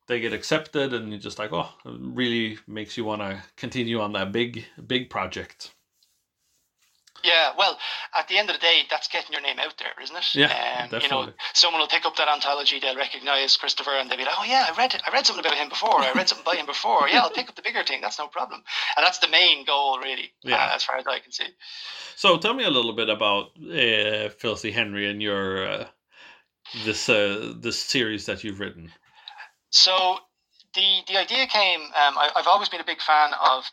they 0.07 0.21
get 0.21 0.33
accepted, 0.33 0.95
and 0.95 1.11
you're 1.11 1.21
just 1.21 1.39
like, 1.39 1.53
oh, 1.53 1.69
it 1.85 1.99
really 2.01 2.59
makes 2.67 2.97
you 2.97 3.05
want 3.05 3.23
to 3.23 3.43
continue 3.57 4.01
on 4.01 4.13
that 4.15 4.33
big 4.33 4.65
big 4.87 5.11
project. 5.11 5.74
Yeah, 7.25 7.53
well, 7.57 7.79
at 8.15 8.29
the 8.29 8.37
end 8.37 8.51
of 8.51 8.57
the 8.57 8.61
day, 8.61 8.83
that's 8.91 9.09
getting 9.09 9.33
your 9.33 9.41
name 9.41 9.59
out 9.59 9.75
there, 9.79 9.97
isn't 10.03 10.15
it? 10.15 10.35
Yeah, 10.35 10.47
um, 10.85 10.91
definitely. 10.91 11.03
You 11.03 11.09
know, 11.09 11.33
someone 11.55 11.81
will 11.81 11.89
pick 11.89 12.05
up 12.05 12.17
that 12.17 12.29
anthology, 12.29 12.79
they'll 12.81 12.97
recognize 12.97 13.57
Christopher, 13.57 13.93
and 13.93 14.11
they'll 14.11 14.19
be 14.19 14.25
like, 14.25 14.35
"Oh 14.39 14.45
yeah, 14.45 14.67
I 14.69 14.77
read 14.77 14.95
it. 14.95 15.03
I 15.07 15.11
read 15.11 15.25
something 15.25 15.45
about 15.45 15.57
him 15.57 15.71
before. 15.71 16.01
I 16.01 16.13
read 16.13 16.29
something 16.29 16.45
by 16.45 16.57
him 16.57 16.67
before. 16.67 17.09
Yeah, 17.09 17.21
I'll 17.21 17.31
pick 17.31 17.49
up 17.49 17.55
the 17.55 17.63
bigger 17.63 17.83
thing. 17.83 18.03
That's 18.03 18.19
no 18.19 18.29
problem." 18.29 18.63
And 18.97 19.07
that's 19.07 19.19
the 19.19 19.29
main 19.29 19.65
goal, 19.65 19.99
really, 19.99 20.33
yeah. 20.43 20.57
Uh, 20.57 20.75
as 20.75 20.85
far 20.85 20.99
as 20.99 21.07
I 21.07 21.19
can 21.19 21.33
see. 21.33 21.47
So, 22.17 22.37
tell 22.37 22.53
me 22.53 22.65
a 22.65 22.71
little 22.71 22.93
bit 22.95 23.09
about 23.09 23.53
uh, 23.59 24.29
Filthy 24.39 24.71
Henry 24.71 25.09
and 25.09 25.23
your 25.23 25.67
uh, 25.67 25.87
this 26.85 27.09
uh, 27.09 27.55
this 27.57 27.79
series 27.79 28.27
that 28.27 28.45
you've 28.45 28.61
written. 28.61 28.93
So, 29.71 30.19
the 30.75 31.01
the 31.09 31.17
idea 31.17 31.47
came. 31.47 31.81
Um, 31.81 32.19
I, 32.19 32.31
I've 32.37 32.47
always 32.49 32.69
been 32.69 32.83
a 32.83 32.85
big 32.85 33.01
fan 33.01 33.31
of 33.41 33.65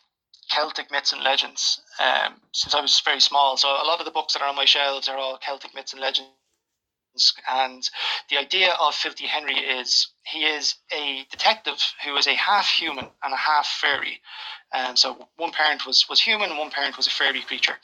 Celtic 0.52 0.90
myths 0.90 1.12
and 1.12 1.22
legends 1.22 1.80
um, 1.98 2.34
since 2.52 2.74
I 2.74 2.80
was 2.80 3.00
very 3.04 3.20
small. 3.20 3.56
So 3.56 3.68
a 3.68 3.86
lot 3.86 4.00
of 4.00 4.04
the 4.04 4.10
books 4.10 4.34
that 4.34 4.42
are 4.42 4.48
on 4.48 4.56
my 4.56 4.66
shelves 4.66 5.08
are 5.08 5.16
all 5.16 5.38
Celtic 5.38 5.74
myths 5.74 5.92
and 5.92 6.02
legends. 6.02 6.30
And 7.50 7.88
the 8.30 8.38
idea 8.38 8.72
of 8.80 8.94
Filthy 8.94 9.26
Henry 9.26 9.56
is 9.56 10.08
he 10.24 10.44
is 10.44 10.74
a 10.92 11.26
detective 11.30 11.82
who 12.04 12.16
is 12.16 12.26
a 12.26 12.34
half 12.34 12.68
human 12.68 13.06
and 13.22 13.34
a 13.34 13.36
half 13.36 13.66
fairy. 13.66 14.20
And 14.72 14.98
so 14.98 15.28
one 15.36 15.52
parent 15.52 15.86
was, 15.86 16.06
was 16.08 16.20
human, 16.20 16.56
one 16.56 16.70
parent 16.70 16.96
was 16.96 17.06
a 17.06 17.10
fairy 17.10 17.42
creature. 17.42 17.76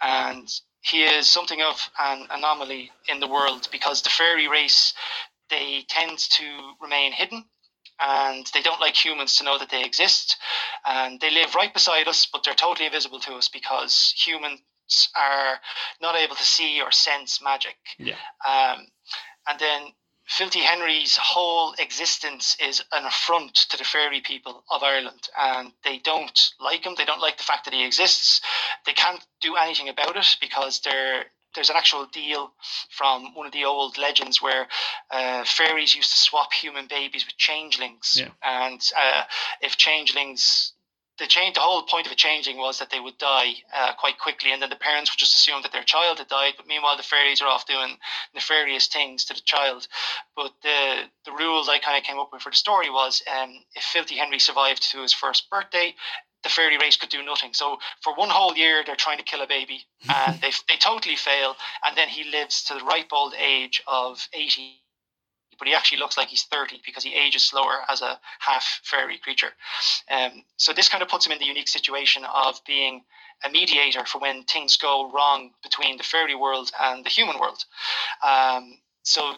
And 0.00 0.48
he 0.82 1.02
is 1.02 1.28
something 1.28 1.60
of 1.62 1.90
an 1.98 2.26
anomaly 2.30 2.92
in 3.08 3.18
the 3.18 3.28
world 3.28 3.68
because 3.72 4.02
the 4.02 4.10
fairy 4.10 4.46
race 4.48 4.94
they 5.48 5.84
tend 5.88 6.18
to 6.18 6.44
remain 6.80 7.12
hidden 7.12 7.44
and 8.00 8.46
they 8.52 8.62
don't 8.62 8.80
like 8.80 8.94
humans 9.02 9.36
to 9.36 9.44
know 9.44 9.58
that 9.58 9.70
they 9.70 9.84
exist. 9.84 10.36
And 10.84 11.20
they 11.20 11.30
live 11.30 11.54
right 11.54 11.72
beside 11.72 12.08
us, 12.08 12.26
but 12.30 12.44
they're 12.44 12.54
totally 12.54 12.86
invisible 12.86 13.20
to 13.20 13.34
us 13.34 13.48
because 13.48 14.14
humans 14.16 14.60
are 15.16 15.58
not 16.00 16.16
able 16.16 16.36
to 16.36 16.44
see 16.44 16.80
or 16.80 16.92
sense 16.92 17.40
magic. 17.42 17.76
Yeah. 17.98 18.14
Um, 18.46 18.86
and 19.48 19.58
then 19.58 19.92
Filthy 20.26 20.58
Henry's 20.58 21.16
whole 21.16 21.72
existence 21.78 22.56
is 22.60 22.82
an 22.92 23.04
affront 23.04 23.54
to 23.54 23.76
the 23.76 23.84
fairy 23.84 24.20
people 24.20 24.64
of 24.70 24.82
Ireland, 24.82 25.28
and 25.38 25.72
they 25.84 25.98
don't 25.98 26.40
like 26.60 26.84
him. 26.84 26.94
They 26.96 27.04
don't 27.04 27.20
like 27.20 27.36
the 27.36 27.44
fact 27.44 27.64
that 27.64 27.74
he 27.74 27.84
exists. 27.84 28.40
They 28.86 28.92
can't 28.92 29.24
do 29.40 29.54
anything 29.54 29.88
about 29.88 30.16
it 30.16 30.36
because 30.40 30.80
they're 30.80 31.26
there's 31.56 31.70
an 31.70 31.76
actual 31.76 32.06
deal 32.06 32.52
from 32.90 33.34
one 33.34 33.46
of 33.46 33.52
the 33.52 33.64
old 33.64 33.98
legends 33.98 34.40
where 34.40 34.68
uh, 35.10 35.44
fairies 35.44 35.96
used 35.96 36.12
to 36.12 36.18
swap 36.18 36.52
human 36.52 36.86
babies 36.86 37.26
with 37.26 37.36
changelings, 37.36 38.16
yeah. 38.20 38.28
and 38.44 38.80
uh, 38.96 39.22
if 39.60 39.76
changelings 39.76 40.74
the 41.18 41.26
change, 41.26 41.54
the 41.54 41.60
whole 41.60 41.82
point 41.82 42.06
of 42.06 42.12
a 42.12 42.16
changing 42.16 42.58
was 42.58 42.78
that 42.78 42.90
they 42.90 43.00
would 43.00 43.16
die 43.16 43.54
uh, 43.74 43.94
quite 43.94 44.18
quickly, 44.18 44.52
and 44.52 44.60
then 44.60 44.70
the 44.70 44.76
parents 44.76 45.10
would 45.10 45.18
just 45.18 45.34
assume 45.34 45.62
that 45.62 45.72
their 45.72 45.82
child 45.82 46.18
had 46.18 46.28
died. 46.28 46.54
But 46.56 46.66
meanwhile, 46.66 46.96
the 46.96 47.02
fairies 47.02 47.40
are 47.40 47.48
off 47.48 47.66
doing 47.66 47.96
nefarious 48.34 48.86
things 48.88 49.24
to 49.26 49.34
the 49.34 49.40
child. 49.40 49.88
But 50.34 50.52
the 50.62 51.04
the 51.24 51.32
rules 51.32 51.68
I 51.68 51.78
kind 51.78 51.96
of 51.96 52.04
came 52.04 52.18
up 52.18 52.30
with 52.32 52.42
for 52.42 52.50
the 52.50 52.56
story 52.56 52.90
was, 52.90 53.22
um, 53.34 53.54
if 53.74 53.82
Filthy 53.82 54.16
Henry 54.16 54.38
survived 54.38 54.90
to 54.90 55.00
his 55.00 55.14
first 55.14 55.48
birthday, 55.48 55.94
the 56.46 56.52
fairy 56.52 56.78
race 56.78 56.96
could 56.96 57.08
do 57.08 57.24
nothing. 57.24 57.52
So 57.52 57.78
for 58.02 58.14
one 58.14 58.28
whole 58.30 58.56
year, 58.56 58.84
they're 58.86 58.94
trying 58.94 59.18
to 59.18 59.24
kill 59.24 59.42
a 59.42 59.46
baby, 59.48 59.84
and 60.08 60.40
they 60.40 60.52
they 60.68 60.76
totally 60.78 61.16
fail. 61.16 61.56
And 61.84 61.96
then 61.96 62.08
he 62.08 62.30
lives 62.30 62.62
to 62.64 62.74
the 62.74 62.84
ripe 62.84 63.12
old 63.12 63.34
age 63.34 63.82
of 63.86 64.28
eighty, 64.32 64.76
but 65.58 65.66
he 65.66 65.74
actually 65.74 65.98
looks 65.98 66.16
like 66.16 66.28
he's 66.28 66.44
thirty 66.44 66.80
because 66.86 67.02
he 67.02 67.14
ages 67.14 67.44
slower 67.44 67.78
as 67.88 68.00
a 68.00 68.20
half 68.38 68.80
fairy 68.84 69.18
creature. 69.18 69.50
Um, 70.10 70.44
so 70.56 70.72
this 70.72 70.88
kind 70.88 71.02
of 71.02 71.08
puts 71.08 71.26
him 71.26 71.32
in 71.32 71.40
the 71.40 71.46
unique 71.46 71.68
situation 71.68 72.24
of 72.24 72.60
being 72.64 73.02
a 73.44 73.50
mediator 73.50 74.06
for 74.06 74.18
when 74.20 74.44
things 74.44 74.76
go 74.76 75.10
wrong 75.10 75.50
between 75.62 75.98
the 75.98 76.04
fairy 76.04 76.36
world 76.36 76.70
and 76.80 77.04
the 77.04 77.10
human 77.10 77.38
world. 77.40 77.64
Um, 78.26 78.78
so 79.02 79.34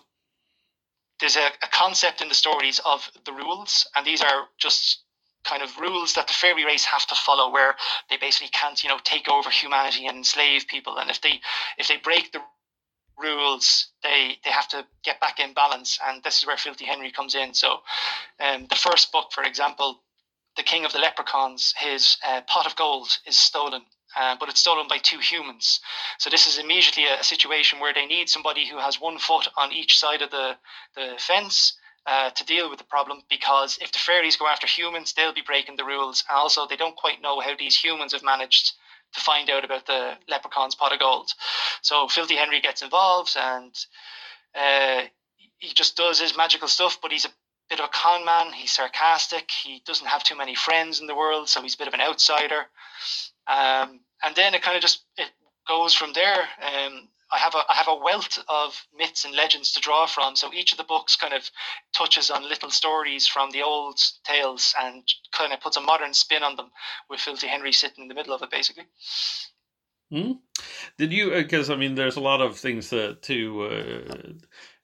there's 1.21 1.37
a, 1.37 1.47
a 1.62 1.68
concept 1.73 2.21
in 2.21 2.29
the 2.29 2.35
stories 2.35 2.81
of 2.85 3.11
the 3.25 3.33
rules, 3.33 3.88
and 3.97 4.07
these 4.07 4.23
are 4.23 4.44
just 4.59 5.03
kind 5.44 5.62
of 5.62 5.79
rules 5.79 6.14
that 6.14 6.27
the 6.27 6.35
fairy 6.35 6.64
race 6.64 6.85
have 6.85 7.07
to 7.07 7.14
follow 7.14 7.51
where 7.51 7.74
they 8.11 8.16
basically 8.16 8.48
can't 8.48 8.83
you 8.83 8.88
know 8.88 8.98
take 9.05 9.29
over 9.29 9.51
humanity 9.51 10.07
and 10.07 10.18
enslave 10.18 10.66
people. 10.68 10.98
And 10.98 11.11
if 11.11 11.20
they 11.20 11.40
if 11.79 11.88
they 11.88 11.96
break 11.96 12.33
the 12.33 12.40
rules 13.16 13.88
they 14.03 14.38
they 14.44 14.51
have 14.51 14.68
to 14.68 14.87
get 15.05 15.20
back 15.20 15.40
in 15.40 15.53
balance. 15.53 15.98
And 16.07 16.22
this 16.22 16.38
is 16.38 16.46
where 16.46 16.57
filthy 16.57 16.85
henry 16.85 17.11
comes 17.11 17.35
in. 17.35 17.55
So 17.55 17.79
um, 18.40 18.66
the 18.68 18.77
first 18.77 19.12
book 19.12 19.33
for 19.33 19.44
example 19.44 20.01
the 20.57 20.62
king 20.62 20.85
of 20.85 20.92
the 20.92 20.98
leprechauns 20.98 21.74
his 21.77 22.16
uh, 22.27 22.40
pot 22.46 22.66
of 22.66 22.77
gold 22.77 23.18
is 23.27 23.38
stolen 23.38 23.83
uh, 24.16 24.37
but 24.38 24.48
it's 24.48 24.61
stolen 24.61 24.87
by 24.88 24.98
two 24.98 25.18
humans. 25.18 25.81
So 26.18 26.31
this 26.31 26.46
is 26.46 26.59
immediately 26.59 27.05
a, 27.05 27.20
a, 27.20 27.24
situation 27.24 27.79
where 27.79 27.92
they 27.92 28.07
need 28.07 28.29
somebody 28.29 28.66
who 28.66 28.79
has 28.79 29.01
one 29.01 29.18
foot 29.18 29.48
on 29.57 29.72
each 29.72 29.98
side 29.98 30.22
of 30.22 30.31
the, 30.31 30.57
the 30.94 31.14
fence 31.18 31.78
uh, 32.09 32.31
to 32.31 32.44
deal 32.47 32.71
with 32.71 32.79
the 32.79 32.85
problem 32.85 33.21
because 33.29 33.79
if 33.83 33.92
the 33.92 33.99
fairies 33.99 34.37
go 34.37 34.47
after 34.47 34.66
humans, 34.66 35.12
they'll 35.12 35.35
be 35.35 35.42
breaking 35.42 35.77
the 35.77 35.85
rules. 35.85 36.25
And 36.29 36.38
also, 36.38 36.66
they 36.66 36.77
don't 36.77 36.97
quite 36.97 37.21
know 37.21 37.38
how 37.40 37.55
these 37.59 37.77
humans 37.79 38.12
have 38.12 38.23
managed 38.23 38.73
to 39.12 39.21
find 39.21 39.51
out 39.51 39.64
about 39.64 39.85
the 39.87 40.14
leprechaun's 40.27 40.75
pot 40.75 40.92
of 40.92 41.01
gold. 41.01 41.31
So 41.83 42.09
Filthy 42.09 42.37
Henry 42.37 42.61
gets 42.61 42.81
involved 42.81 43.37
and 43.38 43.75
uh, 44.55 45.03
he 45.59 45.75
just 45.75 45.97
does 45.97 46.18
his 46.18 46.37
magical 46.37 46.68
stuff, 46.68 46.99
but 47.03 47.12
he's 47.12 47.27
a 47.27 47.31
bit 47.68 47.81
of 47.81 47.87
a 47.87 47.90
con 47.92 48.25
man. 48.25 48.53
He's 48.55 48.73
sarcastic. 48.73 49.51
He 49.51 49.83
doesn't 49.85 50.07
have 50.07 50.25
too 50.25 50.37
many 50.37 50.55
friends 50.55 51.01
in 51.01 51.07
the 51.07 51.14
world, 51.14 51.49
so 51.51 51.61
he's 51.61 51.75
a 51.75 51.79
bit 51.79 51.88
of 51.88 51.94
an 51.94 52.01
outsider. 52.01 52.66
Um, 53.47 54.01
and 54.25 54.35
then 54.35 54.55
it 54.55 54.62
kind 54.62 54.77
of 54.77 54.83
just 54.83 55.05
it 55.18 55.29
goes 55.66 55.94
from 55.94 56.14
there. 56.14 56.49
Um, 56.62 57.09
I 57.31 57.38
have 57.38 57.55
a 57.55 57.62
I 57.69 57.75
have 57.75 57.88
a 57.88 57.95
wealth 57.95 58.38
of 58.49 58.87
myths 58.97 59.25
and 59.25 59.35
legends 59.35 59.73
to 59.73 59.81
draw 59.81 60.07
from. 60.07 60.37
So 60.37 60.53
each 60.53 60.73
of 60.73 60.79
the 60.79 60.85
books 60.85 61.17
kind 61.17 61.35
of 61.35 61.51
touches 61.93 62.31
on 62.31 62.49
little 62.49 62.71
stories 62.71 63.27
from 63.27 63.51
the 63.51 63.62
old 63.62 64.01
tales 64.25 64.75
and 64.81 65.03
kind 65.33 65.53
of 65.53 65.61
puts 65.61 65.77
a 65.77 65.81
modern 65.81 66.14
spin 66.14 66.43
on 66.43 66.57
them, 66.57 66.71
with 67.11 67.21
Filthy 67.21 67.49
Henry 67.49 67.73
sitting 67.73 68.05
in 68.05 68.09
the 68.09 68.14
middle 68.14 68.35
of 68.35 68.43
it, 68.43 68.51
basically. 68.51 68.85
Hmm. 70.11 70.33
Did 70.97 71.12
you? 71.12 71.31
Because 71.31 71.69
uh, 71.69 71.75
I 71.75 71.77
mean, 71.77 71.95
there's 71.95 72.17
a 72.17 72.21
lot 72.21 72.41
of 72.41 72.57
things 72.57 72.91
to 72.91 73.14
to 73.14 73.62
uh, 73.62 74.14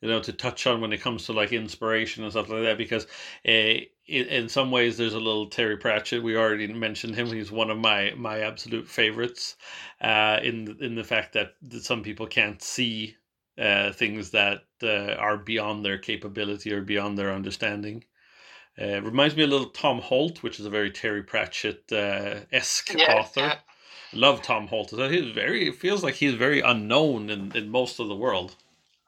you 0.05 0.11
know 0.11 0.21
to 0.21 0.35
touch 0.35 0.67
on 0.67 0.83
when 0.83 0.93
it 0.93 1.01
comes 1.01 1.25
to 1.25 1.33
like 1.33 1.53
inspiration 1.53 2.23
and 2.25 2.33
stuff 2.33 2.51
like 2.51 2.63
that. 2.63 2.77
Because 2.77 3.07
uh, 3.49 3.81
in, 4.07 4.27
in 4.27 4.49
some 4.51 4.71
ways, 4.71 4.99
there's 4.99 5.15
a 5.15 5.19
little 5.19 5.47
Terry 5.47 5.79
Pratchett. 5.79 6.23
We 6.23 6.37
already 6.37 6.71
mentioned 6.71 7.15
him. 7.15 7.29
He's 7.29 7.51
one 7.51 7.71
of 7.71 7.79
my 7.79 8.13
my 8.15 8.41
absolute 8.41 8.87
favorites. 8.87 9.57
Uh, 10.03 10.39
in 10.43 10.77
in 10.81 10.95
the 10.95 11.05
fact 11.05 11.33
that, 11.33 11.55
that 11.63 11.83
some 11.85 12.03
people 12.03 12.27
can't 12.27 12.61
see 12.61 13.17
uh, 13.57 13.93
things 13.93 14.31
that 14.33 14.65
uh, 14.83 15.15
are 15.15 15.39
beyond 15.39 15.87
their 15.87 15.97
capability 15.97 16.71
or 16.71 16.83
beyond 16.83 17.17
their 17.17 17.33
understanding. 17.33 18.05
Uh, 18.79 19.01
reminds 19.01 19.37
me 19.37 19.45
a 19.45 19.47
little 19.47 19.71
Tom 19.71 20.01
Holt, 20.01 20.43
which 20.43 20.61
is 20.61 20.67
a 20.67 20.71
very 20.71 20.91
Terry 20.91 21.23
Pratchett 21.23 21.91
uh, 21.93 22.41
esque 22.53 22.93
yeah, 22.93 23.15
author. 23.15 23.41
Yeah. 23.41 23.59
Love 24.13 24.43
Tom 24.43 24.67
Holt. 24.67 24.91
So 24.91 25.09
He's 25.09 25.31
very. 25.31 25.69
It 25.69 25.77
feels 25.77 26.03
like 26.03 26.15
he's 26.15 26.35
very 26.35 26.61
unknown 26.61 27.31
in, 27.31 27.57
in 27.57 27.71
most 27.71 28.01
of 28.01 28.09
the 28.09 28.15
world. 28.15 28.57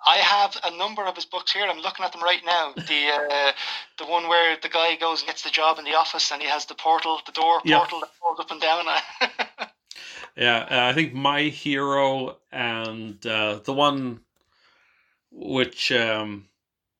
I 0.07 0.19
have 0.19 0.57
a 0.62 0.77
number 0.77 1.05
of 1.05 1.16
his 1.16 1.25
books 1.25 1.53
here. 1.53 1.66
I'm 1.66 1.81
looking 1.81 2.05
at 2.05 2.12
them 2.12 2.23
right 2.23 2.40
now. 2.45 2.73
The 2.77 2.83
uh, 3.31 3.53
the 3.99 4.07
one 4.07 4.29
where 4.29 4.57
the 4.62 4.69
guy 4.69 4.95
goes 4.97 5.21
and 5.21 5.27
gets 5.27 5.42
the 5.42 5.51
job 5.51 5.79
in 5.79 5.85
the 5.85 5.95
office, 5.95 6.31
and 6.31 6.40
he 6.40 6.49
has 6.49 6.66
the 6.66 6.75
portal, 6.75 7.21
the 7.27 7.33
door 7.33 7.61
portal 7.61 8.01
that 8.01 8.11
goes 8.23 8.38
up 8.38 8.51
and 8.51 8.61
down. 8.61 8.85
yeah, 10.37 10.66
uh, 10.71 10.90
I 10.90 10.92
think 10.92 11.12
my 11.12 11.42
hero 11.42 12.37
and 12.53 13.25
uh, 13.27 13.61
the 13.64 13.73
one 13.73 14.21
which 15.33 15.90
um, 15.90 16.47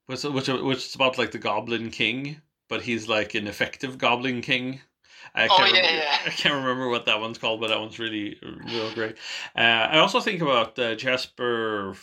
which 0.07 0.25
which 0.25 0.49
which 0.49 0.87
is 0.87 0.95
about 0.95 1.17
like 1.17 1.31
the 1.31 1.39
Goblin 1.39 1.91
King, 1.91 2.41
but 2.69 2.83
he's 2.83 3.09
like 3.09 3.35
an 3.35 3.47
effective 3.47 3.99
Goblin 3.99 4.41
King. 4.41 4.81
I 5.35 5.47
oh, 5.49 5.57
can't, 5.57 5.71
oh, 5.71 5.75
yeah, 5.75 5.81
remember, 5.81 6.03
yeah. 6.03 6.19
I 6.27 6.31
can't 6.31 6.55
remember 6.55 6.89
what 6.89 7.07
that 7.07 7.21
one's 7.21 7.39
called, 7.39 7.61
but 7.61 7.69
that 7.69 7.79
one's 7.79 7.99
really, 7.99 8.39
real 8.43 8.93
great. 8.95 9.17
Uh, 9.55 9.61
I 9.61 9.99
also 9.99 10.21
think 10.21 10.41
about 10.41 10.79
uh, 10.79 10.95
Jasper 10.95 11.95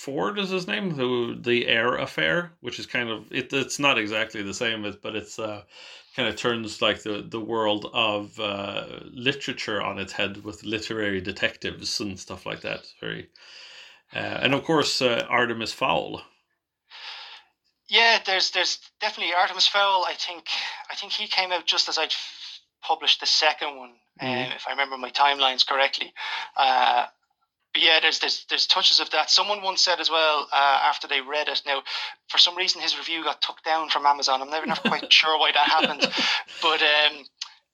Fforde 0.00 0.38
is 0.38 0.50
his 0.50 0.66
name, 0.66 0.92
who 0.92 1.34
the 1.34 1.68
Eyre 1.68 1.96
Affair, 1.96 2.52
which 2.60 2.78
is 2.78 2.86
kind 2.86 3.10
of 3.10 3.30
it, 3.30 3.52
it's 3.52 3.78
not 3.78 3.98
exactly 3.98 4.42
the 4.42 4.54
same, 4.54 4.82
but 5.02 5.14
it's 5.14 5.38
uh, 5.38 5.62
kind 6.16 6.28
of 6.28 6.36
turns 6.36 6.80
like 6.80 7.02
the 7.02 7.22
the 7.22 7.40
world 7.40 7.90
of 7.92 8.38
uh, 8.40 8.86
literature 9.12 9.82
on 9.82 9.98
its 9.98 10.12
head 10.12 10.42
with 10.42 10.62
literary 10.62 11.20
detectives 11.20 12.00
and 12.00 12.18
stuff 12.18 12.46
like 12.46 12.62
that. 12.62 12.86
Very, 13.00 13.28
uh, 14.14 14.40
and 14.42 14.54
of 14.54 14.64
course 14.64 15.02
uh, 15.02 15.26
Artemis 15.28 15.72
Fowl. 15.72 16.22
Yeah, 17.88 18.20
there's 18.24 18.52
there's 18.52 18.78
definitely 19.00 19.34
Artemis 19.34 19.68
Fowl. 19.68 20.04
I 20.06 20.14
think 20.14 20.46
I 20.90 20.94
think 20.94 21.12
he 21.12 21.26
came 21.26 21.52
out 21.52 21.66
just 21.66 21.88
as 21.88 21.98
I'd 21.98 22.14
published 22.82 23.20
the 23.20 23.26
second 23.26 23.76
one, 23.76 23.92
mm. 24.22 24.46
um, 24.46 24.52
if 24.52 24.66
I 24.66 24.70
remember 24.70 24.96
my 24.96 25.10
timelines 25.10 25.66
correctly. 25.66 26.12
Uh, 26.56 27.06
yeah, 27.76 28.00
there's, 28.00 28.18
there's 28.18 28.44
there's 28.48 28.66
touches 28.66 29.00
of 29.00 29.10
that. 29.10 29.30
Someone 29.30 29.62
once 29.62 29.82
said 29.82 30.00
as 30.00 30.10
well 30.10 30.48
uh, 30.52 30.80
after 30.82 31.06
they 31.06 31.20
read 31.20 31.48
it. 31.48 31.62
Now, 31.66 31.82
for 32.28 32.38
some 32.38 32.56
reason, 32.56 32.80
his 32.80 32.98
review 32.98 33.22
got 33.22 33.40
took 33.40 33.62
down 33.62 33.90
from 33.90 34.06
Amazon. 34.06 34.42
I'm 34.42 34.50
never, 34.50 34.66
never 34.66 34.80
quite 34.80 35.12
sure 35.12 35.38
why 35.38 35.52
that 35.52 35.68
happened, 35.68 36.00
but 36.62 36.82
um, 36.82 37.24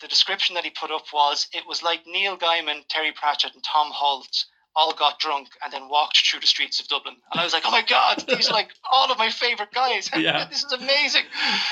the 0.00 0.09
description 0.09 0.54
that 0.54 0.64
he 0.64 0.70
put 0.70 0.90
up 0.90 1.06
was 1.12 1.48
it 1.52 1.66
was 1.66 1.82
like 1.82 2.06
Neil 2.06 2.37
Gaiman, 2.37 2.82
Terry 2.88 3.12
Pratchett, 3.12 3.54
and 3.54 3.62
Tom 3.64 3.90
Holt 3.90 4.44
all 4.76 4.92
got 4.94 5.18
drunk 5.18 5.48
and 5.64 5.72
then 5.72 5.88
walked 5.88 6.18
through 6.18 6.40
the 6.40 6.46
streets 6.46 6.78
of 6.80 6.86
Dublin. 6.88 7.16
And 7.32 7.40
I 7.40 7.44
was 7.44 7.54
like, 7.54 7.62
oh 7.64 7.70
my 7.70 7.82
God, 7.82 8.22
these 8.28 8.50
are 8.50 8.52
like 8.52 8.70
all 8.92 9.10
of 9.10 9.18
my 9.18 9.30
favorite 9.30 9.72
guys. 9.72 10.10
Yeah. 10.26 10.46
this 10.48 10.64
is 10.64 10.72
amazing. 10.72 11.22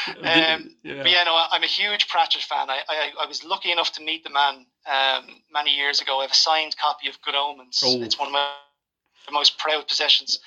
Um, 0.06 0.76
yeah. 0.82 1.02
But 1.02 1.10
yeah, 1.10 1.24
no, 1.24 1.34
I'm 1.50 1.62
a 1.62 1.66
huge 1.66 2.08
Pratchett 2.08 2.42
fan. 2.42 2.70
I, 2.70 2.80
I, 2.88 3.10
I 3.22 3.26
was 3.26 3.42
lucky 3.42 3.72
enough 3.72 3.92
to 3.92 4.02
meet 4.02 4.22
the 4.22 4.30
man 4.30 4.66
um, 4.86 5.26
many 5.52 5.74
years 5.74 6.00
ago. 6.00 6.20
I 6.20 6.22
have 6.22 6.30
a 6.30 6.34
signed 6.34 6.76
copy 6.76 7.08
of 7.08 7.20
Good 7.22 7.34
Omens. 7.34 7.82
Oh. 7.84 8.02
It's 8.02 8.18
one 8.18 8.28
of 8.28 8.32
my 8.32 8.48
most 9.32 9.58
proud 9.58 9.88
possessions. 9.88 10.38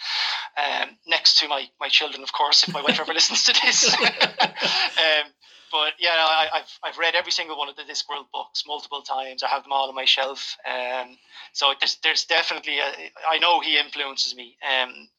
Um, 0.57 0.89
next 1.07 1.39
to 1.39 1.47
my, 1.47 1.65
my 1.79 1.87
children, 1.87 2.23
of 2.23 2.31
course, 2.33 2.67
if 2.67 2.73
my 2.73 2.81
wife 2.81 2.99
ever 2.99 3.13
listens 3.15 3.43
to 3.45 3.53
this. 3.53 3.93
um, 3.93 5.31
but 5.71 5.93
yeah, 5.99 6.11
I, 6.11 6.49
have 6.53 6.69
I've 6.83 6.97
read 6.97 7.15
every 7.15 7.31
single 7.31 7.57
one 7.57 7.69
of 7.69 7.75
the 7.75 7.83
Discworld 7.83 8.31
books 8.33 8.63
multiple 8.65 9.01
times. 9.01 9.43
I 9.43 9.47
have 9.47 9.63
them 9.63 9.71
all 9.71 9.89
on 9.89 9.95
my 9.95 10.05
shelf. 10.05 10.57
Um, 10.65 11.17
so 11.53 11.73
there's 11.79 11.97
there's 12.03 12.25
definitely 12.25 12.79
a, 12.79 13.11
I 13.29 13.39
know 13.39 13.59
he 13.59 13.77
influences 13.77 14.35
me. 14.35 14.57
Um, 14.63 15.09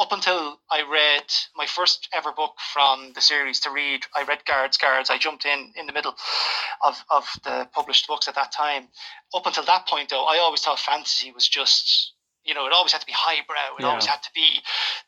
up 0.00 0.12
until 0.12 0.60
I 0.70 0.82
read 0.82 1.24
my 1.56 1.66
first 1.66 2.08
ever 2.12 2.30
book 2.32 2.54
from 2.72 3.12
the 3.14 3.20
series 3.20 3.60
to 3.60 3.70
read, 3.70 4.04
I 4.14 4.22
read 4.22 4.44
Guards 4.44 4.78
Guards. 4.78 5.10
I 5.10 5.18
jumped 5.18 5.44
in 5.44 5.72
in 5.74 5.86
the 5.86 5.92
middle 5.92 6.14
of, 6.82 7.04
of 7.10 7.26
the 7.42 7.68
published 7.72 8.06
books 8.06 8.28
at 8.28 8.36
that 8.36 8.52
time. 8.52 8.88
Up 9.34 9.46
until 9.46 9.64
that 9.64 9.88
point, 9.88 10.10
though, 10.10 10.24
I 10.24 10.38
always 10.38 10.62
thought 10.62 10.78
fantasy 10.78 11.32
was 11.32 11.48
just 11.48 12.12
you 12.48 12.54
know, 12.54 12.66
it 12.66 12.72
always 12.72 12.92
had 12.92 13.02
to 13.02 13.06
be 13.06 13.12
highbrow. 13.14 13.76
It 13.78 13.82
yeah. 13.82 13.88
always 13.88 14.06
had 14.06 14.22
to 14.22 14.30
be 14.34 14.62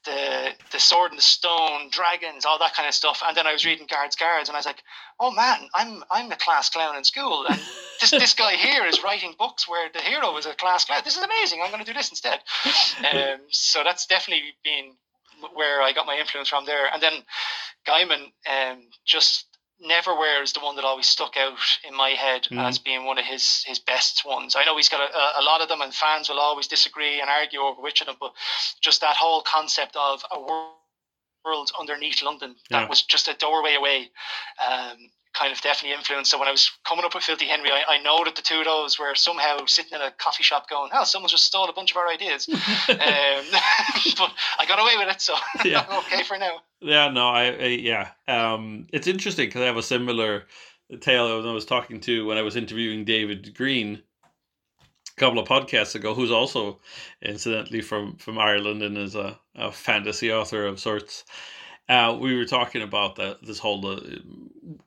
the 0.05 0.50
the 0.72 0.79
sword 0.79 1.11
and 1.11 1.18
the 1.18 1.22
stone, 1.22 1.88
dragons, 1.90 2.44
all 2.44 2.59
that 2.59 2.74
kind 2.74 2.87
of 2.87 2.94
stuff. 2.94 3.22
And 3.26 3.35
then 3.35 3.46
I 3.46 3.53
was 3.53 3.64
reading 3.64 3.87
Guards 3.88 4.14
Guards, 4.14 4.50
and 4.50 4.57
I 4.57 4.59
was 4.59 4.66
like, 4.66 4.83
oh 5.18 5.31
man, 5.31 5.68
I'm 5.74 6.05
I'm 6.11 6.31
a 6.31 6.37
class 6.37 6.68
clown 6.68 6.96
in 6.96 7.05
school, 7.05 7.46
and 7.48 7.59
this 8.00 8.11
this 8.11 8.35
guy 8.35 8.53
here 8.53 8.85
is 8.85 9.03
writing 9.03 9.35
books 9.38 9.66
where 9.66 9.88
the 9.92 10.00
hero 10.00 10.37
is 10.37 10.44
a 10.44 10.55
class 10.55 10.85
clown. 10.85 11.00
This 11.03 11.16
is 11.16 11.22
amazing. 11.22 11.62
I'm 11.62 11.70
going 11.70 11.83
to 11.83 11.90
do 11.90 11.96
this 11.96 12.11
instead. 12.11 12.40
Um, 13.11 13.40
so 13.48 13.83
that's 13.83 14.07
definitely 14.07 14.55
been 14.62 14.92
where 15.55 15.81
I 15.81 15.92
got 15.92 16.07
my 16.07 16.16
influence 16.16 16.50
from 16.50 16.66
there. 16.66 16.92
And 16.92 17.03
then 17.03 17.12
Gaiman 17.87 18.26
um, 18.46 18.83
just 19.07 19.46
Neverwhere 19.83 20.43
is 20.43 20.53
the 20.53 20.61
one 20.61 20.77
that 20.77 20.85
always 20.85 21.07
stuck 21.07 21.37
out 21.37 21.59
in 21.88 21.97
my 21.97 22.11
head 22.11 22.47
mm. 22.51 22.59
as 22.59 22.79
being 22.79 23.05
one 23.05 23.19
of 23.19 23.25
his 23.25 23.64
his 23.66 23.79
best 23.79 24.25
ones. 24.27 24.55
I 24.57 24.64
know 24.64 24.77
he's 24.77 24.88
got 24.88 25.01
a, 25.01 25.40
a, 25.40 25.43
lot 25.43 25.62
of 25.62 25.69
them, 25.69 25.81
and 25.81 25.95
fans 25.95 26.29
will 26.29 26.38
always 26.38 26.66
disagree 26.66 27.21
and 27.21 27.31
argue 27.31 27.61
over 27.61 27.81
which 27.81 28.01
of 28.01 28.07
them. 28.07 28.16
But 28.21 28.33
just 28.81 29.01
that 29.01 29.16
whole 29.16 29.43
concept 29.43 29.97
of 29.97 30.23
a 30.31 30.40
world 30.40 31.71
underneath 31.79 32.23
London 32.23 32.57
that 32.71 32.83
yeah. 32.83 32.88
was 32.88 33.03
just 33.03 33.29
a 33.29 33.35
doorway 33.35 33.75
away 33.75 34.11
um, 34.62 35.11
kind 35.33 35.53
of 35.53 35.61
definitely 35.61 35.97
influenced. 35.97 36.31
So 36.31 36.38
when 36.38 36.49
I 36.49 36.51
was 36.51 36.71
coming 36.85 37.05
up 37.05 37.14
with 37.14 37.25
Filthy 37.25 37.47
Henry, 37.47 37.71
I, 37.71 37.95
I 37.95 38.03
know 38.03 38.25
that 38.25 38.37
the 38.37 38.43
two 38.43 38.59
of 38.59 38.64
those 38.64 38.99
were 38.99 39.14
somehow 39.14 39.64
sitting 39.66 39.93
in 39.95 40.01
a 40.01 40.11
coffee 40.11 40.43
shop 40.43 40.69
going, 40.69 40.90
"Oh, 40.93 41.05
someone 41.05 41.29
just 41.29 41.45
stole 41.45 41.69
a 41.69 41.73
bunch 41.73 41.93
of 41.93 41.97
our 41.97 42.09
ideas," 42.09 42.49
um, 42.49 42.57
but 44.19 44.33
I 44.59 44.67
got 44.67 44.81
away 44.81 44.97
with 44.97 45.15
it, 45.15 45.21
so 45.21 45.35
yeah. 45.65 45.87
okay 46.07 46.23
for 46.23 46.39
now. 46.39 46.61
Yeah, 46.81 47.09
no, 47.11 47.29
I, 47.29 47.45
I 47.51 47.67
yeah, 47.67 48.09
um, 48.29 48.87
it's 48.93 49.07
interesting 49.07 49.49
because 49.49 49.63
I 49.63 49.67
have 49.67 49.77
a 49.77 49.83
similar 49.83 50.45
tale 51.01 51.27
I 51.27 51.53
was 51.53 51.65
talking 51.65 52.01
to 52.01 52.27
when 52.27 52.39
I 52.39 52.43
was 52.43 52.57
interviewing 52.57 53.05
David 53.05 53.55
Green 53.55 54.03
a 54.83 55.21
couple 55.21 55.38
of 55.38 55.46
podcasts 55.46 55.94
ago, 55.94 56.15
who's 56.15 56.31
also 56.31 56.81
incidentally 57.23 57.81
from 57.81 58.17
from 58.17 58.38
Ireland 58.38 58.83
and 58.83 58.98
is 58.98 59.15
a, 59.15 59.38
a 59.55 59.71
fantasy 59.71 60.33
author 60.33 60.67
of 60.67 60.81
sorts 60.81 61.25
uh, 61.90 62.17
we 62.19 62.37
were 62.37 62.44
talking 62.44 62.83
about 62.83 63.17
that 63.17 63.44
this 63.44 63.59
whole 63.59 63.85
uh, 63.85 64.01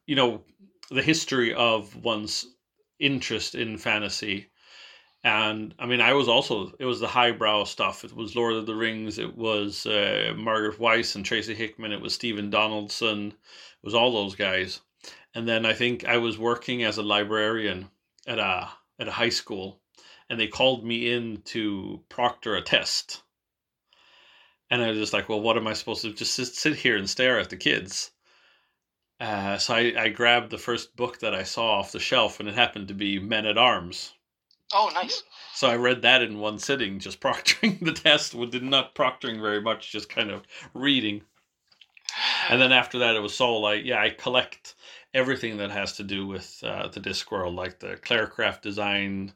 you 0.07 0.15
know 0.15 0.41
the 0.89 1.01
history 1.01 1.53
of 1.53 1.95
one's 1.97 2.47
interest 2.99 3.55
in 3.55 3.77
fantasy 3.77 4.47
and 5.23 5.73
i 5.79 5.85
mean 5.85 6.01
i 6.01 6.13
was 6.13 6.27
also 6.27 6.73
it 6.79 6.85
was 6.85 6.99
the 6.99 7.07
highbrow 7.07 7.63
stuff. 7.63 8.03
It 8.03 8.13
was 8.13 8.35
lord 8.35 8.53
of 8.53 8.65
the 8.65 8.75
rings. 8.75 9.19
It 9.19 9.35
was 9.37 9.85
uh, 9.85 10.33
margaret 10.35 10.79
Weis 10.79 11.15
and 11.15 11.25
tracy 11.25 11.55
hickman. 11.55 11.91
It 11.91 12.01
was 12.01 12.13
stephen 12.13 12.49
donaldson. 12.49 13.27
It 13.27 13.85
was 13.85 13.93
all 13.93 14.11
those 14.11 14.35
guys. 14.35 14.81
And 15.35 15.47
then 15.47 15.65
i 15.65 15.73
think 15.73 16.05
i 16.05 16.17
was 16.17 16.37
working 16.37 16.83
as 16.83 16.97
a 16.97 17.03
librarian 17.03 17.89
at 18.27 18.39
a 18.39 18.69
at 18.99 19.07
a 19.07 19.11
high 19.11 19.29
school 19.29 19.79
and 20.29 20.39
they 20.39 20.47
called 20.47 20.83
me 20.83 21.11
in 21.11 21.41
to 21.43 22.03
proctor 22.09 22.55
a 22.55 22.61
test. 22.61 23.21
And 24.69 24.81
I 24.81 24.89
was 24.89 24.97
just 24.97 25.13
like, 25.13 25.29
well, 25.29 25.41
what 25.41 25.57
am 25.57 25.67
I 25.67 25.73
supposed 25.73 26.01
to 26.01 26.13
just 26.13 26.33
sit, 26.33 26.47
sit 26.47 26.75
here 26.75 26.97
and 26.97 27.09
stare 27.09 27.39
at 27.39 27.49
the 27.49 27.57
kids? 27.57 28.11
Uh, 29.19 29.57
so 29.57 29.75
I, 29.75 29.93
I 29.95 30.09
grabbed 30.09 30.49
the 30.49 30.57
first 30.57 30.95
book 30.95 31.19
that 31.19 31.35
I 31.35 31.43
saw 31.43 31.79
off 31.79 31.91
the 31.91 31.99
shelf, 31.99 32.39
and 32.39 32.49
it 32.49 32.55
happened 32.55 32.87
to 32.87 32.93
be 32.93 33.19
Men 33.19 33.45
at 33.45 33.57
Arms. 33.57 34.13
Oh, 34.73 34.89
nice. 34.93 35.23
So 35.53 35.67
I 35.69 35.75
read 35.75 36.01
that 36.01 36.21
in 36.21 36.39
one 36.39 36.57
sitting, 36.59 36.99
just 36.99 37.19
proctoring 37.21 37.79
the 37.79 37.93
test. 37.93 38.35
Did 38.49 38.63
not 38.63 38.95
proctoring 38.95 39.39
very 39.39 39.61
much, 39.61 39.91
just 39.91 40.09
kind 40.09 40.31
of 40.31 40.43
reading. 40.73 41.21
and 42.49 42.61
then 42.61 42.71
after 42.71 42.99
that, 42.99 43.15
it 43.15 43.19
was 43.21 43.35
so 43.35 43.63
I 43.63 43.75
yeah, 43.75 44.01
I 44.01 44.09
collect 44.09 44.75
everything 45.13 45.57
that 45.57 45.71
has 45.71 45.93
to 45.97 46.03
do 46.03 46.25
with 46.25 46.63
uh, 46.63 46.87
the 46.87 46.99
Discworld, 46.99 47.55
like 47.55 47.79
the 47.79 47.97
Clarecraft 47.97 48.61
design 48.61 49.33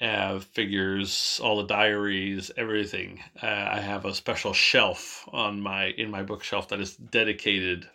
uh, 0.00 0.38
figures, 0.40 1.40
all 1.42 1.56
the 1.58 1.66
diaries, 1.66 2.50
everything. 2.56 3.22
Uh, 3.42 3.46
I 3.46 3.80
have 3.80 4.04
a 4.04 4.14
special 4.14 4.52
shelf 4.52 5.28
on 5.32 5.60
my 5.60 5.86
in 5.86 6.10
my 6.10 6.22
bookshelf 6.22 6.68
that 6.68 6.80
is 6.80 6.96
dedicated 6.96 7.88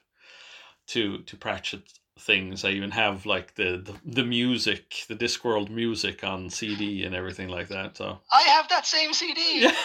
to 0.88 1.20
to 1.20 1.38
Pratchett 1.38 1.84
things. 2.18 2.64
I 2.64 2.70
even 2.70 2.92
have 2.92 3.26
like 3.26 3.56
the, 3.56 3.78
the, 3.78 3.94
the 4.06 4.24
music, 4.24 5.04
the 5.08 5.16
Discworld 5.16 5.70
music 5.70 6.24
on 6.24 6.50
CD 6.50 7.04
and 7.04 7.14
everything 7.14 7.50
like 7.50 7.68
that. 7.68 7.98
So 7.98 8.20
I 8.32 8.42
have 8.44 8.70
that 8.70 8.86
same 8.86 9.14
CD. 9.14 9.64
Yeah. 9.64 9.76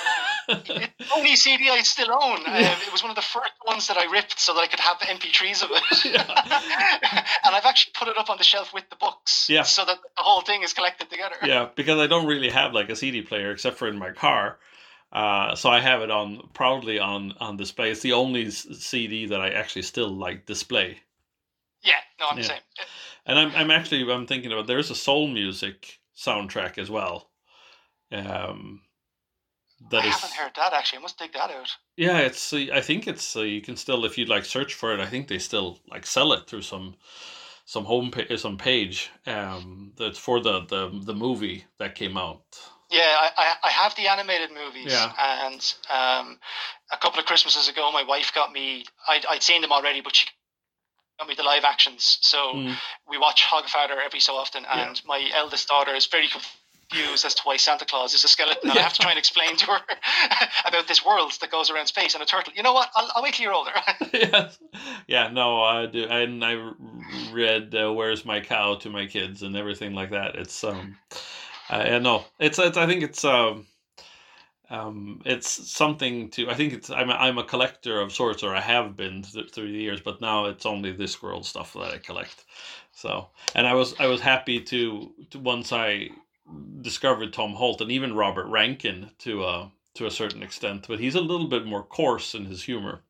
it's 0.48 0.68
the 0.68 0.88
only 1.16 1.34
CD 1.36 1.68
I 1.70 1.82
still 1.82 2.12
own. 2.12 2.42
Yeah. 2.42 2.72
Um, 2.72 2.78
it 2.86 2.92
was 2.92 3.02
one 3.02 3.10
of 3.10 3.16
the 3.16 3.22
first 3.22 3.52
ones 3.66 3.88
that 3.88 3.96
I 3.96 4.10
ripped 4.10 4.38
so 4.38 4.54
that 4.54 4.60
I 4.60 4.66
could 4.68 4.80
have 4.80 4.98
MP3s 4.98 5.64
of 5.64 5.70
it. 5.72 6.04
Yeah. 6.04 6.22
and 7.44 7.54
I've 7.54 7.64
actually 7.64 7.92
put 7.98 8.08
it 8.08 8.16
up 8.16 8.30
on 8.30 8.38
the 8.38 8.44
shelf 8.44 8.72
with 8.72 8.88
the 8.90 8.96
books. 8.96 9.48
Yeah. 9.50 9.62
So 9.62 9.84
that 9.84 9.98
the 10.16 10.22
whole 10.22 10.42
thing 10.42 10.62
is 10.62 10.72
collected 10.72 11.10
together. 11.10 11.36
Yeah, 11.44 11.68
because 11.74 11.98
I 11.98 12.06
don't 12.06 12.26
really 12.26 12.50
have 12.50 12.72
like 12.72 12.90
a 12.90 12.96
CD 12.96 13.22
player 13.22 13.50
except 13.50 13.76
for 13.76 13.88
in 13.88 13.98
my 13.98 14.12
car. 14.12 14.58
Uh, 15.12 15.56
so 15.56 15.68
I 15.68 15.80
have 15.80 16.02
it 16.02 16.10
on 16.12 16.48
proudly 16.54 17.00
on 17.00 17.34
on 17.40 17.56
display. 17.56 17.90
It's 17.90 18.02
the 18.02 18.12
only 18.12 18.50
CD 18.50 19.26
that 19.26 19.40
I 19.40 19.50
actually 19.50 19.82
still 19.82 20.08
like 20.08 20.46
display. 20.46 21.00
Yeah, 21.82 21.94
no, 22.18 22.26
I'm 22.30 22.36
yeah. 22.36 22.42
the 22.42 22.48
same. 22.48 22.60
And 23.26 23.38
I'm 23.38 23.52
I'm 23.54 23.70
actually 23.70 24.10
I'm 24.10 24.26
thinking 24.26 24.52
about 24.52 24.66
there's 24.66 24.90
a 24.90 24.94
soul 24.94 25.28
music 25.28 26.00
soundtrack 26.16 26.78
as 26.78 26.90
well. 26.90 27.30
Um, 28.12 28.82
that 29.90 30.04
I 30.04 30.08
is, 30.08 30.14
haven't 30.14 30.36
heard 30.36 30.52
that 30.56 30.72
actually. 30.72 30.98
I 30.98 31.02
must 31.02 31.18
dig 31.18 31.32
that 31.32 31.50
out. 31.50 31.70
Yeah, 31.96 32.18
it's. 32.18 32.52
Uh, 32.52 32.66
I 32.72 32.80
think 32.80 33.06
it's. 33.06 33.34
Uh, 33.36 33.42
you 33.42 33.62
can 33.62 33.76
still, 33.76 34.04
if 34.04 34.18
you'd 34.18 34.28
like, 34.28 34.44
search 34.44 34.74
for 34.74 34.92
it. 34.92 35.00
I 35.00 35.06
think 35.06 35.28
they 35.28 35.38
still 35.38 35.78
like 35.88 36.06
sell 36.06 36.32
it 36.32 36.46
through 36.46 36.62
some, 36.62 36.96
some 37.64 37.84
home 37.84 38.10
page, 38.10 38.38
some 38.38 38.58
page. 38.58 39.10
Um, 39.26 39.92
that's 39.96 40.18
for 40.18 40.40
the 40.40 40.60
the 40.66 40.90
the 41.04 41.14
movie 41.14 41.64
that 41.78 41.94
came 41.94 42.16
out. 42.16 42.42
Yeah, 42.90 43.16
I, 43.20 43.30
I, 43.36 43.54
I 43.68 43.70
have 43.70 43.94
the 43.94 44.08
animated 44.08 44.50
movies. 44.50 44.92
Yeah. 44.92 45.12
And 45.16 45.74
um, 45.88 46.38
a 46.92 46.96
couple 46.96 47.20
of 47.20 47.24
Christmases 47.24 47.68
ago, 47.68 47.90
my 47.92 48.02
wife 48.02 48.32
got 48.34 48.52
me. 48.52 48.84
I'd, 49.08 49.24
I'd 49.30 49.44
seen 49.44 49.62
them 49.62 49.70
already, 49.70 50.00
but 50.00 50.16
she 50.16 50.26
me 51.26 51.34
the 51.34 51.42
live 51.42 51.64
actions. 51.64 52.18
So 52.22 52.54
mm. 52.54 52.74
we 53.08 53.18
watch 53.18 53.44
Hogfather 53.44 53.96
every 54.04 54.20
so 54.20 54.34
often, 54.34 54.64
and 54.64 54.96
yeah. 54.96 55.02
my 55.06 55.30
eldest 55.34 55.68
daughter 55.68 55.94
is 55.94 56.06
very 56.06 56.28
confused 56.90 57.24
as 57.24 57.34
to 57.34 57.42
why 57.44 57.56
Santa 57.56 57.84
Claus 57.84 58.14
is 58.14 58.24
a 58.24 58.28
skeleton. 58.28 58.70
And 58.70 58.74
yeah. 58.74 58.80
I 58.80 58.84
have 58.84 58.92
to 58.94 59.00
try 59.00 59.10
and 59.10 59.18
explain 59.18 59.56
to 59.56 59.66
her 59.66 59.80
about 60.66 60.88
this 60.88 61.04
world 61.04 61.32
that 61.40 61.50
goes 61.50 61.70
around 61.70 61.86
space 61.86 62.14
and 62.14 62.22
a 62.22 62.26
turtle. 62.26 62.52
You 62.54 62.62
know 62.62 62.72
what? 62.72 62.90
I'll, 62.94 63.10
I'll 63.14 63.22
wait 63.22 63.34
till 63.34 63.44
you're 63.44 63.54
older. 63.54 63.70
yes. 64.12 64.58
Yeah, 65.06 65.28
no, 65.28 65.62
I 65.62 65.86
do. 65.86 66.04
And 66.04 66.44
I 66.44 66.72
read 67.32 67.74
uh, 67.74 67.92
Where's 67.92 68.24
My 68.24 68.40
Cow 68.40 68.76
to 68.76 68.90
my 68.90 69.06
kids 69.06 69.42
and 69.42 69.56
everything 69.56 69.94
like 69.94 70.10
that. 70.10 70.36
It's, 70.36 70.64
um, 70.64 70.96
uh, 71.68 71.98
no, 71.98 72.24
it's, 72.38 72.58
it's, 72.58 72.76
I 72.76 72.86
think 72.86 73.02
it's, 73.02 73.24
um, 73.24 73.66
um, 74.70 75.20
it's 75.24 75.48
something 75.70 76.30
to. 76.30 76.48
I 76.48 76.54
think 76.54 76.72
it's. 76.72 76.90
I'm. 76.90 77.10
A, 77.10 77.14
I'm 77.14 77.38
a 77.38 77.44
collector 77.44 78.00
of 78.00 78.12
sorts, 78.12 78.42
or 78.42 78.54
I 78.54 78.60
have 78.60 78.96
been 78.96 79.22
th- 79.22 79.50
through 79.50 79.72
the 79.72 79.78
years. 79.78 80.00
But 80.00 80.20
now 80.20 80.46
it's 80.46 80.64
only 80.64 80.94
Discworld 80.94 81.44
stuff 81.44 81.72
that 81.74 81.92
I 81.92 81.98
collect. 81.98 82.44
So, 82.92 83.28
and 83.54 83.66
I 83.66 83.74
was 83.74 83.94
I 83.98 84.06
was 84.06 84.20
happy 84.20 84.60
to, 84.60 85.12
to 85.30 85.38
once 85.38 85.72
I 85.72 86.10
discovered 86.82 87.32
Tom 87.32 87.52
Holt 87.52 87.80
and 87.80 87.90
even 87.90 88.14
Robert 88.14 88.46
Rankin 88.46 89.10
to 89.18 89.44
a 89.44 89.72
to 89.94 90.06
a 90.06 90.10
certain 90.10 90.42
extent, 90.42 90.86
but 90.88 91.00
he's 91.00 91.16
a 91.16 91.20
little 91.20 91.48
bit 91.48 91.66
more 91.66 91.82
coarse 91.82 92.34
in 92.34 92.44
his 92.44 92.62
humor. 92.62 93.02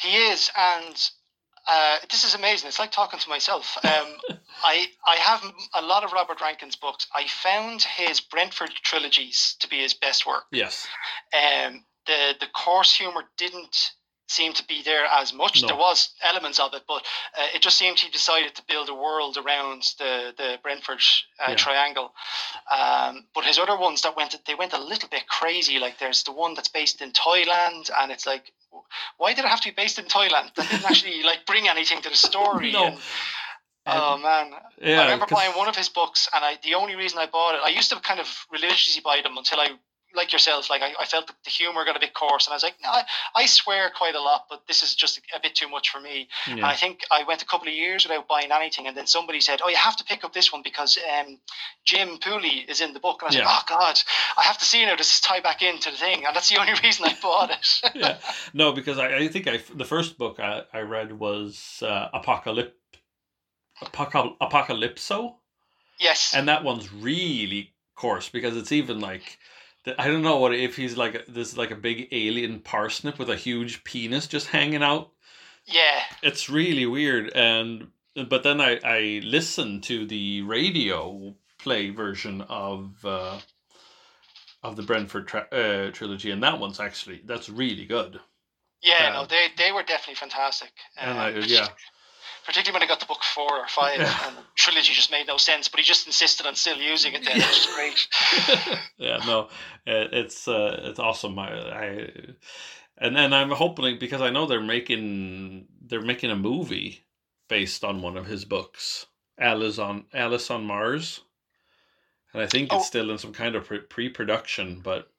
He 0.00 0.16
is, 0.16 0.50
and 0.56 1.10
uh, 1.68 1.96
this 2.10 2.24
is 2.24 2.34
amazing. 2.34 2.68
It's 2.68 2.78
like 2.78 2.92
talking 2.92 3.20
to 3.20 3.28
myself. 3.28 3.76
Um, 3.84 4.16
I 4.64 4.86
I 5.06 5.16
have 5.16 5.44
a 5.74 5.82
lot 5.82 6.04
of 6.04 6.12
Robert 6.12 6.40
Rankin's 6.40 6.76
books. 6.76 7.06
I 7.14 7.26
found 7.26 7.82
his 7.82 8.20
Brentford 8.20 8.70
trilogies 8.82 9.56
to 9.60 9.68
be 9.68 9.78
his 9.78 9.94
best 9.94 10.26
work. 10.26 10.44
Yes. 10.50 10.86
Um, 11.32 11.84
the 12.06 12.34
the 12.40 12.46
coarse 12.46 12.94
humor 12.94 13.22
didn't 13.36 13.92
seem 14.32 14.52
to 14.54 14.64
be 14.66 14.82
there 14.82 15.04
as 15.04 15.32
much. 15.32 15.62
No. 15.62 15.68
There 15.68 15.76
was 15.76 16.10
elements 16.22 16.58
of 16.58 16.74
it, 16.74 16.82
but 16.88 17.04
uh, 17.38 17.46
it 17.54 17.62
just 17.62 17.78
seemed 17.78 17.98
he 17.98 18.10
decided 18.10 18.54
to 18.54 18.62
build 18.68 18.88
a 18.88 18.94
world 18.94 19.36
around 19.36 19.82
the 19.98 20.34
the 20.36 20.58
Brentford 20.62 21.02
uh, 21.40 21.50
yeah. 21.50 21.56
triangle. 21.56 22.12
Um, 22.70 23.24
but 23.34 23.44
his 23.44 23.58
other 23.58 23.78
ones 23.78 24.02
that 24.02 24.16
went 24.16 24.34
they 24.46 24.54
went 24.54 24.72
a 24.72 24.80
little 24.80 25.08
bit 25.08 25.28
crazy. 25.28 25.78
Like 25.78 25.98
there's 25.98 26.22
the 26.24 26.32
one 26.32 26.54
that's 26.54 26.68
based 26.68 27.02
in 27.02 27.12
Thailand, 27.12 27.90
and 27.96 28.10
it's 28.10 28.26
like 28.26 28.52
why 29.18 29.34
did 29.34 29.44
it 29.44 29.48
have 29.48 29.60
to 29.60 29.68
be 29.68 29.74
based 29.74 29.98
in 29.98 30.06
Thailand? 30.06 30.54
That 30.54 30.68
didn't 30.70 30.84
actually 30.90 31.22
like 31.22 31.46
bring 31.46 31.68
anything 31.68 32.00
to 32.02 32.08
the 32.08 32.16
story. 32.16 32.72
no. 32.72 32.96
And, 33.84 33.98
oh 34.00 34.16
man! 34.18 34.52
Yeah, 34.80 35.00
I 35.00 35.04
remember 35.04 35.26
buying 35.28 35.56
one 35.56 35.68
of 35.68 35.74
his 35.74 35.88
books, 35.88 36.28
and 36.32 36.44
I 36.44 36.56
the 36.62 36.74
only 36.74 36.94
reason 36.94 37.18
I 37.18 37.26
bought 37.26 37.56
it, 37.56 37.62
I 37.64 37.70
used 37.70 37.90
to 37.90 37.98
kind 37.98 38.20
of 38.20 38.46
religiously 38.52 39.02
buy 39.04 39.22
them 39.22 39.36
until 39.36 39.58
I 39.58 39.70
like 40.14 40.32
yourself, 40.32 40.70
like 40.70 40.82
I, 40.82 40.92
I 41.00 41.04
felt 41.06 41.32
the 41.44 41.50
humor 41.50 41.84
got 41.84 41.96
a 41.96 42.00
bit 42.00 42.14
coarse, 42.14 42.46
and 42.46 42.52
I 42.52 42.56
was 42.56 42.62
like, 42.62 42.76
no, 42.82 42.88
I, 42.88 43.04
I 43.34 43.46
swear 43.46 43.90
quite 43.96 44.14
a 44.14 44.20
lot, 44.20 44.46
but 44.48 44.66
this 44.66 44.82
is 44.82 44.94
just 44.94 45.20
a, 45.34 45.40
bit 45.40 45.54
too 45.54 45.68
much 45.68 45.90
for 45.90 46.00
me. 46.00 46.28
Yeah. 46.46 46.54
And 46.54 46.64
I 46.64 46.74
think 46.74 47.00
I 47.10 47.24
went 47.24 47.42
a 47.42 47.46
couple 47.46 47.68
of 47.68 47.74
years 47.74 48.04
without 48.04 48.28
buying 48.28 48.52
anything, 48.52 48.86
and 48.86 48.96
then 48.96 49.06
somebody 49.06 49.40
said, 49.40 49.60
oh, 49.64 49.68
you 49.68 49.76
have 49.76 49.96
to 49.96 50.04
pick 50.04 50.24
up 50.24 50.32
this 50.32 50.52
one 50.52 50.62
because 50.62 50.98
um, 51.18 51.38
Jim 51.84 52.18
Pooley 52.18 52.68
is 52.68 52.80
in 52.80 52.92
the 52.92 53.00
book, 53.00 53.22
and 53.22 53.26
I 53.26 53.28
was 53.28 53.36
yeah. 53.36 53.44
like, 53.46 53.62
oh 53.62 53.64
God, 53.68 54.00
I 54.38 54.42
have 54.42 54.58
to 54.58 54.64
see 54.64 54.84
now. 54.84 54.96
This 54.96 55.14
is 55.14 55.20
tie 55.20 55.40
back 55.40 55.62
into 55.62 55.90
the 55.90 55.96
thing, 55.96 56.24
and 56.26 56.34
that's 56.36 56.48
the 56.48 56.60
only 56.60 56.74
reason 56.82 57.06
I 57.06 57.16
bought 57.20 57.50
it. 57.50 57.80
yeah, 57.94 58.18
no, 58.52 58.72
because 58.72 58.98
I, 58.98 59.16
I 59.16 59.28
think 59.28 59.48
I 59.48 59.60
the 59.74 59.84
first 59.84 60.18
book 60.18 60.40
I, 60.40 60.62
I 60.72 60.80
read 60.80 61.12
was 61.18 61.82
uh, 61.82 62.08
Apocalypse. 62.12 62.74
Apocalypso. 63.82 65.34
Yes. 65.98 66.34
And 66.34 66.48
that 66.48 66.64
one's 66.64 66.92
really 66.92 67.72
coarse 67.94 68.28
because 68.28 68.56
it's 68.56 68.72
even 68.72 69.00
like 69.00 69.38
I 69.98 70.06
don't 70.08 70.22
know 70.22 70.38
what 70.38 70.54
if 70.54 70.76
he's 70.76 70.96
like 70.96 71.26
this 71.26 71.56
like 71.56 71.70
a 71.70 71.76
big 71.76 72.08
alien 72.12 72.60
parsnip 72.60 73.18
with 73.18 73.30
a 73.30 73.36
huge 73.36 73.84
penis 73.84 74.26
just 74.26 74.48
hanging 74.48 74.82
out. 74.82 75.10
Yeah, 75.66 76.02
it's 76.22 76.48
really 76.48 76.86
weird. 76.86 77.32
And 77.34 77.88
but 78.28 78.42
then 78.42 78.60
I 78.60 78.78
I 78.84 79.20
listened 79.24 79.82
to 79.84 80.06
the 80.06 80.42
radio 80.42 81.34
play 81.58 81.90
version 81.90 82.42
of 82.42 83.04
uh, 83.04 83.38
of 84.62 84.76
the 84.76 84.82
Brentford 84.82 85.26
tra- 85.28 85.48
uh, 85.52 85.90
trilogy, 85.90 86.30
and 86.30 86.42
that 86.42 86.60
one's 86.60 86.80
actually 86.80 87.22
that's 87.24 87.48
really 87.48 87.84
good. 87.86 88.20
Yeah, 88.82 89.10
no, 89.12 89.26
they 89.26 89.48
they 89.56 89.72
were 89.72 89.82
definitely 89.82 90.16
fantastic. 90.16 90.72
and 90.96 91.18
I, 91.18 91.30
yeah, 91.30 91.68
particularly 92.44 92.74
when 92.74 92.82
I 92.82 92.90
got 92.90 93.00
to 93.00 93.06
book 93.06 93.22
four 93.22 93.50
or 93.50 93.68
five, 93.68 94.00
yeah. 94.00 94.28
and 94.28 94.36
trilogy 94.54 94.92
just 94.92 95.10
made 95.10 95.26
no 95.26 95.36
sense. 95.36 95.68
But 95.68 95.80
he 95.80 95.84
just 95.84 96.06
insisted 96.06 96.46
on 96.46 96.54
still 96.54 96.78
using 96.78 97.14
it. 97.14 97.24
Then, 97.24 97.36
yeah. 97.36 97.46
which 97.46 97.58
is 97.58 97.66
great. 97.74 98.78
yeah, 98.98 99.18
no, 99.26 99.48
it's 99.86 100.48
uh, 100.48 100.80
it's 100.84 100.98
awesome. 100.98 101.38
I, 101.38 101.52
I 101.52 102.08
and 102.98 103.16
then 103.16 103.32
I'm 103.32 103.50
hoping 103.50 103.98
because 103.98 104.20
I 104.20 104.30
know 104.30 104.46
they're 104.46 104.60
making 104.60 105.66
they're 105.80 106.00
making 106.00 106.30
a 106.30 106.36
movie 106.36 107.04
based 107.48 107.84
on 107.84 108.02
one 108.02 108.16
of 108.16 108.26
his 108.26 108.44
books, 108.44 109.06
Alice 109.38 109.78
on 109.78 110.06
Alice 110.14 110.50
on 110.50 110.64
Mars, 110.64 111.20
and 112.32 112.42
I 112.42 112.46
think 112.46 112.72
it's 112.72 112.84
oh. 112.84 112.86
still 112.86 113.10
in 113.10 113.18
some 113.18 113.32
kind 113.32 113.54
of 113.54 113.70
pre 113.88 114.08
production, 114.08 114.80
but 114.82 115.10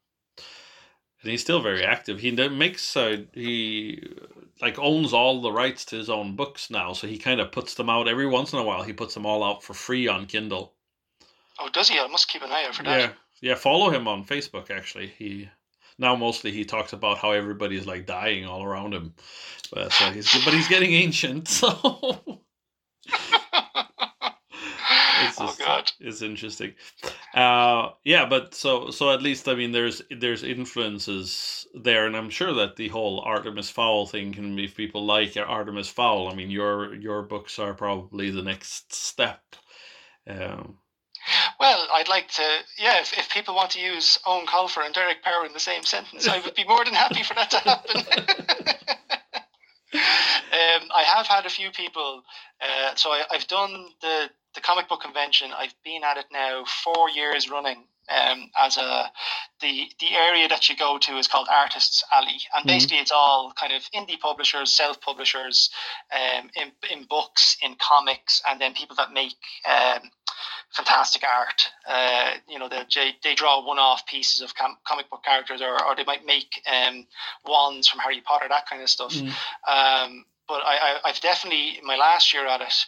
and 1.24 1.32
he's 1.32 1.42
still 1.42 1.62
very 1.62 1.84
active. 1.84 2.20
He 2.20 2.32
makes 2.32 2.96
uh, 2.98 3.24
he 3.34 4.06
like 4.62 4.78
owns 4.78 5.14
all 5.14 5.42
the 5.42 5.52
rights 5.52 5.86
to 5.86 5.96
his 5.96 6.10
own 6.10 6.36
books 6.36 6.70
now, 6.70 6.92
so 6.94 7.08
he 7.08 7.18
kind 7.18 7.40
of 7.40 7.52
puts 7.52 7.76
them 7.76 7.90
out 7.90 8.10
every 8.10 8.28
once 8.28 8.52
in 8.52 8.60
a 8.60 8.64
while. 8.64 8.84
He 8.84 8.94
puts 8.94 9.14
them 9.14 9.26
all 9.26 9.44
out 9.44 9.64
for 9.64 9.74
free 9.74 10.08
on 10.08 10.26
Kindle. 10.26 10.74
Oh, 11.60 11.70
does 11.72 11.88
he? 11.90 11.98
I 11.98 12.08
must 12.08 12.28
keep 12.28 12.42
an 12.42 12.52
eye 12.52 12.66
out 12.68 12.76
for 12.76 12.84
that. 12.84 13.00
Yeah, 13.00 13.10
yeah. 13.42 13.56
Follow 13.56 13.90
him 13.90 14.08
on 14.08 14.26
Facebook. 14.26 14.70
Actually, 14.70 15.08
he 15.18 15.50
now 15.98 16.16
mostly 16.16 16.52
he 16.52 16.66
talks 16.66 16.92
about 16.92 17.20
how 17.20 17.32
everybody's 17.32 17.88
like 17.88 18.06
dying 18.06 18.46
all 18.46 18.64
around 18.64 18.94
him, 18.94 19.14
but 19.72 20.02
uh, 20.02 20.12
he's 20.12 20.32
but 20.44 20.54
he's 20.54 20.68
getting 20.68 20.92
ancient, 20.92 21.48
so. 21.60 21.70
it's 25.24 25.40
oh, 25.40 25.46
just, 25.48 25.62
oh 25.62 25.66
God. 25.66 25.92
It's 26.02 26.22
interesting. 26.22 26.74
Uh, 27.34 27.90
yeah, 28.04 28.26
but 28.28 28.54
so 28.54 28.92
so 28.92 29.12
at 29.12 29.24
least 29.24 29.48
I 29.48 29.56
mean 29.56 29.72
there's 29.72 30.04
there's 30.12 30.44
influences 30.44 31.66
there, 31.74 32.06
and 32.06 32.16
I'm 32.16 32.30
sure 32.30 32.54
that 32.54 32.76
the 32.76 32.90
whole 32.90 33.22
Artemis 33.22 33.72
Fowl 33.72 34.06
thing 34.06 34.34
can 34.34 34.58
if 34.60 34.76
people 34.76 35.04
like 35.06 35.36
Artemis 35.36 35.90
Fowl. 35.90 36.30
I 36.30 36.36
mean 36.36 36.52
your 36.52 36.94
your 36.96 37.24
books 37.24 37.58
are 37.58 37.74
probably 37.74 38.30
the 38.30 38.44
next 38.44 38.94
step. 38.94 39.42
Um, 40.28 40.78
well, 41.60 41.88
I'd 41.94 42.10
like 42.10 42.28
to, 42.30 42.44
yeah, 42.78 43.00
if, 43.00 43.18
if 43.18 43.30
people 43.30 43.56
want 43.56 43.72
to 43.72 43.80
use 43.80 44.18
Eoin 44.28 44.46
Colfer 44.46 44.86
and 44.86 44.94
Derek 44.94 45.24
Power 45.24 45.46
in 45.46 45.54
the 45.54 45.60
same 45.60 45.84
sentence, 45.84 46.28
I 46.28 46.40
would 46.40 46.56
be 46.56 46.66
more 46.66 46.84
than 46.84 46.94
happy 46.94 47.24
for 47.24 47.34
that 47.36 47.52
to 47.52 47.60
happen. 47.60 47.98
um, 49.94 50.90
I 50.94 51.04
have 51.04 51.28
had 51.28 51.46
a 51.46 51.50
few 51.50 51.72
people, 51.72 52.24
uh, 52.62 52.96
so 52.96 53.12
I, 53.12 53.24
I've 53.32 53.48
done 53.48 53.88
the 54.02 54.30
the 54.56 54.62
comic 54.62 54.88
book 54.88 55.02
convention. 55.02 55.52
I've 55.58 55.76
been 55.84 56.04
at 56.04 56.18
it 56.18 56.26
now 56.32 56.66
four 56.66 57.10
years 57.10 57.50
running 57.50 57.86
um, 58.10 58.50
as 58.58 58.78
a 58.78 59.12
the 59.62 59.88
the 60.00 60.14
area 60.14 60.48
that 60.48 60.70
you 60.70 60.76
go 60.76 60.98
to 60.98 61.18
is 61.18 61.28
called 61.28 61.48
Artists 61.50 62.04
Alley, 62.12 62.40
and 62.54 62.62
mm-hmm. 62.62 62.68
basically 62.68 62.98
mm-hmm. 62.98 63.04
it's 63.04 63.12
all 63.12 63.54
kind 63.58 63.74
of 63.74 63.82
indie 63.96 64.20
publishers, 64.20 64.72
self 64.72 65.00
publishers, 65.02 65.70
um, 66.12 66.50
in 66.56 66.72
in 66.92 67.06
books, 67.06 67.58
in 67.62 67.76
comics, 67.76 68.42
and 68.48 68.60
then 68.60 68.74
people 68.74 68.96
that 68.98 69.14
make 69.14 69.36
um, 69.70 70.02
fantastic 70.72 71.24
art. 71.24 71.70
Uh, 71.88 72.32
you 72.48 72.60
know, 72.60 72.68
they 72.70 73.14
they 73.24 73.36
draw 73.36 73.66
one 73.66 73.80
off 73.80 74.06
pieces 74.06 74.42
of 74.42 74.54
com- 74.56 74.78
comic 74.86 75.10
book 75.10 75.24
characters, 75.24 75.62
or 75.62 75.82
or 75.86 75.96
they 75.96 76.06
might 76.06 76.26
make 76.26 76.62
um, 76.72 77.06
wands 77.46 77.88
from 77.88 78.00
Harry 78.00 78.22
Potter, 78.22 78.48
that 78.50 78.68
kind 78.70 78.82
of 78.82 78.90
stuff. 78.90 79.14
Mm-hmm. 79.14 79.28
Um, 80.08 80.26
but 80.48 80.62
I, 80.66 80.76
I 80.76 81.00
I've 81.06 81.22
definitely 81.22 81.80
my 81.84 81.96
last 81.96 82.34
year 82.34 82.46
at 82.48 82.62
it 82.62 82.86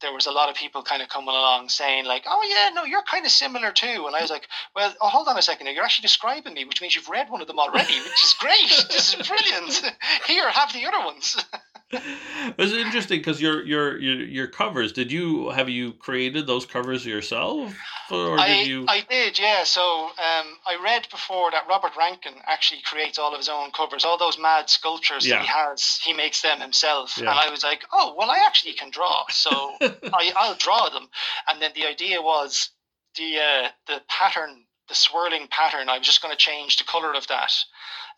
there 0.00 0.12
was 0.12 0.26
a 0.26 0.32
lot 0.32 0.48
of 0.48 0.56
people 0.56 0.82
kind 0.82 1.02
of 1.02 1.08
coming 1.08 1.28
along 1.28 1.68
saying 1.68 2.04
like, 2.04 2.24
"Oh 2.26 2.42
yeah, 2.48 2.74
no, 2.74 2.84
you're 2.84 3.02
kind 3.02 3.24
of 3.24 3.30
similar 3.30 3.72
too." 3.72 4.04
And 4.06 4.14
I 4.14 4.20
was 4.20 4.30
like, 4.30 4.48
"Well, 4.74 4.94
oh, 5.00 5.08
hold 5.08 5.28
on 5.28 5.38
a 5.38 5.42
second. 5.42 5.66
You're 5.68 5.84
actually 5.84 6.02
describing 6.02 6.54
me, 6.54 6.64
which 6.64 6.80
means 6.80 6.94
you've 6.94 7.08
read 7.08 7.30
one 7.30 7.40
of 7.40 7.46
them 7.46 7.58
already, 7.58 7.94
which 7.94 8.24
is 8.24 8.34
great. 8.38 8.68
this 8.90 9.14
is 9.14 9.26
brilliant. 9.26 9.94
Here, 10.26 10.48
have 10.50 10.72
the 10.72 10.86
other 10.86 11.04
ones." 11.04 11.36
it's 11.92 12.72
interesting 12.72 13.20
because 13.20 13.40
your, 13.40 13.64
your 13.64 13.96
your 13.98 14.16
your 14.16 14.46
covers. 14.48 14.92
Did 14.92 15.12
you 15.12 15.50
have 15.50 15.68
you 15.68 15.92
created 15.92 16.44
those 16.44 16.66
covers 16.66 17.06
yourself, 17.06 17.72
or 18.10 18.40
I, 18.40 18.48
did 18.48 18.66
you? 18.66 18.86
I 18.88 19.04
did, 19.08 19.38
yeah. 19.38 19.62
So 19.62 20.06
um, 20.06 20.46
I 20.66 20.78
read 20.82 21.06
before 21.12 21.52
that 21.52 21.68
Robert 21.68 21.92
Rankin 21.96 22.34
actually 22.46 22.80
creates 22.82 23.20
all 23.20 23.32
of 23.32 23.38
his 23.38 23.48
own 23.48 23.70
covers. 23.70 24.04
All 24.04 24.18
those 24.18 24.36
mad 24.36 24.68
sculptures 24.68 25.24
yeah. 25.24 25.36
that 25.36 25.42
he 25.42 25.46
has, 25.46 26.00
he 26.02 26.12
makes 26.12 26.42
them 26.42 26.60
himself. 26.60 27.14
Yeah. 27.16 27.30
And 27.30 27.38
I 27.38 27.50
was 27.50 27.62
like, 27.62 27.84
oh 27.92 28.16
well, 28.18 28.32
I 28.32 28.42
actually 28.44 28.72
can 28.72 28.90
draw, 28.90 29.24
so 29.28 29.50
I, 29.80 30.32
I'll 30.36 30.56
draw 30.56 30.88
them. 30.88 31.06
And 31.48 31.62
then 31.62 31.70
the 31.76 31.86
idea 31.86 32.20
was 32.20 32.70
the 33.16 33.36
uh, 33.38 33.68
the 33.86 34.02
pattern, 34.08 34.64
the 34.88 34.94
swirling 34.94 35.48
pattern. 35.48 35.88
I 35.88 35.98
was 35.98 36.06
just 36.06 36.22
going 36.22 36.32
to 36.32 36.38
change 36.38 36.76
the 36.76 36.84
color 36.84 37.14
of 37.14 37.26
that 37.28 37.52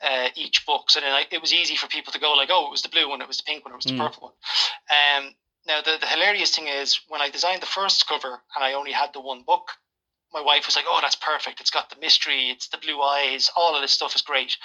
uh, 0.03 0.29
each 0.37 0.67
book. 0.67 0.91
So 0.91 1.01
then 1.01 1.13
I, 1.13 1.27
it 1.31 1.41
was 1.41 1.53
easy 1.53 1.77
for 1.77 1.87
people 1.89 2.13
to 2.13 2.21
go 2.21 2.33
like, 2.35 2.51
oh, 2.51 2.67
it 2.67 2.71
was 2.71 2.83
the 2.83 2.89
blue 2.89 3.09
one, 3.09 3.23
it 3.23 3.29
was 3.29 3.39
the 3.39 3.45
pink 3.45 3.65
one, 3.65 3.73
it 3.73 3.77
was 3.77 3.85
the 3.85 3.93
mm. 3.93 3.99
purple 3.99 4.23
one. 4.23 5.27
Um, 5.27 5.35
now 5.67 5.81
the, 5.83 5.99
the 6.01 6.07
hilarious 6.07 6.55
thing 6.55 6.69
is 6.69 7.01
when 7.09 7.21
I 7.21 7.31
designed 7.31 7.63
the 7.63 7.67
first 7.67 8.07
cover 8.07 8.41
and 8.57 8.65
I 8.65 8.73
only 8.75 8.93
had 8.93 9.13
the 9.13 9.21
one 9.21 9.43
book, 9.43 9.73
my 10.33 10.43
wife 10.43 10.67
was 10.67 10.77
like, 10.77 10.85
"Oh, 10.87 10.99
that's 11.01 11.15
perfect. 11.15 11.61
It's 11.61 11.71
got 11.71 11.89
the 11.89 11.97
mystery. 12.01 12.51
It's 12.51 12.69
the 12.69 12.77
blue 12.77 13.01
eyes. 13.01 13.51
All 13.57 13.75
of 13.75 13.81
this 13.81 13.93
stuff 13.93 14.15
is 14.15 14.23
great." 14.23 14.57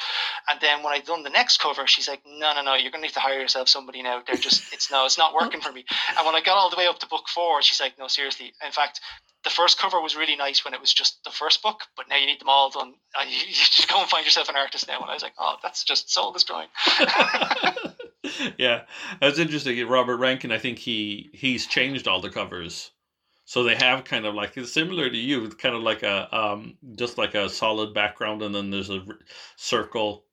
And 0.49 0.59
then 0.59 0.83
when 0.83 0.93
I 0.93 0.99
done 0.99 1.23
the 1.23 1.29
next 1.29 1.59
cover, 1.61 1.87
she's 1.87 2.07
like, 2.07 2.21
"No, 2.25 2.53
no, 2.53 2.61
no. 2.63 2.75
You're 2.75 2.91
gonna 2.91 3.03
need 3.03 3.13
to 3.13 3.21
hire 3.21 3.39
yourself 3.39 3.69
somebody 3.69 4.01
now. 4.01 4.21
They're 4.25 4.35
just, 4.35 4.73
it's 4.73 4.91
no, 4.91 5.05
it's 5.05 5.17
not 5.17 5.33
working 5.33 5.61
for 5.61 5.71
me." 5.71 5.85
And 6.17 6.25
when 6.25 6.35
I 6.35 6.41
got 6.41 6.57
all 6.57 6.69
the 6.69 6.75
way 6.75 6.87
up 6.87 6.99
to 6.99 7.07
book 7.07 7.29
four, 7.29 7.61
she's 7.61 7.79
like, 7.79 7.97
"No, 7.97 8.07
seriously. 8.07 8.53
In 8.63 8.71
fact, 8.71 8.99
the 9.43 9.49
first 9.49 9.77
cover 9.77 10.01
was 10.01 10.15
really 10.15 10.35
nice 10.35 10.63
when 10.63 10.73
it 10.73 10.79
was 10.79 10.93
just 10.93 11.23
the 11.23 11.29
first 11.31 11.61
book, 11.61 11.81
but 11.97 12.07
now 12.09 12.17
you 12.17 12.25
need 12.25 12.39
them 12.39 12.49
all 12.49 12.69
done. 12.69 12.93
You, 13.27 13.53
just 13.53 13.89
go 13.89 14.01
and 14.01 14.09
find 14.09 14.25
yourself 14.25 14.49
an 14.49 14.55
artist 14.55 14.87
now. 14.87 14.99
And 14.99 15.09
I 15.09 15.13
was 15.13 15.23
like, 15.23 15.33
oh, 15.37 15.55
that's 15.61 15.83
just 15.83 16.11
soul 16.11 16.31
destroying. 16.31 16.67
yeah, 18.57 18.81
that's 19.21 19.39
interesting. 19.39 19.87
Robert 19.87 20.17
Rankin, 20.17 20.51
I 20.51 20.57
think 20.57 20.79
he 20.79 21.29
he's 21.33 21.67
changed 21.67 22.07
all 22.07 22.21
the 22.21 22.29
covers, 22.29 22.91
so 23.45 23.63
they 23.63 23.75
have 23.75 24.03
kind 24.03 24.25
of 24.25 24.33
like 24.33 24.57
it's 24.57 24.73
similar 24.73 25.09
to 25.09 25.17
you, 25.17 25.47
kind 25.49 25.75
of 25.75 25.83
like 25.83 26.03
a 26.03 26.35
um 26.35 26.77
just 26.95 27.17
like 27.17 27.35
a 27.35 27.49
solid 27.49 27.93
background, 27.93 28.41
and 28.41 28.53
then 28.53 28.71
there's 28.71 28.89
a 28.89 29.05
circle 29.55 30.25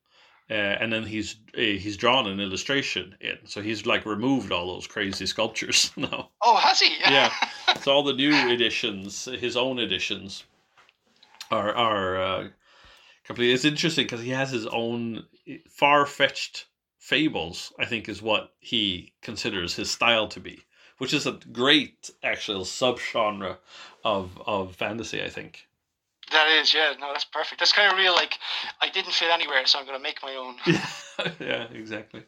uh, 0.51 0.75
and 0.81 0.91
then 0.91 1.03
he's 1.03 1.37
uh, 1.57 1.61
he's 1.61 1.95
drawn 1.95 2.27
an 2.27 2.41
illustration 2.41 3.15
in. 3.21 3.37
So 3.45 3.61
he's 3.61 3.85
like 3.85 4.05
removed 4.05 4.51
all 4.51 4.73
those 4.73 4.85
crazy 4.85 5.25
sculptures 5.25 5.91
now. 5.97 6.29
Oh, 6.41 6.57
has 6.57 6.79
he? 6.79 6.93
yeah. 6.99 7.31
So 7.81 7.93
all 7.93 8.03
the 8.03 8.13
new 8.13 8.33
editions, 8.49 9.25
his 9.25 9.55
own 9.55 9.79
editions, 9.79 10.43
are 11.49 11.73
are 11.73 12.21
uh, 12.21 12.47
complete. 13.23 13.53
It's 13.53 13.63
interesting 13.63 14.03
because 14.03 14.21
he 14.21 14.31
has 14.31 14.51
his 14.51 14.67
own 14.67 15.23
far 15.69 16.05
fetched 16.05 16.65
fables. 16.99 17.71
I 17.79 17.85
think 17.85 18.09
is 18.09 18.21
what 18.21 18.51
he 18.59 19.13
considers 19.21 19.75
his 19.75 19.89
style 19.89 20.27
to 20.27 20.41
be, 20.41 20.59
which 20.97 21.13
is 21.13 21.25
a 21.25 21.39
great 21.53 22.11
actual 22.23 22.65
subgenre 22.65 23.57
of 24.03 24.37
of 24.45 24.75
fantasy. 24.75 25.23
I 25.23 25.29
think. 25.29 25.65
That 26.31 26.47
is, 26.49 26.73
yeah, 26.73 26.93
no, 26.99 27.11
that's 27.11 27.25
perfect. 27.25 27.59
That's 27.59 27.73
kind 27.73 27.91
of 27.91 27.97
real. 27.97 28.13
Like, 28.13 28.37
I 28.81 28.89
didn't 28.89 29.13
fit 29.13 29.29
anywhere, 29.29 29.65
so 29.65 29.79
I'm 29.79 29.85
going 29.85 29.97
to 29.97 30.03
make 30.03 30.21
my 30.23 30.35
own. 30.35 30.55
yeah, 31.39 31.67
exactly. 31.73 32.23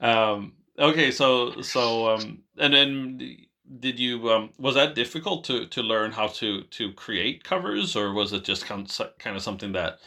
Um, 0.00 0.54
okay, 0.78 1.10
so 1.10 1.60
so 1.60 2.08
um, 2.08 2.42
and 2.56 2.72
then 2.72 3.36
did 3.80 3.98
you 3.98 4.30
um, 4.30 4.50
was 4.58 4.74
that 4.76 4.94
difficult 4.94 5.44
to 5.44 5.66
to 5.66 5.82
learn 5.82 6.12
how 6.12 6.28
to 6.28 6.62
to 6.62 6.92
create 6.92 7.44
covers, 7.44 7.96
or 7.96 8.12
was 8.12 8.32
it 8.32 8.44
just 8.44 8.64
kind 8.64 8.88
of, 8.88 9.18
kind 9.18 9.36
of 9.36 9.42
something 9.42 9.72
that 9.72 9.98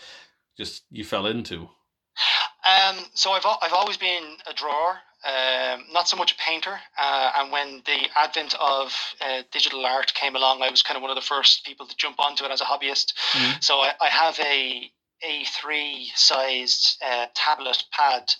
just 0.57 0.84
you 0.91 1.03
fell 1.03 1.28
into? 1.28 1.69
Um, 2.65 2.97
so 3.13 3.32
I've 3.32 3.45
I've 3.61 3.74
always 3.74 3.97
been 3.97 4.38
a 4.49 4.53
drawer 4.53 4.99
um, 5.24 5.86
not 5.91 6.07
so 6.07 6.17
much 6.17 6.32
a 6.32 6.36
painter. 6.36 6.80
Uh, 6.97 7.32
and 7.38 7.51
when 7.51 7.82
the 7.86 8.07
advent 8.15 8.55
of 8.59 8.95
uh, 9.22 9.43
digital 9.51 9.86
art 9.86 10.13
came 10.13 10.36
along, 10.36 10.61
I 10.61 10.69
was 10.69 10.82
kind 10.82 10.97
of 10.97 11.01
one 11.01 11.11
of 11.11 11.15
the 11.15 11.22
first 11.22 11.65
people 11.65 11.86
to 11.86 11.95
jump 11.95 12.19
onto 12.19 12.43
it 12.43 12.51
as 12.51 12.61
a 12.61 12.65
hobbyist. 12.65 13.13
Mm-hmm. 13.34 13.59
So 13.61 13.76
I, 13.76 13.93
I, 14.01 14.07
have 14.07 14.39
a 14.39 14.91
A3 15.26 16.07
sized 16.15 17.01
uh, 17.05 17.28
tablet 17.36 17.84
pad 17.91 18.34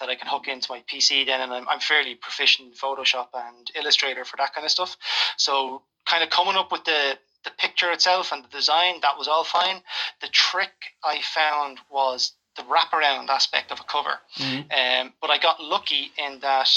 that 0.00 0.08
I 0.08 0.16
can 0.16 0.28
hook 0.28 0.48
into 0.48 0.72
my 0.72 0.82
PC 0.92 1.26
then, 1.26 1.40
and 1.40 1.52
I'm, 1.52 1.68
I'm 1.68 1.80
fairly 1.80 2.16
proficient 2.16 2.68
in 2.68 2.74
Photoshop 2.74 3.28
and 3.34 3.70
Illustrator 3.76 4.24
for 4.24 4.36
that 4.38 4.54
kind 4.54 4.64
of 4.64 4.70
stuff. 4.70 4.96
So 5.36 5.82
kind 6.06 6.24
of 6.24 6.30
coming 6.30 6.56
up 6.56 6.72
with 6.72 6.84
the 6.84 7.18
the 7.44 7.50
picture 7.50 7.92
itself 7.92 8.32
and 8.32 8.42
the 8.42 8.48
design 8.48 8.94
that 9.02 9.18
was 9.18 9.28
all 9.28 9.44
fine. 9.44 9.82
The 10.22 10.28
trick 10.28 10.72
I 11.04 11.20
found 11.20 11.78
was 11.90 12.32
the 12.56 12.62
wraparound 12.62 13.28
aspect 13.28 13.70
of 13.72 13.80
a 13.80 13.84
cover. 13.84 14.18
Mm-hmm. 14.38 14.70
Um, 14.70 15.12
but 15.20 15.30
I 15.30 15.38
got 15.38 15.62
lucky 15.62 16.10
in 16.18 16.40
that 16.40 16.68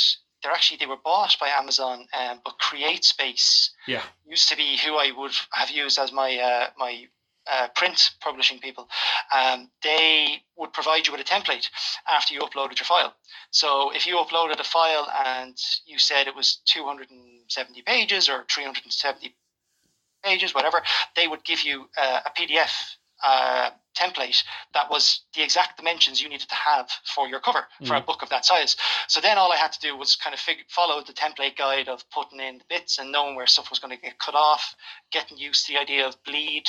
they're 0.42 0.52
actually 0.52 0.78
they 0.78 0.86
were 0.86 0.98
bought 1.04 1.36
by 1.40 1.50
Amazon, 1.50 2.08
um, 2.18 2.40
but 2.44 2.60
CreateSpace 2.60 3.70
yeah. 3.88 4.04
used 4.26 4.50
to 4.50 4.56
be 4.56 4.78
who 4.78 4.96
I 4.96 5.12
would 5.16 5.34
have 5.52 5.70
used 5.70 6.00
as 6.00 6.12
my 6.12 6.38
uh, 6.38 6.68
my 6.78 7.08
uh, 7.50 7.68
print 7.76 8.12
publishing 8.22 8.60
people. 8.60 8.88
Um, 9.34 9.70
they 9.82 10.44
would 10.58 10.74
provide 10.74 11.08
you 11.08 11.14
with 11.14 11.22
a 11.22 11.24
template 11.24 11.70
after 12.08 12.34
you 12.34 12.42
uploaded 12.42 12.80
your 12.80 12.86
file. 12.86 13.14
So 13.52 13.92
if 13.94 14.06
you 14.06 14.18
uploaded 14.18 14.60
a 14.60 14.64
file 14.64 15.10
and 15.26 15.58
you 15.86 15.98
said 15.98 16.28
it 16.28 16.36
was 16.36 16.60
270 16.66 17.82
pages 17.84 18.30
or 18.30 18.46
370 18.50 19.36
pages, 20.24 20.54
whatever, 20.54 20.82
they 21.16 21.28
would 21.28 21.44
give 21.46 21.62
you 21.62 21.90
uh, 21.98 22.20
a 22.26 22.30
PDF 22.32 22.72
uh, 23.26 23.70
template 23.98 24.44
that 24.74 24.90
was 24.90 25.22
the 25.36 25.44
exact 25.44 25.78
dimensions 25.78 26.22
you 26.22 26.30
needed 26.30 26.48
to 26.48 26.56
have 26.56 26.90
for 27.16 27.28
your 27.28 27.40
cover 27.40 27.66
mm. 27.82 27.88
for 27.88 27.96
a 27.96 28.02
mm. 28.02 28.06
book 28.06 28.22
of 28.22 28.30
that 28.30 28.46
size. 28.46 28.76
So 29.08 29.20
then 29.20 29.38
all 29.38 29.52
I 29.52 29.58
had 29.58 29.72
to 29.74 29.80
do 29.80 29.98
was 29.98 30.16
kind 30.16 30.34
of 30.34 30.40
fig- 30.40 30.70
follow 30.70 31.02
the 31.02 31.14
template 31.14 31.58
guide 31.58 31.90
of 31.90 32.10
putting 32.12 32.40
in 32.40 32.60
the 32.60 32.64
bits 32.70 33.00
and 33.00 33.12
knowing 33.12 33.36
where 33.36 33.48
stuff 33.48 33.70
was 33.70 33.80
going 33.80 33.96
to 33.96 34.02
get 34.02 34.20
cut 34.20 34.36
off, 34.36 34.76
getting 35.12 35.38
used 35.38 35.66
to 35.66 35.74
the 35.74 35.80
idea 35.80 36.08
of 36.08 36.22
bleed. 36.24 36.66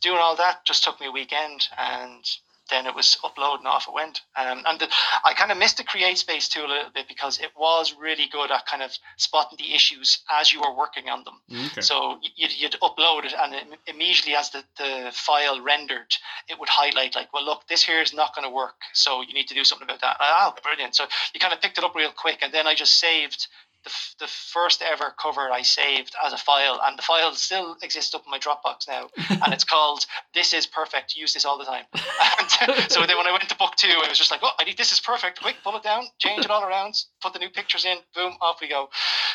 Doing 0.00 0.18
all 0.18 0.36
that 0.36 0.64
just 0.64 0.82
took 0.82 1.00
me 1.00 1.08
a 1.08 1.12
weekend 1.12 1.68
and 1.76 2.24
then 2.70 2.86
it 2.86 2.94
was 2.94 3.18
upload 3.24 3.58
and 3.58 3.66
off 3.66 3.86
it 3.88 3.94
went. 3.94 4.20
Um, 4.36 4.62
and 4.66 4.78
the, 4.78 4.88
I 5.24 5.34
kind 5.34 5.50
of 5.50 5.58
missed 5.58 5.76
the 5.78 5.84
CreateSpace 5.84 6.48
too 6.48 6.60
a 6.60 6.68
little 6.68 6.90
bit 6.94 7.08
because 7.08 7.38
it 7.40 7.50
was 7.58 7.94
really 8.00 8.26
good 8.30 8.50
at 8.50 8.66
kind 8.66 8.82
of 8.82 8.90
spotting 9.16 9.58
the 9.58 9.74
issues 9.74 10.22
as 10.30 10.52
you 10.52 10.60
were 10.60 10.76
working 10.76 11.08
on 11.08 11.24
them. 11.24 11.66
Okay. 11.70 11.80
So 11.80 12.18
you'd, 12.36 12.58
you'd 12.58 12.76
upload 12.82 13.24
it 13.24 13.34
and 13.38 13.54
it, 13.54 13.78
immediately 13.86 14.34
as 14.34 14.50
the, 14.50 14.62
the 14.78 15.10
file 15.12 15.60
rendered, 15.62 16.14
it 16.48 16.58
would 16.58 16.68
highlight 16.68 17.14
like, 17.14 17.32
well, 17.32 17.44
look, 17.44 17.66
this 17.68 17.82
here 17.82 18.00
is 18.00 18.14
not 18.14 18.34
going 18.34 18.48
to 18.48 18.54
work. 18.54 18.80
So 18.92 19.22
you 19.22 19.34
need 19.34 19.48
to 19.48 19.54
do 19.54 19.64
something 19.64 19.86
about 19.86 20.00
that. 20.00 20.16
Oh, 20.20 20.54
brilliant. 20.62 20.94
So 20.94 21.04
you 21.34 21.40
kind 21.40 21.54
of 21.54 21.60
picked 21.60 21.78
it 21.78 21.84
up 21.84 21.94
real 21.94 22.12
quick. 22.12 22.38
And 22.42 22.52
then 22.52 22.66
I 22.66 22.74
just 22.74 22.98
saved 22.98 23.48
the, 23.84 23.90
the 24.20 24.26
first 24.26 24.82
ever 24.82 25.14
cover 25.20 25.50
I 25.50 25.62
saved 25.62 26.14
as 26.24 26.32
a 26.32 26.36
file, 26.36 26.80
and 26.84 26.98
the 26.98 27.02
file 27.02 27.32
still 27.34 27.76
exists 27.82 28.14
up 28.14 28.22
in 28.24 28.30
my 28.30 28.38
Dropbox 28.38 28.88
now, 28.88 29.08
and 29.44 29.52
it's 29.52 29.64
called 29.64 30.06
"This 30.34 30.52
is 30.52 30.66
Perfect." 30.66 31.16
Use 31.16 31.34
this 31.34 31.44
all 31.44 31.58
the 31.58 31.64
time. 31.64 31.84
And 31.92 32.50
so 32.90 33.06
then 33.06 33.16
when 33.16 33.26
I 33.26 33.32
went 33.32 33.48
to 33.48 33.56
book 33.56 33.74
two, 33.76 33.88
I 34.04 34.08
was 34.08 34.18
just 34.18 34.30
like, 34.30 34.40
"Oh, 34.42 34.50
I 34.58 34.64
need 34.64 34.76
this 34.76 34.92
is 34.92 35.00
perfect." 35.00 35.40
Quick, 35.40 35.56
pull 35.62 35.76
it 35.76 35.82
down, 35.82 36.04
change 36.18 36.44
it 36.44 36.50
all 36.50 36.62
around, 36.62 36.94
put 37.22 37.32
the 37.32 37.38
new 37.38 37.50
pictures 37.50 37.84
in, 37.84 37.98
boom, 38.14 38.34
off 38.40 38.60
we 38.60 38.68
go. 38.68 38.88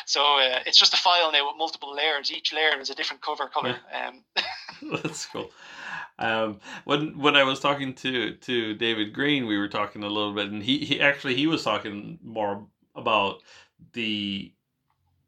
So 0.06 0.20
uh, 0.38 0.60
it's 0.66 0.78
just 0.78 0.94
a 0.94 0.96
file 0.96 1.32
now 1.32 1.46
with 1.46 1.56
multiple 1.58 1.94
layers. 1.94 2.30
Each 2.30 2.52
layer 2.52 2.78
is 2.80 2.90
a 2.90 2.94
different 2.94 3.22
cover 3.22 3.48
color. 3.48 3.76
Um, 3.92 4.24
That's 5.02 5.26
cool. 5.26 5.50
Um, 6.18 6.60
when 6.84 7.18
when 7.18 7.36
I 7.36 7.42
was 7.42 7.60
talking 7.60 7.94
to 7.94 8.34
to 8.34 8.74
David 8.74 9.12
Green, 9.12 9.46
we 9.46 9.58
were 9.58 9.68
talking 9.68 10.02
a 10.02 10.08
little 10.08 10.34
bit, 10.34 10.50
and 10.50 10.62
he, 10.62 10.78
he 10.78 11.00
actually 11.00 11.34
he 11.34 11.46
was 11.46 11.62
talking 11.62 12.18
more 12.22 12.66
about 12.94 13.42
the 13.92 14.52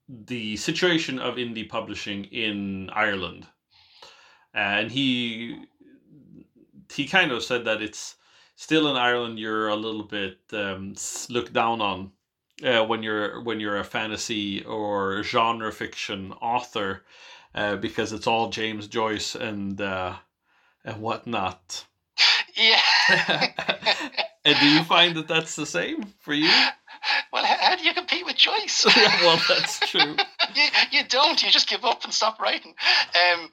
the 0.08 0.56
situation 0.56 1.18
of 1.18 1.34
indie 1.36 1.68
publishing 1.68 2.24
in 2.24 2.90
Ireland, 2.90 3.46
and 4.54 4.90
he 4.90 5.66
he 6.92 7.06
kind 7.06 7.32
of 7.32 7.44
said 7.44 7.64
that 7.66 7.82
it's 7.82 8.16
still 8.56 8.88
in 8.90 8.96
Ireland 8.96 9.38
you're 9.38 9.68
a 9.68 9.76
little 9.76 10.02
bit 10.02 10.38
um, 10.52 10.94
looked 11.28 11.52
down 11.52 11.80
on 11.80 12.12
uh, 12.64 12.84
when 12.84 13.02
you're 13.02 13.40
when 13.42 13.60
you're 13.60 13.78
a 13.78 13.84
fantasy 13.84 14.64
or 14.64 15.22
genre 15.22 15.72
fiction 15.72 16.32
author 16.40 17.04
uh, 17.54 17.76
because 17.76 18.12
it's 18.12 18.26
all 18.26 18.50
James 18.50 18.88
Joyce 18.88 19.34
and 19.34 19.80
uh, 19.80 20.14
and 20.84 21.00
whatnot. 21.00 21.84
Yeah. 22.56 22.80
and 24.44 24.58
do 24.58 24.68
you 24.68 24.82
find 24.84 25.16
that 25.16 25.28
that's 25.28 25.54
the 25.54 25.66
same 25.66 26.02
for 26.18 26.34
you? 26.34 26.50
Well, 27.32 27.44
how 27.44 27.76
do 27.76 27.84
you 27.84 27.94
compete 27.94 28.24
with 28.24 28.36
Joyce? 28.36 28.84
well, 28.96 29.40
that's 29.48 29.80
true. 29.80 30.16
you, 30.54 30.64
you 30.90 31.04
don't. 31.08 31.42
You 31.42 31.50
just 31.50 31.68
give 31.68 31.84
up 31.84 32.04
and 32.04 32.12
stop 32.12 32.40
writing. 32.40 32.74
Um, 33.14 33.50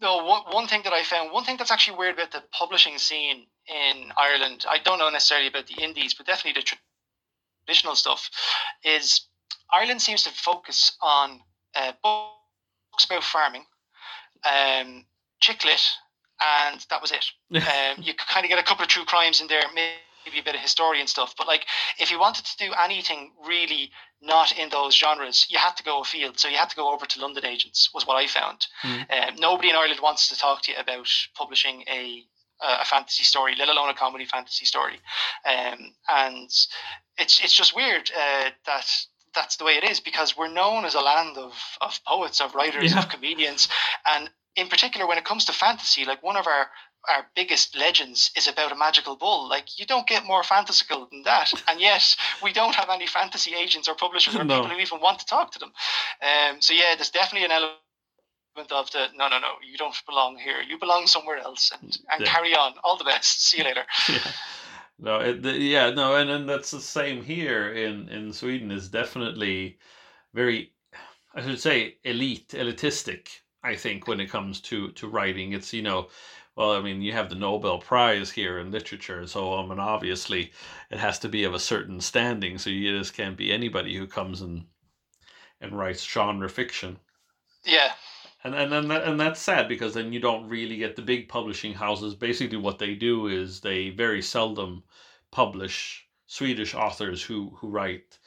no, 0.00 0.24
one, 0.24 0.42
one 0.50 0.66
thing 0.66 0.82
that 0.84 0.92
I 0.92 1.02
found, 1.02 1.32
one 1.32 1.44
thing 1.44 1.56
that's 1.56 1.70
actually 1.70 1.96
weird 1.98 2.14
about 2.14 2.30
the 2.30 2.42
publishing 2.52 2.98
scene 2.98 3.46
in 3.66 4.12
Ireland, 4.16 4.64
I 4.68 4.78
don't 4.78 4.98
know 4.98 5.08
necessarily 5.08 5.48
about 5.48 5.66
the 5.66 5.82
indies, 5.82 6.14
but 6.14 6.26
definitely 6.26 6.60
the 6.60 6.76
traditional 7.66 7.94
stuff, 7.94 8.30
is 8.84 9.26
Ireland 9.72 10.02
seems 10.02 10.22
to 10.24 10.30
focus 10.30 10.96
on 11.00 11.40
uh, 11.74 11.92
books 12.02 13.04
about 13.06 13.24
farming, 13.24 13.64
um, 14.44 15.06
chick 15.40 15.64
lit, 15.64 15.82
and 16.40 16.84
that 16.90 17.00
was 17.00 17.12
it. 17.12 17.24
um, 17.56 18.02
you 18.02 18.12
kind 18.14 18.44
of 18.44 18.50
get 18.50 18.58
a 18.58 18.62
couple 18.62 18.82
of 18.82 18.88
true 18.88 19.04
crimes 19.04 19.40
in 19.40 19.46
there, 19.46 19.62
maybe 19.74 19.94
a 20.34 20.42
bit 20.42 20.54
of 20.54 20.60
historian 20.60 21.06
stuff. 21.06 21.34
But 21.36 21.46
like, 21.46 21.66
if 21.98 22.10
you 22.10 22.18
wanted 22.18 22.44
to 22.46 22.56
do 22.56 22.72
anything 22.82 23.32
really 23.46 23.90
not 24.20 24.58
in 24.58 24.68
those 24.70 24.94
genres, 24.94 25.46
you 25.48 25.58
had 25.58 25.76
to 25.76 25.82
go 25.82 26.00
afield. 26.00 26.38
So 26.38 26.48
you 26.48 26.56
had 26.56 26.70
to 26.70 26.76
go 26.76 26.92
over 26.92 27.06
to 27.06 27.20
London 27.20 27.44
agents. 27.44 27.90
Was 27.94 28.06
what 28.06 28.16
I 28.16 28.26
found. 28.26 28.66
Mm. 28.82 29.00
Um, 29.10 29.34
nobody 29.38 29.70
in 29.70 29.76
Ireland 29.76 30.00
wants 30.02 30.28
to 30.28 30.36
talk 30.36 30.62
to 30.62 30.72
you 30.72 30.78
about 30.78 31.08
publishing 31.34 31.84
a 31.88 32.24
a 32.58 32.86
fantasy 32.86 33.22
story, 33.22 33.54
let 33.58 33.68
alone 33.68 33.90
a 33.90 33.94
comedy 33.94 34.24
fantasy 34.24 34.64
story. 34.64 34.98
Um, 35.44 35.92
and 36.08 36.50
it's 37.18 37.40
it's 37.42 37.56
just 37.56 37.76
weird 37.76 38.10
uh, 38.16 38.50
that 38.64 38.90
that's 39.34 39.56
the 39.56 39.64
way 39.64 39.74
it 39.74 39.84
is 39.84 40.00
because 40.00 40.36
we're 40.36 40.52
known 40.52 40.84
as 40.84 40.94
a 40.94 41.00
land 41.00 41.36
of, 41.36 41.52
of 41.82 42.00
poets, 42.06 42.40
of 42.40 42.54
writers, 42.54 42.92
yeah. 42.92 42.98
of 42.98 43.08
comedians, 43.10 43.68
and 44.06 44.30
in 44.56 44.68
particular 44.68 45.06
when 45.06 45.18
it 45.18 45.24
comes 45.24 45.44
to 45.44 45.52
fantasy, 45.52 46.04
like 46.04 46.22
one 46.22 46.36
of 46.36 46.46
our 46.46 46.68
our 47.14 47.26
biggest 47.34 47.76
legends 47.76 48.30
is 48.36 48.48
about 48.48 48.72
a 48.72 48.76
magical 48.76 49.16
bull. 49.16 49.48
Like 49.48 49.78
you 49.78 49.86
don't 49.86 50.06
get 50.06 50.24
more 50.24 50.42
fantastical 50.42 51.06
than 51.10 51.22
that, 51.22 51.52
and 51.68 51.80
yet 51.80 52.16
we 52.42 52.52
don't 52.52 52.74
have 52.74 52.88
any 52.90 53.06
fantasy 53.06 53.54
agents 53.54 53.88
or 53.88 53.94
publishers 53.94 54.34
or 54.36 54.44
no. 54.44 54.60
people 54.60 54.74
who 54.74 54.80
even 54.80 55.00
want 55.00 55.18
to 55.20 55.26
talk 55.26 55.52
to 55.52 55.58
them. 55.58 55.72
Um, 56.22 56.60
so 56.60 56.74
yeah, 56.74 56.94
there's 56.96 57.10
definitely 57.10 57.46
an 57.46 57.52
element 57.52 58.72
of 58.72 58.90
the 58.90 59.06
no, 59.16 59.28
no, 59.28 59.38
no, 59.38 59.52
you 59.68 59.76
don't 59.76 59.94
belong 60.06 60.36
here. 60.38 60.60
You 60.66 60.78
belong 60.78 61.06
somewhere 61.06 61.38
else, 61.38 61.72
and 61.80 61.96
and 62.10 62.20
yeah. 62.20 62.32
carry 62.32 62.54
on. 62.54 62.74
All 62.84 62.96
the 62.96 63.04
best. 63.04 63.46
See 63.46 63.58
you 63.58 63.64
later. 63.64 63.84
Yeah. 64.08 64.32
No, 64.98 65.20
it, 65.20 65.44
yeah, 65.44 65.90
no, 65.90 66.16
and 66.16 66.30
and 66.30 66.48
that's 66.48 66.70
the 66.70 66.80
same 66.80 67.22
here 67.22 67.70
in 67.74 68.08
in 68.08 68.32
Sweden. 68.32 68.70
Is 68.70 68.88
definitely 68.88 69.76
very, 70.32 70.72
I 71.34 71.42
should 71.42 71.60
say, 71.60 71.98
elite, 72.02 72.48
elitistic 72.48 73.28
I 73.66 73.74
think 73.74 74.06
when 74.06 74.20
it 74.20 74.30
comes 74.30 74.60
to 74.62 74.92
to 74.92 75.08
writing, 75.08 75.52
it's 75.52 75.72
you 75.72 75.82
know, 75.82 76.08
well, 76.56 76.72
I 76.72 76.80
mean, 76.80 77.02
you 77.02 77.12
have 77.12 77.28
the 77.28 77.34
Nobel 77.34 77.78
Prize 77.78 78.30
here 78.30 78.58
in 78.58 78.70
literature, 78.70 79.26
so 79.26 79.52
um, 79.52 79.70
I 79.70 79.74
mean, 79.74 79.80
obviously, 79.80 80.52
it 80.90 80.98
has 80.98 81.18
to 81.18 81.28
be 81.28 81.44
of 81.44 81.52
a 81.52 81.58
certain 81.58 82.00
standing. 82.00 82.56
So 82.56 82.70
you 82.70 82.98
just 82.98 83.14
can't 83.14 83.36
be 83.36 83.52
anybody 83.52 83.94
who 83.94 84.06
comes 84.06 84.40
and 84.40 84.64
and 85.60 85.76
writes 85.78 86.04
genre 86.04 86.48
fiction. 86.48 86.98
Yeah. 87.62 87.92
And 88.42 88.54
and 88.54 88.72
and, 88.72 88.90
that, 88.90 89.04
and 89.04 89.20
that's 89.20 89.40
sad 89.40 89.68
because 89.68 89.92
then 89.92 90.12
you 90.14 90.20
don't 90.20 90.48
really 90.48 90.78
get 90.78 90.96
the 90.96 91.02
big 91.02 91.28
publishing 91.28 91.74
houses. 91.74 92.14
Basically, 92.14 92.56
what 92.56 92.78
they 92.78 92.94
do 92.94 93.26
is 93.26 93.60
they 93.60 93.90
very 93.90 94.22
seldom 94.22 94.82
publish 95.30 96.06
Swedish 96.26 96.74
authors 96.74 97.22
who 97.22 97.50
who 97.58 97.68
write 97.68 98.18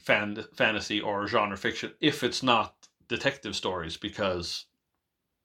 fan, 0.00 0.44
fantasy 0.54 1.00
or 1.00 1.28
genre 1.28 1.56
fiction 1.56 1.92
if 2.00 2.24
it's 2.24 2.42
not 2.42 2.88
detective 3.08 3.54
stories 3.54 3.96
because 3.96 4.66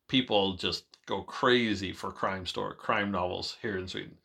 people 0.07 0.55
just 0.55 0.90
go 1.11 1.21
crazy 1.23 1.91
for 1.91 2.11
crime 2.11 2.45
story, 2.45 2.73
crime 2.77 3.11
novels 3.11 3.57
here 3.61 3.77
in 3.77 3.87
Sweden. 3.87 4.17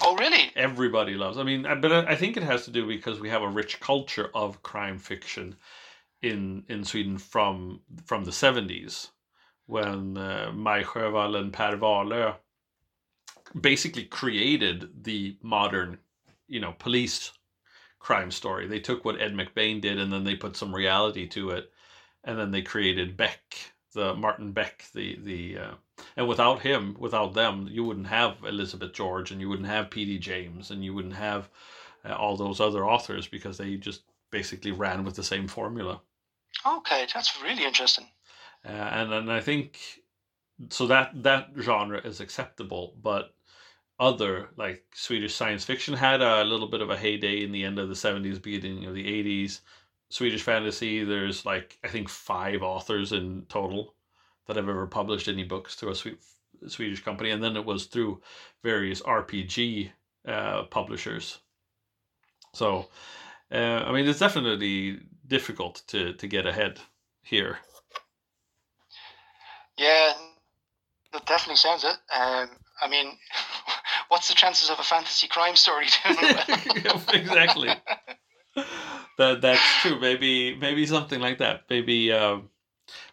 Oh, 0.00 0.16
really? 0.16 0.50
Everybody 0.56 1.14
loves. 1.14 1.38
I 1.38 1.44
mean, 1.44 1.62
but 1.62 1.92
I 1.92 2.16
think 2.16 2.36
it 2.36 2.42
has 2.42 2.64
to 2.64 2.72
do 2.72 2.86
because 2.86 3.20
we 3.20 3.28
have 3.28 3.42
a 3.42 3.48
rich 3.48 3.78
culture 3.78 4.30
of 4.34 4.62
crime 4.62 4.98
fiction 4.98 5.54
in 6.22 6.64
in 6.68 6.84
Sweden 6.84 7.18
from 7.18 7.80
from 8.04 8.24
the 8.24 8.32
seventies 8.32 9.12
when 9.66 10.16
uh, 10.18 10.50
Maj 10.52 10.84
Sjöwall 10.84 11.38
and 11.38 11.52
Per 11.52 11.76
Wahlöö 11.76 12.34
basically 13.60 14.04
created 14.04 15.04
the 15.04 15.36
modern, 15.42 15.98
you 16.48 16.60
know, 16.60 16.74
police 16.78 17.30
crime 18.00 18.32
story. 18.32 18.66
They 18.66 18.80
took 18.80 19.04
what 19.04 19.20
Ed 19.20 19.34
McBain 19.34 19.80
did 19.80 20.00
and 20.00 20.12
then 20.12 20.24
they 20.24 20.34
put 20.34 20.56
some 20.56 20.74
reality 20.74 21.28
to 21.28 21.50
it, 21.50 21.70
and 22.24 22.36
then 22.36 22.50
they 22.50 22.62
created 22.62 23.16
Beck 23.16 23.74
the 23.94 24.14
Martin 24.14 24.52
Beck, 24.52 24.84
the 24.92 25.18
the 25.22 25.58
uh, 25.58 25.74
and 26.16 26.28
without 26.28 26.60
him, 26.60 26.96
without 26.98 27.34
them, 27.34 27.68
you 27.70 27.84
wouldn't 27.84 28.06
have 28.08 28.36
Elizabeth 28.44 28.92
George, 28.92 29.30
and 29.30 29.40
you 29.40 29.48
wouldn't 29.48 29.68
have 29.68 29.90
P.D. 29.90 30.18
James, 30.18 30.70
and 30.70 30.84
you 30.84 30.94
wouldn't 30.94 31.14
have 31.14 31.48
uh, 32.04 32.14
all 32.14 32.36
those 32.36 32.60
other 32.60 32.86
authors 32.86 33.26
because 33.26 33.58
they 33.58 33.76
just 33.76 34.02
basically 34.30 34.72
ran 34.72 35.04
with 35.04 35.14
the 35.14 35.22
same 35.22 35.46
formula. 35.46 36.00
Okay, 36.66 37.06
that's 37.12 37.40
really 37.42 37.64
interesting. 37.64 38.06
Uh, 38.64 38.70
and 38.70 39.12
and 39.12 39.32
I 39.32 39.40
think 39.40 39.78
so 40.70 40.86
that 40.86 41.22
that 41.22 41.50
genre 41.60 42.00
is 42.00 42.20
acceptable, 42.20 42.94
but 43.02 43.34
other 44.00 44.48
like 44.56 44.84
Swedish 44.94 45.34
science 45.34 45.64
fiction 45.64 45.94
had 45.94 46.20
a 46.20 46.44
little 46.44 46.68
bit 46.68 46.80
of 46.80 46.90
a 46.90 46.96
heyday 46.96 47.42
in 47.44 47.52
the 47.52 47.64
end 47.64 47.78
of 47.78 47.88
the 47.88 47.94
70s 47.94 48.42
beginning 48.42 48.86
of 48.86 48.94
the 48.94 49.04
80s 49.04 49.60
Swedish 50.08 50.42
fantasy, 50.42 51.04
there's 51.04 51.44
like 51.44 51.78
I 51.84 51.88
think 51.88 52.08
five 52.08 52.62
authors 52.62 53.12
in 53.12 53.46
total 53.48 53.94
that 54.46 54.58
I've 54.58 54.68
ever 54.68 54.86
published 54.86 55.28
any 55.28 55.44
books 55.44 55.74
through 55.74 55.92
a 55.92 56.68
Swedish 56.68 57.02
company, 57.02 57.30
and 57.30 57.42
then 57.42 57.56
it 57.56 57.64
was 57.64 57.86
through 57.86 58.20
various 58.62 59.00
RPG 59.02 59.90
uh, 60.26 60.64
publishers. 60.64 61.38
So, 62.54 62.88
uh, 63.52 63.82
I 63.86 63.92
mean, 63.92 64.08
it's 64.08 64.20
definitely 64.20 65.00
difficult 65.26 65.82
to 65.88 66.14
to 66.14 66.26
get 66.26 66.46
ahead 66.46 66.80
here. 67.22 67.58
Yeah, 69.76 70.12
that 71.12 71.26
definitely 71.26 71.56
sounds 71.56 71.84
it. 71.84 71.96
Um, 72.14 72.50
I 72.80 72.88
mean, 72.88 73.16
what's 74.08 74.28
the 74.28 74.34
chances 74.34 74.70
of 74.70 74.78
a 74.78 74.82
fantasy 74.82 75.26
crime 75.26 75.56
story 75.56 75.86
doing 76.04 76.16
well? 76.20 77.02
exactly. 77.12 77.70
that 79.18 79.40
that's 79.40 79.80
true. 79.80 79.98
Maybe 80.00 80.54
maybe 80.56 80.86
something 80.86 81.20
like 81.20 81.38
that. 81.38 81.62
Maybe. 81.68 82.12
Um, 82.12 82.50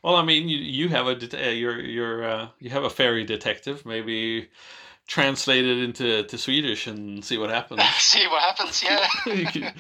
well, 0.04 0.16
I 0.16 0.24
mean, 0.24 0.49
you 0.49 0.58
you 0.58 0.89
have 0.89 1.08
a 1.08 1.16
det- 1.16 1.34
uh, 1.34 1.49
you're 1.49 1.80
you're 1.80 2.24
uh, 2.24 2.47
you 2.60 2.70
have 2.72 2.84
a 2.84 2.89
fairy 2.89 3.24
detective. 3.24 3.86
Maybe 3.86 4.49
translate 5.08 5.66
it 5.66 5.78
into 5.84 6.24
to 6.24 6.38
Swedish 6.38 6.88
and 6.88 7.24
see 7.24 7.38
what 7.38 7.49
happens. 7.49 7.84
see 7.97 8.28
what 8.28 8.41
happens. 8.41 8.84
Yeah. 8.84 9.08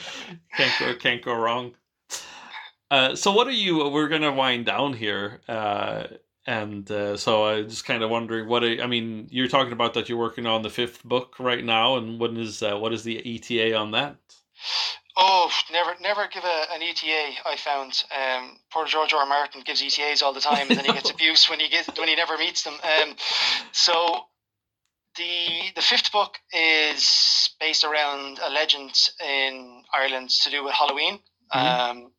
can't 0.57 0.79
go 0.79 0.95
can't 0.95 1.21
go 1.23 1.33
wrong. 1.33 1.73
Uh, 2.91 3.15
so 3.15 3.31
what 3.31 3.47
are 3.47 3.51
you? 3.51 3.87
We're 3.89 4.09
gonna 4.09 4.33
wind 4.33 4.65
down 4.65 4.93
here, 4.93 5.39
uh, 5.47 6.03
and 6.45 6.89
uh, 6.91 7.15
so 7.15 7.45
I 7.45 7.61
just 7.63 7.85
kind 7.85 8.03
of 8.03 8.09
wondering 8.09 8.47
what 8.49 8.63
are, 8.63 8.81
I 8.81 8.87
mean. 8.87 9.27
You're 9.31 9.47
talking 9.47 9.71
about 9.73 9.93
that 9.93 10.09
you're 10.09 10.17
working 10.17 10.45
on 10.45 10.61
the 10.61 10.69
fifth 10.69 11.03
book 11.03 11.35
right 11.39 11.63
now, 11.63 11.95
and 11.95 12.19
when 12.19 12.35
is 12.35 12.61
uh, 12.61 12.77
what 12.77 12.93
is 12.93 13.03
the 13.03 13.17
ETA 13.35 13.73
on 13.75 13.91
that? 13.91 14.17
Oh, 15.17 15.51
never, 15.71 15.95
never 15.99 16.27
give 16.27 16.43
a, 16.43 16.73
an 16.73 16.81
ETA. 16.81 17.31
I 17.45 17.57
found 17.57 18.03
um, 18.15 18.57
poor 18.71 18.85
George 18.85 19.13
R. 19.13 19.25
Martin 19.25 19.61
gives 19.65 19.81
ETAs 19.81 20.21
all 20.21 20.33
the 20.33 20.39
time, 20.39 20.67
and 20.69 20.77
then 20.77 20.85
he 20.85 20.93
gets 20.93 21.09
abuse 21.13 21.49
when 21.49 21.59
he 21.59 21.69
gets 21.69 21.89
when 21.97 22.07
he 22.07 22.15
never 22.15 22.37
meets 22.37 22.63
them. 22.63 22.75
Um, 22.75 23.15
so 23.71 24.25
the 25.17 25.71
the 25.75 25.81
fifth 25.81 26.11
book 26.11 26.37
is 26.53 27.49
based 27.59 27.83
around 27.83 28.39
a 28.41 28.49
legend 28.49 28.93
in 29.25 29.83
Ireland 29.93 30.29
to 30.29 30.49
do 30.49 30.63
with 30.63 30.73
Halloween. 30.73 31.19
Mm-hmm. 31.53 31.91
Um, 31.99 32.11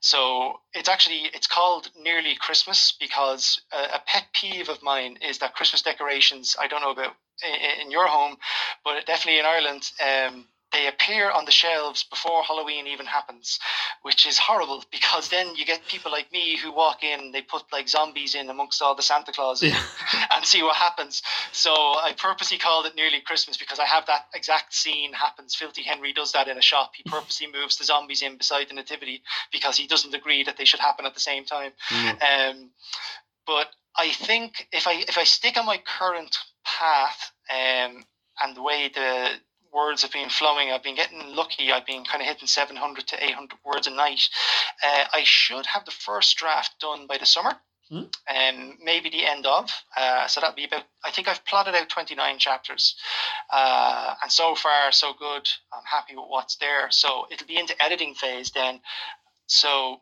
so 0.00 0.60
it's 0.72 0.88
actually 0.88 1.22
it's 1.34 1.48
called 1.48 1.90
nearly 2.00 2.36
Christmas 2.36 2.96
because 3.00 3.60
a, 3.72 3.96
a, 3.96 4.02
pet 4.06 4.26
peeve 4.32 4.68
of 4.68 4.80
mine 4.80 5.18
is 5.28 5.38
that 5.38 5.54
Christmas 5.54 5.82
decorations. 5.82 6.54
I 6.60 6.68
don't 6.68 6.82
know 6.82 6.92
about 6.92 7.14
in, 7.44 7.86
in 7.86 7.90
your 7.90 8.06
home, 8.06 8.36
but 8.84 9.04
definitely 9.06 9.40
in 9.40 9.46
Ireland. 9.46 9.90
Um, 10.00 10.46
they 10.76 10.86
appear 10.86 11.30
on 11.30 11.46
the 11.46 11.50
shelves 11.50 12.04
before 12.04 12.42
Halloween 12.42 12.86
even 12.86 13.06
happens, 13.06 13.58
which 14.02 14.26
is 14.26 14.36
horrible 14.36 14.84
because 14.92 15.30
then 15.30 15.56
you 15.56 15.64
get 15.64 15.86
people 15.86 16.12
like 16.12 16.30
me 16.32 16.58
who 16.58 16.70
walk 16.70 17.02
in, 17.02 17.32
they 17.32 17.40
put 17.40 17.62
like 17.72 17.88
zombies 17.88 18.34
in 18.34 18.50
amongst 18.50 18.82
all 18.82 18.94
the 18.94 19.02
Santa 19.02 19.32
Claus 19.32 19.62
yeah. 19.62 19.80
and 20.34 20.44
see 20.44 20.62
what 20.62 20.76
happens. 20.76 21.22
So 21.52 21.72
I 21.72 22.14
purposely 22.18 22.58
called 22.58 22.84
it 22.84 22.94
nearly 22.94 23.20
Christmas 23.22 23.56
because 23.56 23.78
I 23.78 23.86
have 23.86 24.04
that 24.06 24.26
exact 24.34 24.74
scene 24.74 25.14
happens. 25.14 25.54
Filthy 25.54 25.82
Henry 25.82 26.12
does 26.12 26.32
that 26.32 26.46
in 26.46 26.58
a 26.58 26.62
shop. 26.62 26.92
He 26.94 27.02
purposely 27.04 27.46
moves 27.52 27.78
the 27.78 27.84
zombies 27.84 28.20
in 28.20 28.36
beside 28.36 28.68
the 28.68 28.74
nativity 28.74 29.22
because 29.52 29.78
he 29.78 29.86
doesn't 29.86 30.14
agree 30.14 30.44
that 30.44 30.58
they 30.58 30.66
should 30.66 30.80
happen 30.80 31.06
at 31.06 31.14
the 31.14 31.20
same 31.20 31.46
time. 31.46 31.72
Mm. 31.88 32.50
Um, 32.50 32.70
but 33.46 33.68
I 33.96 34.10
think 34.10 34.68
if 34.72 34.86
I 34.86 34.92
if 35.08 35.16
I 35.16 35.24
stick 35.24 35.56
on 35.56 35.64
my 35.64 35.78
current 35.98 36.36
path 36.64 37.30
um, 37.50 38.04
and 38.42 38.54
the 38.54 38.62
way 38.62 38.90
the 38.92 39.30
words 39.76 40.02
have 40.02 40.12
been 40.12 40.30
flowing. 40.30 40.70
I've 40.72 40.82
been 40.82 40.96
getting 40.96 41.36
lucky. 41.36 41.70
I've 41.72 41.86
been 41.86 42.04
kind 42.04 42.22
of 42.22 42.28
hitting 42.28 42.48
700 42.48 43.06
to 43.08 43.24
800 43.24 43.58
words 43.64 43.86
a 43.86 43.90
night. 43.90 44.22
Uh, 44.84 45.04
I 45.12 45.22
should 45.24 45.66
have 45.66 45.84
the 45.84 45.92
first 45.92 46.36
draft 46.38 46.72
done 46.80 47.06
by 47.06 47.18
the 47.18 47.26
summer. 47.26 47.52
mm. 47.92 48.08
um, 48.34 48.78
maybe 48.82 49.10
the 49.10 49.26
end 49.26 49.46
of. 49.46 49.70
Uh, 49.96 50.26
so 50.26 50.40
that'd 50.40 50.56
be 50.56 50.64
about. 50.64 50.84
I 51.04 51.10
think 51.12 51.28
I've 51.28 51.44
plotted 51.44 51.74
out 51.74 51.88
twenty 51.88 52.14
nine 52.14 52.38
chapters, 52.38 52.96
uh, 53.52 54.14
and 54.22 54.32
so 54.32 54.54
far 54.54 54.92
so 54.92 55.12
good. 55.18 55.48
I'm 55.72 55.84
happy 55.84 56.16
with 56.16 56.26
what's 56.28 56.56
there. 56.56 56.90
So 56.90 57.26
it'll 57.30 57.46
be 57.46 57.58
into 57.58 57.80
editing 57.82 58.14
phase 58.14 58.50
then. 58.50 58.80
So 59.46 60.00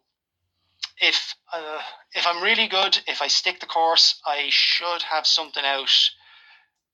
if 1.00 1.34
uh, 1.52 1.80
if 2.14 2.26
I'm 2.26 2.42
really 2.42 2.68
good, 2.68 2.98
if 3.06 3.20
I 3.22 3.28
stick 3.28 3.60
the 3.60 3.66
course, 3.66 4.20
I 4.26 4.46
should 4.50 5.02
have 5.10 5.26
something 5.26 5.64
out 5.64 6.10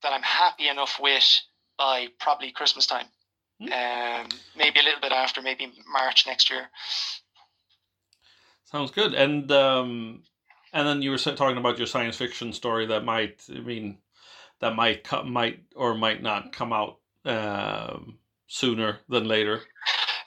that 0.03 0.13
I'm 0.13 0.23
happy 0.23 0.67
enough 0.67 0.99
with 0.99 1.41
by 1.81 2.07
probably 2.19 2.51
Christmas 2.51 2.85
time. 2.85 3.07
Mm. 3.61 3.71
Um, 3.71 4.29
maybe 4.55 4.79
a 4.79 4.83
little 4.83 5.01
bit 5.01 5.11
after, 5.11 5.41
maybe 5.41 5.71
March 5.91 6.25
next 6.27 6.49
year. 6.49 6.69
Sounds 8.65 8.91
good. 8.91 9.13
And 9.13 9.51
um, 9.51 10.23
and 10.73 10.87
then 10.87 11.01
you 11.01 11.11
were 11.11 11.17
talking 11.17 11.57
about 11.57 11.77
your 11.77 11.87
science 11.87 12.17
fiction 12.17 12.53
story 12.53 12.85
that 12.87 13.03
might, 13.03 13.43
I 13.49 13.59
mean, 13.59 13.97
that 14.59 14.75
might 14.75 15.03
come, 15.03 15.33
might 15.33 15.63
or 15.75 15.95
might 15.95 16.21
not 16.21 16.53
come 16.53 16.71
out 16.71 16.99
um, 17.25 18.17
sooner 18.47 18.99
than 19.09 19.27
later. 19.27 19.61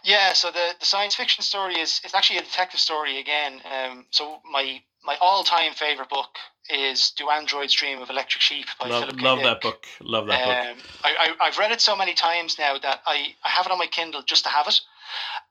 Yeah, 0.02 0.34
so 0.34 0.50
the, 0.50 0.74
the 0.78 0.86
science 0.86 1.14
fiction 1.14 1.42
story 1.42 1.76
is 1.76 2.00
it's 2.04 2.14
actually 2.14 2.38
a 2.38 2.42
detective 2.42 2.80
story 2.80 3.20
again. 3.20 3.60
Um, 3.64 4.06
so 4.10 4.40
my 4.50 4.82
my 5.02 5.16
all 5.20 5.44
time 5.44 5.72
favorite 5.72 6.10
book 6.10 6.36
is 6.70 7.10
Do 7.10 7.30
Androids 7.30 7.74
Dream 7.74 8.00
of 8.00 8.10
Electric 8.10 8.40
Sheep 8.40 8.66
by 8.80 8.88
love, 8.88 9.04
Philip 9.04 9.20
Love 9.22 9.42
that 9.42 9.60
book. 9.60 9.86
Love 10.00 10.26
that 10.28 10.70
um, 10.70 10.76
book. 10.76 10.86
I, 11.04 11.34
I, 11.40 11.44
have 11.46 11.58
read 11.58 11.72
it 11.72 11.80
so 11.80 11.94
many 11.96 12.14
times 12.14 12.58
now 12.58 12.78
that 12.78 13.02
I, 13.06 13.34
I 13.44 13.48
have 13.48 13.66
it 13.66 13.72
on 13.72 13.78
my 13.78 13.86
Kindle 13.86 14.22
just 14.22 14.44
to 14.44 14.50
have 14.50 14.66
it. 14.68 14.80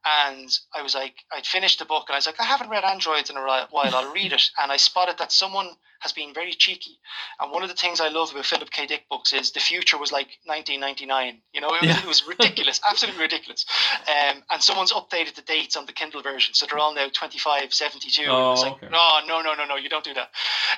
And 0.06 0.50
I 0.74 0.82
was 0.82 0.96
like, 0.96 1.16
I'd 1.32 1.46
finished 1.46 1.80
the 1.80 1.86
book 1.86 2.06
and 2.08 2.16
I 2.16 2.18
was 2.18 2.26
like, 2.26 2.40
I 2.40 2.44
haven't 2.44 2.70
read 2.70 2.84
Androids 2.84 3.30
in 3.30 3.38
a 3.38 3.42
while, 3.42 3.70
I'll 3.74 4.14
read 4.14 4.34
it. 4.34 4.50
And 4.62 4.72
I 4.72 4.78
spotted 4.78 5.18
that 5.20 5.32
someone 5.32 5.70
has 6.04 6.12
been 6.12 6.34
very 6.34 6.52
cheeky. 6.52 7.00
And 7.40 7.52
one 7.52 7.64
of 7.64 7.70
the 7.70 7.76
things 7.76 8.02
I 8.02 8.10
love 8.10 8.32
about 8.32 8.46
Philip 8.46 8.70
K. 8.70 8.86
Dick 8.86 9.06
books 9.10 9.32
is 9.32 9.52
the 9.52 9.62
future 9.62 9.98
was 9.98 10.12
like 10.12 10.28
1999. 10.46 11.42
You 11.54 11.62
know, 11.62 11.74
it 11.74 11.82
was, 11.82 11.90
yeah. 11.90 12.00
it 12.00 12.06
was 12.06 12.28
ridiculous, 12.28 12.82
absolutely 12.90 13.22
ridiculous. 13.22 13.66
Um, 14.08 14.44
and 14.52 14.62
someone's 14.62 14.92
updated 14.92 15.36
the 15.36 15.42
dates 15.42 15.78
on 15.78 15.86
the 15.86 15.94
Kindle 15.94 16.22
version. 16.22 16.54
So 16.54 16.66
they're 16.66 16.78
all 16.78 16.94
now 16.94 17.08
25, 17.12 17.74
72. 17.74 18.26
Oh, 18.28 18.52
it's 18.52 18.62
like, 18.62 18.74
okay. 18.74 18.90
no, 18.92 19.20
no, 19.26 19.42
no, 19.42 19.54
no, 19.56 19.66
no, 19.66 19.78
you 19.78 19.88
don't 19.88 20.04
do 20.04 20.14
that. 20.14 20.30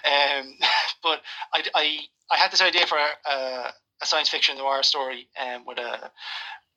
Um, 0.06 0.54
but 1.04 1.22
I, 1.52 1.64
I, 1.74 2.00
I 2.32 2.38
had 2.38 2.52
this 2.52 2.62
idea 2.62 2.86
for 2.86 2.98
a, 2.98 3.74
a 4.02 4.06
science 4.06 4.30
fiction 4.30 4.58
noir 4.58 4.84
story 4.84 5.28
um, 5.42 5.66
with 5.66 5.80
a 5.80 6.12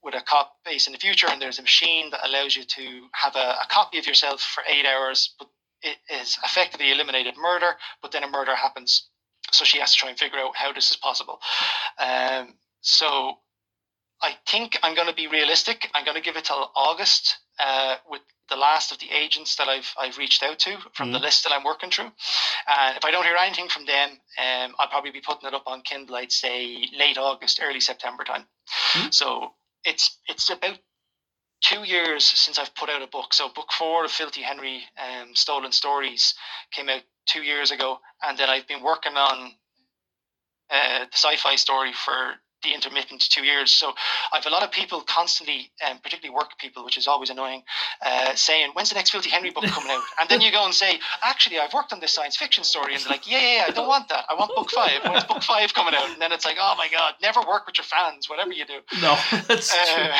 with 0.08 0.22
a 0.22 0.24
cop 0.24 0.56
base 0.64 0.86
in 0.86 0.94
the 0.94 0.98
future, 0.98 1.26
and 1.28 1.40
there's 1.40 1.58
a 1.58 1.62
machine 1.62 2.10
that 2.10 2.26
allows 2.26 2.56
you 2.56 2.64
to 2.64 3.02
have 3.12 3.36
a, 3.36 3.56
a 3.62 3.66
copy 3.68 3.98
of 3.98 4.06
yourself 4.06 4.40
for 4.40 4.62
eight 4.66 4.86
hours, 4.86 5.34
but 5.38 5.48
it 5.82 5.98
is 6.10 6.38
effectively 6.42 6.90
eliminated 6.90 7.34
murder, 7.36 7.72
but 8.00 8.10
then 8.10 8.24
a 8.24 8.30
murder 8.30 8.54
happens. 8.54 9.06
So 9.52 9.66
she 9.66 9.78
has 9.80 9.92
to 9.92 9.98
try 9.98 10.08
and 10.08 10.18
figure 10.18 10.38
out 10.38 10.56
how 10.56 10.72
this 10.72 10.90
is 10.90 10.96
possible. 10.96 11.40
Um, 11.98 12.54
so 12.80 13.34
I 14.22 14.32
think 14.46 14.78
I'm 14.82 14.94
going 14.94 15.08
to 15.08 15.14
be 15.14 15.26
realistic. 15.26 15.90
I'm 15.94 16.06
going 16.06 16.16
to 16.16 16.22
give 16.22 16.36
it 16.36 16.44
till 16.46 16.70
August 16.74 17.36
uh, 17.58 17.96
with 18.08 18.22
the 18.48 18.56
last 18.56 18.92
of 18.92 18.98
the 18.98 19.10
agents 19.10 19.56
that 19.56 19.68
I've 19.68 19.92
I've 19.98 20.16
reached 20.16 20.42
out 20.42 20.58
to 20.60 20.78
from 20.94 21.10
mm. 21.10 21.12
the 21.12 21.18
list 21.18 21.44
that 21.44 21.52
I'm 21.52 21.64
working 21.64 21.90
through. 21.90 22.10
And 22.66 22.96
if 22.96 23.04
I 23.04 23.10
don't 23.10 23.24
hear 23.24 23.36
anything 23.36 23.68
from 23.68 23.84
them, 23.84 24.10
um, 24.38 24.74
I'll 24.78 24.88
probably 24.88 25.10
be 25.10 25.20
putting 25.20 25.46
it 25.46 25.54
up 25.54 25.64
on 25.66 25.82
Kindle. 25.82 26.16
I'd 26.16 26.32
say 26.32 26.88
late 26.98 27.18
August, 27.18 27.60
early 27.62 27.80
September 27.80 28.24
time. 28.24 28.46
Mm. 28.94 29.12
So 29.12 29.52
it's 29.84 30.18
it's 30.28 30.50
about 30.50 30.78
two 31.62 31.82
years 31.84 32.24
since 32.24 32.58
I've 32.58 32.74
put 32.74 32.90
out 32.90 33.02
a 33.02 33.06
book. 33.06 33.34
So 33.34 33.48
book 33.48 33.72
four 33.72 34.04
of 34.04 34.10
Filthy 34.10 34.42
Henry 34.42 34.82
um, 34.98 35.34
Stolen 35.34 35.72
Stories 35.72 36.34
came 36.70 36.88
out 36.88 37.02
two 37.26 37.42
years 37.42 37.70
ago, 37.70 37.98
and 38.22 38.38
then 38.38 38.48
I've 38.48 38.66
been 38.66 38.82
working 38.82 39.16
on 39.16 39.52
uh, 40.70 40.98
the 41.00 41.06
sci-fi 41.12 41.56
story 41.56 41.92
for 41.92 42.34
the 42.62 42.74
intermittent 42.74 43.20
two 43.20 43.44
years. 43.44 43.72
So 43.72 43.92
I've 44.32 44.46
a 44.46 44.50
lot 44.50 44.62
of 44.62 44.70
people 44.70 45.00
constantly, 45.02 45.70
um, 45.86 45.98
particularly 45.98 46.34
work 46.34 46.58
people, 46.58 46.84
which 46.84 46.96
is 46.96 47.06
always 47.06 47.30
annoying, 47.30 47.62
uh, 48.02 48.34
saying, 48.34 48.70
"When's 48.72 48.88
the 48.88 48.94
next 48.94 49.10
Filthy 49.10 49.30
Henry 49.30 49.50
book 49.50 49.64
coming 49.64 49.90
out?" 49.90 50.02
And 50.20 50.28
then 50.28 50.40
you 50.40 50.50
go 50.50 50.64
and 50.64 50.74
say, 50.74 51.00
"Actually, 51.22 51.58
I've 51.58 51.72
worked 51.72 51.92
on 51.92 52.00
this 52.00 52.12
science 52.12 52.36
fiction 52.36 52.64
story," 52.64 52.94
and 52.94 53.02
they're 53.02 53.10
like, 53.12 53.26
"Yeah, 53.26 53.38
yeah, 53.38 53.56
yeah 53.56 53.64
I 53.68 53.70
don't 53.70 53.88
want 53.88 54.08
that. 54.08 54.24
I 54.28 54.34
want 54.34 54.54
book 54.54 54.70
five. 54.70 55.04
When's 55.04 55.24
book 55.24 55.42
five 55.42 55.74
coming 55.74 55.94
out?" 55.94 56.10
And 56.10 56.20
then 56.20 56.32
it's 56.32 56.44
like, 56.44 56.56
"Oh 56.60 56.74
my 56.76 56.88
god, 56.88 57.14
never 57.22 57.40
work 57.42 57.66
with 57.66 57.78
your 57.78 57.84
fans, 57.84 58.28
whatever 58.28 58.52
you 58.52 58.64
do." 58.64 58.80
No, 59.00 59.18
that's 59.46 59.74
uh, 59.74 60.12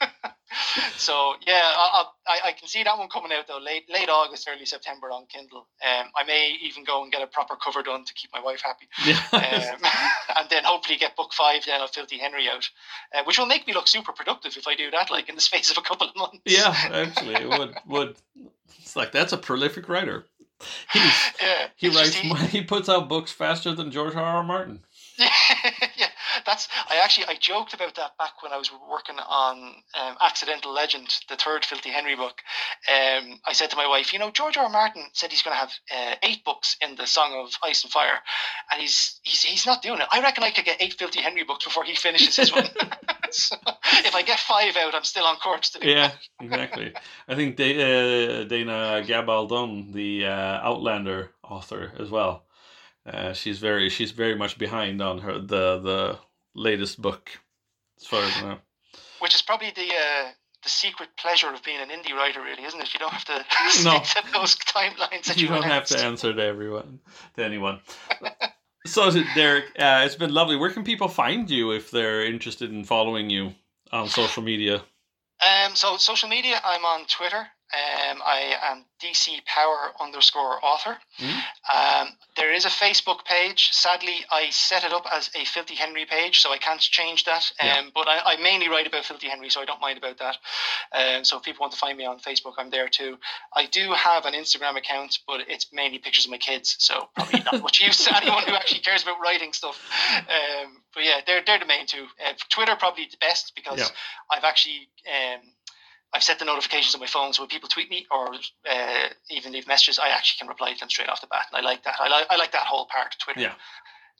true. 0.00 0.08
so 0.96 1.34
yeah, 1.46 1.60
I, 1.64 2.04
I, 2.26 2.38
I 2.48 2.52
can 2.52 2.68
see 2.68 2.82
that 2.82 2.98
one 2.98 3.08
coming 3.08 3.32
out 3.32 3.46
though 3.48 3.58
late 3.58 3.84
late 3.90 4.08
August, 4.08 4.48
early 4.52 4.66
September 4.66 5.10
on 5.10 5.26
Kindle. 5.26 5.68
Um, 5.84 6.06
I 6.16 6.24
may 6.26 6.56
even 6.62 6.84
go 6.84 7.02
and 7.02 7.12
get 7.12 7.22
a 7.22 7.26
proper 7.26 7.56
cover 7.56 7.82
done 7.82 8.04
to 8.04 8.14
keep 8.14 8.30
my 8.32 8.40
wife 8.40 8.62
happy. 8.62 8.88
Um, 9.32 9.40
and 10.36 10.50
then 10.50 10.64
hopefully 10.64 10.98
get 10.98 11.16
book 11.16 11.32
five 11.32 11.64
then 11.66 11.80
of 11.80 11.90
Filthy 11.90 12.18
Henry 12.18 12.48
out, 12.48 12.68
uh, 13.14 13.22
which 13.24 13.38
will 13.38 13.46
make 13.46 13.66
me 13.66 13.72
look 13.72 13.88
super 13.88 14.12
productive 14.12 14.56
if 14.56 14.66
I 14.68 14.74
do 14.74 14.90
that, 14.90 15.10
like 15.10 15.28
in 15.28 15.34
the 15.34 15.40
space 15.40 15.70
of 15.70 15.78
a 15.78 15.82
couple 15.82 16.08
of 16.08 16.16
months. 16.16 16.38
Yeah, 16.44 16.74
actually, 16.92 17.34
it 17.34 17.48
would 17.48 17.74
would. 17.86 18.16
It's 18.80 18.94
like 18.94 19.12
that's 19.12 19.32
a 19.32 19.38
prolific 19.38 19.88
writer. 19.88 20.26
He's, 20.92 21.12
yeah, 21.40 21.68
he 21.76 21.88
writes. 21.88 22.14
He, 22.14 22.34
he 22.46 22.62
puts 22.62 22.88
out 22.88 23.08
books 23.08 23.32
faster 23.32 23.74
than 23.74 23.90
George 23.90 24.14
R. 24.14 24.22
R. 24.22 24.42
Martin. 24.42 24.80
That's. 26.44 26.68
I 26.88 26.96
actually 26.96 27.26
I 27.28 27.36
joked 27.38 27.74
about 27.74 27.94
that 27.96 28.16
back 28.18 28.42
when 28.42 28.52
I 28.52 28.58
was 28.58 28.70
working 28.90 29.16
on 29.18 29.74
um, 29.94 30.16
Accidental 30.20 30.72
Legend, 30.72 31.08
the 31.28 31.36
third 31.36 31.64
Filthy 31.64 31.90
Henry 31.90 32.16
book. 32.16 32.40
Um, 32.88 33.40
I 33.46 33.52
said 33.52 33.70
to 33.70 33.76
my 33.76 33.86
wife, 33.86 34.12
you 34.12 34.18
know, 34.18 34.30
George 34.30 34.56
R. 34.56 34.64
R. 34.64 34.70
Martin 34.70 35.04
said 35.12 35.30
he's 35.30 35.42
going 35.42 35.54
to 35.54 35.60
have 35.60 35.72
uh, 35.94 36.14
eight 36.22 36.44
books 36.44 36.76
in 36.80 36.96
the 36.96 37.06
Song 37.06 37.32
of 37.34 37.52
Ice 37.62 37.82
and 37.84 37.92
Fire, 37.92 38.18
and 38.70 38.80
he's 38.80 39.20
he's 39.22 39.42
he's 39.42 39.66
not 39.66 39.82
doing 39.82 40.00
it. 40.00 40.06
I 40.12 40.20
reckon 40.20 40.44
I 40.44 40.50
could 40.50 40.64
get 40.64 40.82
eight 40.82 40.94
Filthy 40.94 41.20
Henry 41.20 41.44
books 41.44 41.64
before 41.64 41.84
he 41.84 41.94
finishes 41.94 42.36
his 42.36 42.52
one. 42.52 42.66
so 43.30 43.56
if 44.04 44.14
I 44.14 44.22
get 44.22 44.38
five 44.38 44.76
out, 44.76 44.94
I'm 44.94 45.04
still 45.04 45.24
on 45.24 45.36
course 45.36 45.70
to 45.70 45.80
do 45.80 45.88
yeah, 45.88 46.12
exactly. 46.40 46.92
I 47.28 47.34
think 47.34 47.58
uh, 47.58 48.44
Dana 48.44 49.02
Gabaldon, 49.06 49.92
the 49.92 50.26
uh, 50.26 50.60
Outlander 50.62 51.30
author, 51.42 51.92
as 51.98 52.10
well 52.10 52.44
uh, 53.06 53.32
she's 53.32 53.58
very 53.58 53.88
she's 53.88 54.12
very 54.12 54.34
much 54.34 54.58
behind 54.58 55.02
on 55.02 55.18
her 55.18 55.38
the 55.38 55.78
the 55.78 56.18
latest 56.54 57.00
book, 57.00 57.30
as 58.00 58.06
far 58.06 58.22
as 58.22 58.36
I 58.36 58.40
know. 58.42 58.58
Which 59.20 59.34
is 59.34 59.42
probably 59.42 59.70
the 59.74 59.88
uh, 59.88 60.30
the 60.62 60.68
secret 60.68 61.08
pleasure 61.16 61.52
of 61.52 61.62
being 61.62 61.80
an 61.80 61.88
indie 61.88 62.14
writer, 62.14 62.42
really, 62.42 62.64
isn't 62.64 62.80
it? 62.80 62.94
You 62.94 63.00
don't 63.00 63.12
have 63.12 63.24
to 63.24 63.34
no. 63.84 64.02
stick 64.02 64.24
to 64.24 64.32
those 64.32 64.56
timelines 64.56 65.24
that 65.24 65.36
you, 65.36 65.42
you 65.42 65.48
don't 65.48 65.64
announced. 65.64 65.92
have 65.92 66.00
to 66.00 66.06
answer 66.06 66.32
to 66.32 66.42
everyone, 66.42 67.00
to 67.36 67.44
anyone. 67.44 67.80
so, 68.86 69.10
Derek, 69.34 69.64
uh, 69.78 70.02
it's 70.04 70.16
been 70.16 70.32
lovely. 70.32 70.56
Where 70.56 70.70
can 70.70 70.84
people 70.84 71.08
find 71.08 71.50
you 71.50 71.72
if 71.72 71.90
they're 71.90 72.24
interested 72.24 72.70
in 72.70 72.84
following 72.84 73.30
you 73.30 73.54
on 73.90 74.08
social 74.08 74.42
media? 74.42 74.82
Um, 75.40 75.74
so 75.74 75.96
social 75.96 76.28
media, 76.28 76.60
I'm 76.62 76.84
on 76.84 77.06
Twitter 77.06 77.48
um, 77.72 78.20
I 78.24 78.56
am 78.62 78.84
DC 79.02 79.44
Power 79.46 79.92
underscore 79.98 80.62
author. 80.62 80.98
Mm. 81.18 81.42
Um, 81.74 82.08
there 82.36 82.52
is 82.52 82.66
a 82.66 82.68
Facebook 82.68 83.24
page. 83.24 83.70
Sadly, 83.72 84.24
I 84.30 84.50
set 84.50 84.84
it 84.84 84.92
up 84.92 85.06
as 85.10 85.30
a 85.34 85.44
Filthy 85.44 85.74
Henry 85.74 86.04
page, 86.04 86.40
so 86.40 86.52
I 86.52 86.58
can't 86.58 86.80
change 86.80 87.24
that. 87.24 87.50
Um, 87.60 87.68
yeah. 87.68 87.82
But 87.94 88.08
I, 88.08 88.20
I, 88.24 88.42
mainly 88.42 88.68
write 88.68 88.86
about 88.86 89.06
Filthy 89.06 89.28
Henry, 89.28 89.48
so 89.48 89.60
I 89.60 89.64
don't 89.64 89.80
mind 89.80 89.96
about 89.96 90.18
that. 90.18 90.36
Um, 90.92 91.24
so 91.24 91.38
if 91.38 91.44
people 91.44 91.62
want 91.62 91.72
to 91.72 91.78
find 91.78 91.96
me 91.96 92.04
on 92.04 92.18
Facebook, 92.18 92.54
I'm 92.58 92.70
there 92.70 92.88
too. 92.88 93.16
I 93.54 93.66
do 93.66 93.92
have 93.92 94.26
an 94.26 94.34
Instagram 94.34 94.76
account, 94.76 95.18
but 95.26 95.40
it's 95.48 95.66
mainly 95.72 95.98
pictures 95.98 96.26
of 96.26 96.30
my 96.30 96.38
kids, 96.38 96.76
so 96.78 97.08
probably 97.14 97.40
not 97.40 97.62
much 97.62 97.80
use 97.80 98.04
to 98.04 98.16
anyone 98.16 98.44
who 98.44 98.54
actually 98.54 98.80
cares 98.80 99.02
about 99.02 99.20
writing 99.20 99.52
stuff. 99.54 99.80
Um, 100.18 100.82
but 100.94 101.04
yeah, 101.04 101.20
they're, 101.26 101.42
they're 101.46 101.58
the 101.58 101.66
main 101.66 101.86
two. 101.86 102.04
Uh, 102.24 102.34
Twitter 102.50 102.76
probably 102.78 103.08
the 103.10 103.16
best 103.18 103.52
because 103.54 103.78
yeah. 103.78 103.86
I've 104.30 104.44
actually 104.44 104.88
um, 105.08 105.40
I've 106.14 106.22
set 106.22 106.38
the 106.38 106.44
notifications 106.44 106.94
on 106.94 107.00
my 107.00 107.06
phone, 107.06 107.32
so 107.32 107.42
when 107.42 107.48
people 107.48 107.68
tweet 107.68 107.90
me 107.90 108.06
or 108.10 108.34
uh, 108.70 109.08
even 109.30 109.52
leave 109.52 109.66
messages, 109.66 109.98
I 109.98 110.08
actually 110.08 110.38
can 110.40 110.48
reply 110.48 110.74
to 110.74 110.80
them 110.80 110.90
straight 110.90 111.08
off 111.08 111.20
the 111.20 111.26
bat. 111.26 111.46
And 111.52 111.64
I 111.64 111.68
like 111.68 111.84
that. 111.84 111.94
I 111.98 112.08
like 112.08 112.26
I 112.30 112.36
like 112.36 112.52
that 112.52 112.66
whole 112.66 112.86
part 112.86 113.14
of 113.14 113.18
Twitter. 113.18 113.40
Yeah. 113.40 113.54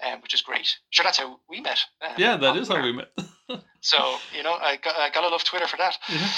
Um, 0.05 0.21
which 0.21 0.35
is 0.35 0.41
great. 0.41 0.79
Sure, 0.91 1.05
that's 1.05 1.19
how 1.19 1.39
we 1.49 1.61
met. 1.61 1.79
Um, 2.01 2.15
yeah, 2.17 2.37
that 2.37 2.57
is 2.57 2.67
how 2.67 2.83
we 2.83 2.93
met. 2.93 3.13
so 3.81 4.17
you 4.35 4.43
know, 4.43 4.55
I, 4.55 4.77
got, 4.77 4.97
I 4.97 5.11
gotta 5.11 5.29
love 5.29 5.45
Twitter 5.45 5.69
for 5.69 5.77
that. 5.77 5.99
Yeah. 6.09 6.29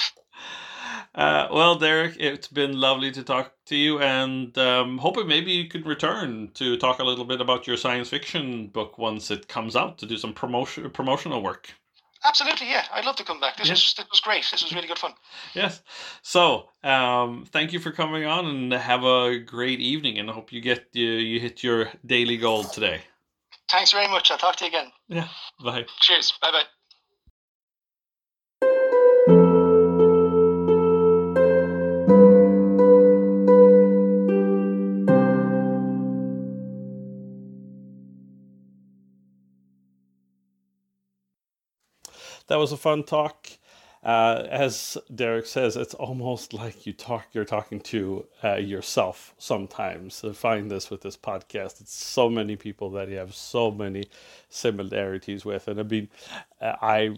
Uh, 1.15 1.49
well, 1.53 1.77
Derek, 1.77 2.17
it's 2.19 2.49
been 2.49 2.79
lovely 2.79 3.13
to 3.13 3.23
talk 3.23 3.53
to 3.67 3.77
you, 3.77 4.01
and 4.01 4.57
um, 4.59 4.99
hoping 4.99 5.29
maybe 5.29 5.53
you 5.53 5.69
could 5.69 5.87
return 5.87 6.51
to 6.55 6.77
talk 6.77 6.99
a 6.99 7.05
little 7.05 7.25
bit 7.25 7.41
about 7.41 7.67
your 7.67 7.77
science 7.77 8.09
fiction 8.09 8.67
book 8.67 8.99
once 8.99 9.31
it 9.31 9.47
comes 9.47 9.77
out 9.77 9.99
to 9.99 10.07
do 10.07 10.17
some 10.17 10.35
promotion 10.35 10.91
promotional 10.91 11.43
work. 11.43 11.71
Absolutely, 12.25 12.71
yeah. 12.71 12.85
I'd 12.93 13.05
love 13.05 13.17
to 13.17 13.25
come 13.25 13.39
back. 13.39 13.59
This 13.59 13.69
yes. 13.69 13.77
was 13.77 13.95
this 13.95 14.07
was 14.11 14.21
great. 14.21 14.45
This 14.51 14.63
was 14.63 14.73
really 14.73 14.89
good 14.89 14.99
fun. 14.99 15.13
Yes. 15.55 15.83
So, 16.23 16.71
um, 16.83 17.45
thank 17.51 17.73
you 17.73 17.79
for 17.79 17.93
coming 17.93 18.25
on, 18.25 18.47
and 18.47 18.73
have 18.73 19.05
a 19.05 19.39
great 19.39 19.81
evening. 19.81 20.19
And 20.19 20.31
I 20.31 20.33
hope 20.33 20.53
you 20.53 20.61
get 20.61 20.87
you 20.93 21.11
you 21.11 21.39
hit 21.39 21.63
your 21.63 21.91
daily 22.05 22.39
goal 22.39 22.65
today. 22.65 23.03
Thanks 23.71 23.93
very 23.93 24.09
much. 24.09 24.31
I'll 24.31 24.39
talk 24.39 24.57
to 24.57 24.65
you 24.65 24.71
again. 24.71 24.93
Yeah. 25.09 25.29
Bye. 25.63 25.85
Cheers. 26.01 26.33
Bye 26.41 26.51
bye. 26.51 26.65
That 42.49 42.57
was 42.57 42.73
a 42.73 42.77
fun 42.77 43.05
talk. 43.05 43.49
Uh, 44.05 44.47
as 44.51 44.99
Derek 45.15 45.47
says, 45.47 45.77
it's 45.77 45.95
almost 45.95 46.53
like 46.53 46.85
you 46.85 46.93
talk. 46.93 47.25
You're 47.33 47.47
talking 47.47 47.81
to 47.81 48.27
uh, 48.45 48.57
yourself 48.57 49.35
sometimes. 49.39 50.23
I 50.23 50.33
find 50.33 50.71
this 50.71 50.91
with 50.91 51.01
this 51.01 51.17
podcast. 51.17 51.81
It's 51.81 51.95
so 51.95 52.29
many 52.29 52.55
people 52.55 52.91
that 52.91 53.09
you 53.09 53.17
have 53.17 53.35
so 53.35 53.71
many 53.71 54.05
similarities 54.51 55.47
with, 55.47 55.69
and 55.69 55.81
I 55.81 55.85
mean, 55.85 56.11
uh, 56.61 56.75
I 56.83 57.17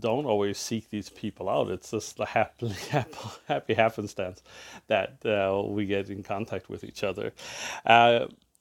don't 0.00 0.26
always 0.26 0.58
seek 0.58 0.90
these 0.90 1.08
people 1.08 1.48
out. 1.48 1.70
It's 1.70 1.92
just 1.92 2.16
the 2.16 2.26
happy, 2.26 2.74
happy, 3.46 3.74
happenstance 3.74 4.42
that 4.88 5.24
uh, 5.24 5.62
we 5.64 5.86
get 5.86 6.10
in 6.10 6.24
contact 6.24 6.68
with 6.68 6.82
each 6.82 7.04
other. 7.04 7.32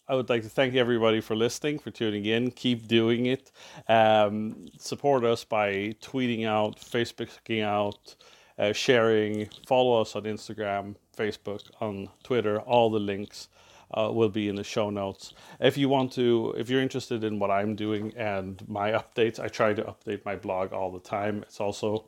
I 0.09 0.15
would 0.15 0.29
like 0.29 0.43
to 0.43 0.49
thank 0.49 0.73
everybody 0.75 1.19
for 1.19 1.35
listening, 1.35 1.79
for 1.79 1.91
tuning 1.91 2.23
in. 2.23 2.51
Keep 2.51 2.87
doing 2.87 3.25
it. 3.25 3.51
Um, 3.89 4.67
support 4.79 5.25
us 5.25 5.43
by 5.43 5.95
tweeting 6.01 6.45
out, 6.45 6.77
Facebooking 6.79 7.61
out, 7.61 8.15
uh, 8.57 8.71
sharing. 8.71 9.49
Follow 9.67 9.99
us 9.99 10.15
on 10.15 10.23
Instagram, 10.23 10.95
Facebook, 11.17 11.63
on 11.81 12.07
Twitter. 12.23 12.61
All 12.61 12.89
the 12.89 12.99
links 12.99 13.49
uh, 13.91 14.09
will 14.13 14.29
be 14.29 14.47
in 14.47 14.55
the 14.55 14.63
show 14.63 14.89
notes. 14.89 15.33
If 15.59 15.77
you 15.77 15.89
want 15.89 16.13
to, 16.13 16.55
if 16.57 16.69
you're 16.69 16.81
interested 16.81 17.25
in 17.25 17.37
what 17.37 17.51
I'm 17.51 17.75
doing 17.75 18.13
and 18.15 18.65
my 18.65 18.91
updates, 18.91 19.41
I 19.41 19.49
try 19.49 19.73
to 19.73 19.83
update 19.83 20.23
my 20.23 20.37
blog 20.37 20.71
all 20.71 20.89
the 20.89 21.01
time. 21.01 21.43
It's 21.43 21.59
also 21.59 22.05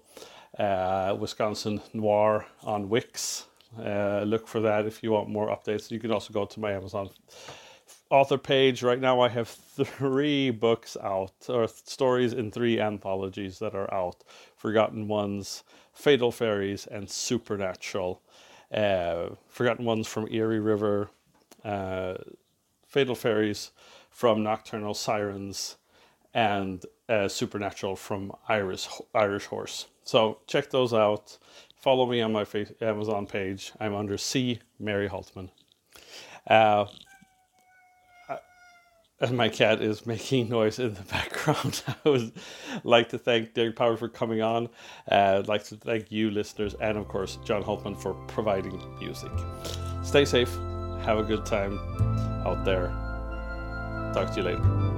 uh, 0.57 1.17
Wisconsin 1.19 1.81
Noir 1.93 2.45
on 2.63 2.87
Wix. 2.87 3.47
Uh, 3.77 4.21
look 4.21 4.47
for 4.47 4.61
that 4.61 4.85
if 4.85 5.03
you 5.03 5.11
want 5.11 5.27
more 5.27 5.49
updates. 5.49 5.91
You 5.91 5.99
can 5.99 6.11
also 6.13 6.31
go 6.31 6.45
to 6.45 6.59
my 6.61 6.71
Amazon 6.71 7.09
author 8.09 8.37
page. 8.37 8.83
Right 8.83 8.99
now 8.99 9.21
i 9.21 9.29
have 9.29 9.47
three 9.47 10.49
books 10.49 10.97
out 11.01 11.33
or 11.47 11.67
stories 11.67 12.33
in 12.33 12.51
three 12.51 12.79
anthologies 12.79 13.59
that 13.59 13.75
are 13.75 13.93
out. 13.93 14.23
Forgotten 14.55 15.07
ones 15.07 15.63
fatal 15.93 16.31
fairies 16.31 16.87
and 16.87 17.09
supernatural. 17.09 18.21
Uh, 18.73 19.29
forgotten 19.47 19.85
ones 19.85 20.07
from 20.07 20.27
Eerie 20.31 20.59
River 20.59 21.09
uh, 21.63 22.15
fatal 22.87 23.15
fairies 23.15 23.71
from 24.09 24.43
nocturnal 24.43 24.93
sirens 24.93 25.77
and 26.33 26.85
uh, 27.07 27.27
supernatural 27.27 27.95
from 27.95 28.31
irish 28.47 28.87
irish 29.13 29.45
horse. 29.45 29.87
So 30.03 30.39
check 30.47 30.69
those 30.69 30.93
out. 30.93 31.37
Follow 31.75 32.05
me 32.05 32.21
on 32.21 32.33
my 32.33 32.45
amazon 32.81 33.25
page. 33.25 33.71
I'm 33.79 33.95
under 33.95 34.17
c 34.17 34.59
mary 34.79 35.07
haltman. 35.07 35.49
Uh, 36.47 36.85
and 39.21 39.35
my 39.35 39.49
cat 39.49 39.81
is 39.81 40.05
making 40.05 40.49
noise 40.49 40.79
in 40.79 40.93
the 40.93 41.01
background. 41.03 41.83
I 42.05 42.09
would 42.09 42.31
like 42.83 43.09
to 43.09 43.17
thank 43.17 43.53
Derek 43.53 43.75
Power 43.75 43.97
for 43.97 44.07
coming 44.09 44.41
on. 44.41 44.69
Uh, 45.11 45.37
I'd 45.39 45.47
like 45.47 45.63
to 45.65 45.75
thank 45.75 46.11
you, 46.11 46.31
listeners, 46.31 46.75
and 46.75 46.97
of 46.97 47.07
course, 47.07 47.37
John 47.43 47.63
Holtman 47.63 47.99
for 48.01 48.13
providing 48.27 48.81
music. 48.99 49.31
Stay 50.03 50.25
safe. 50.25 50.53
Have 51.03 51.17
a 51.17 51.23
good 51.23 51.45
time 51.45 51.77
out 52.45 52.63
there. 52.65 52.87
Talk 54.13 54.31
to 54.33 54.37
you 54.37 54.43
later. 54.43 54.88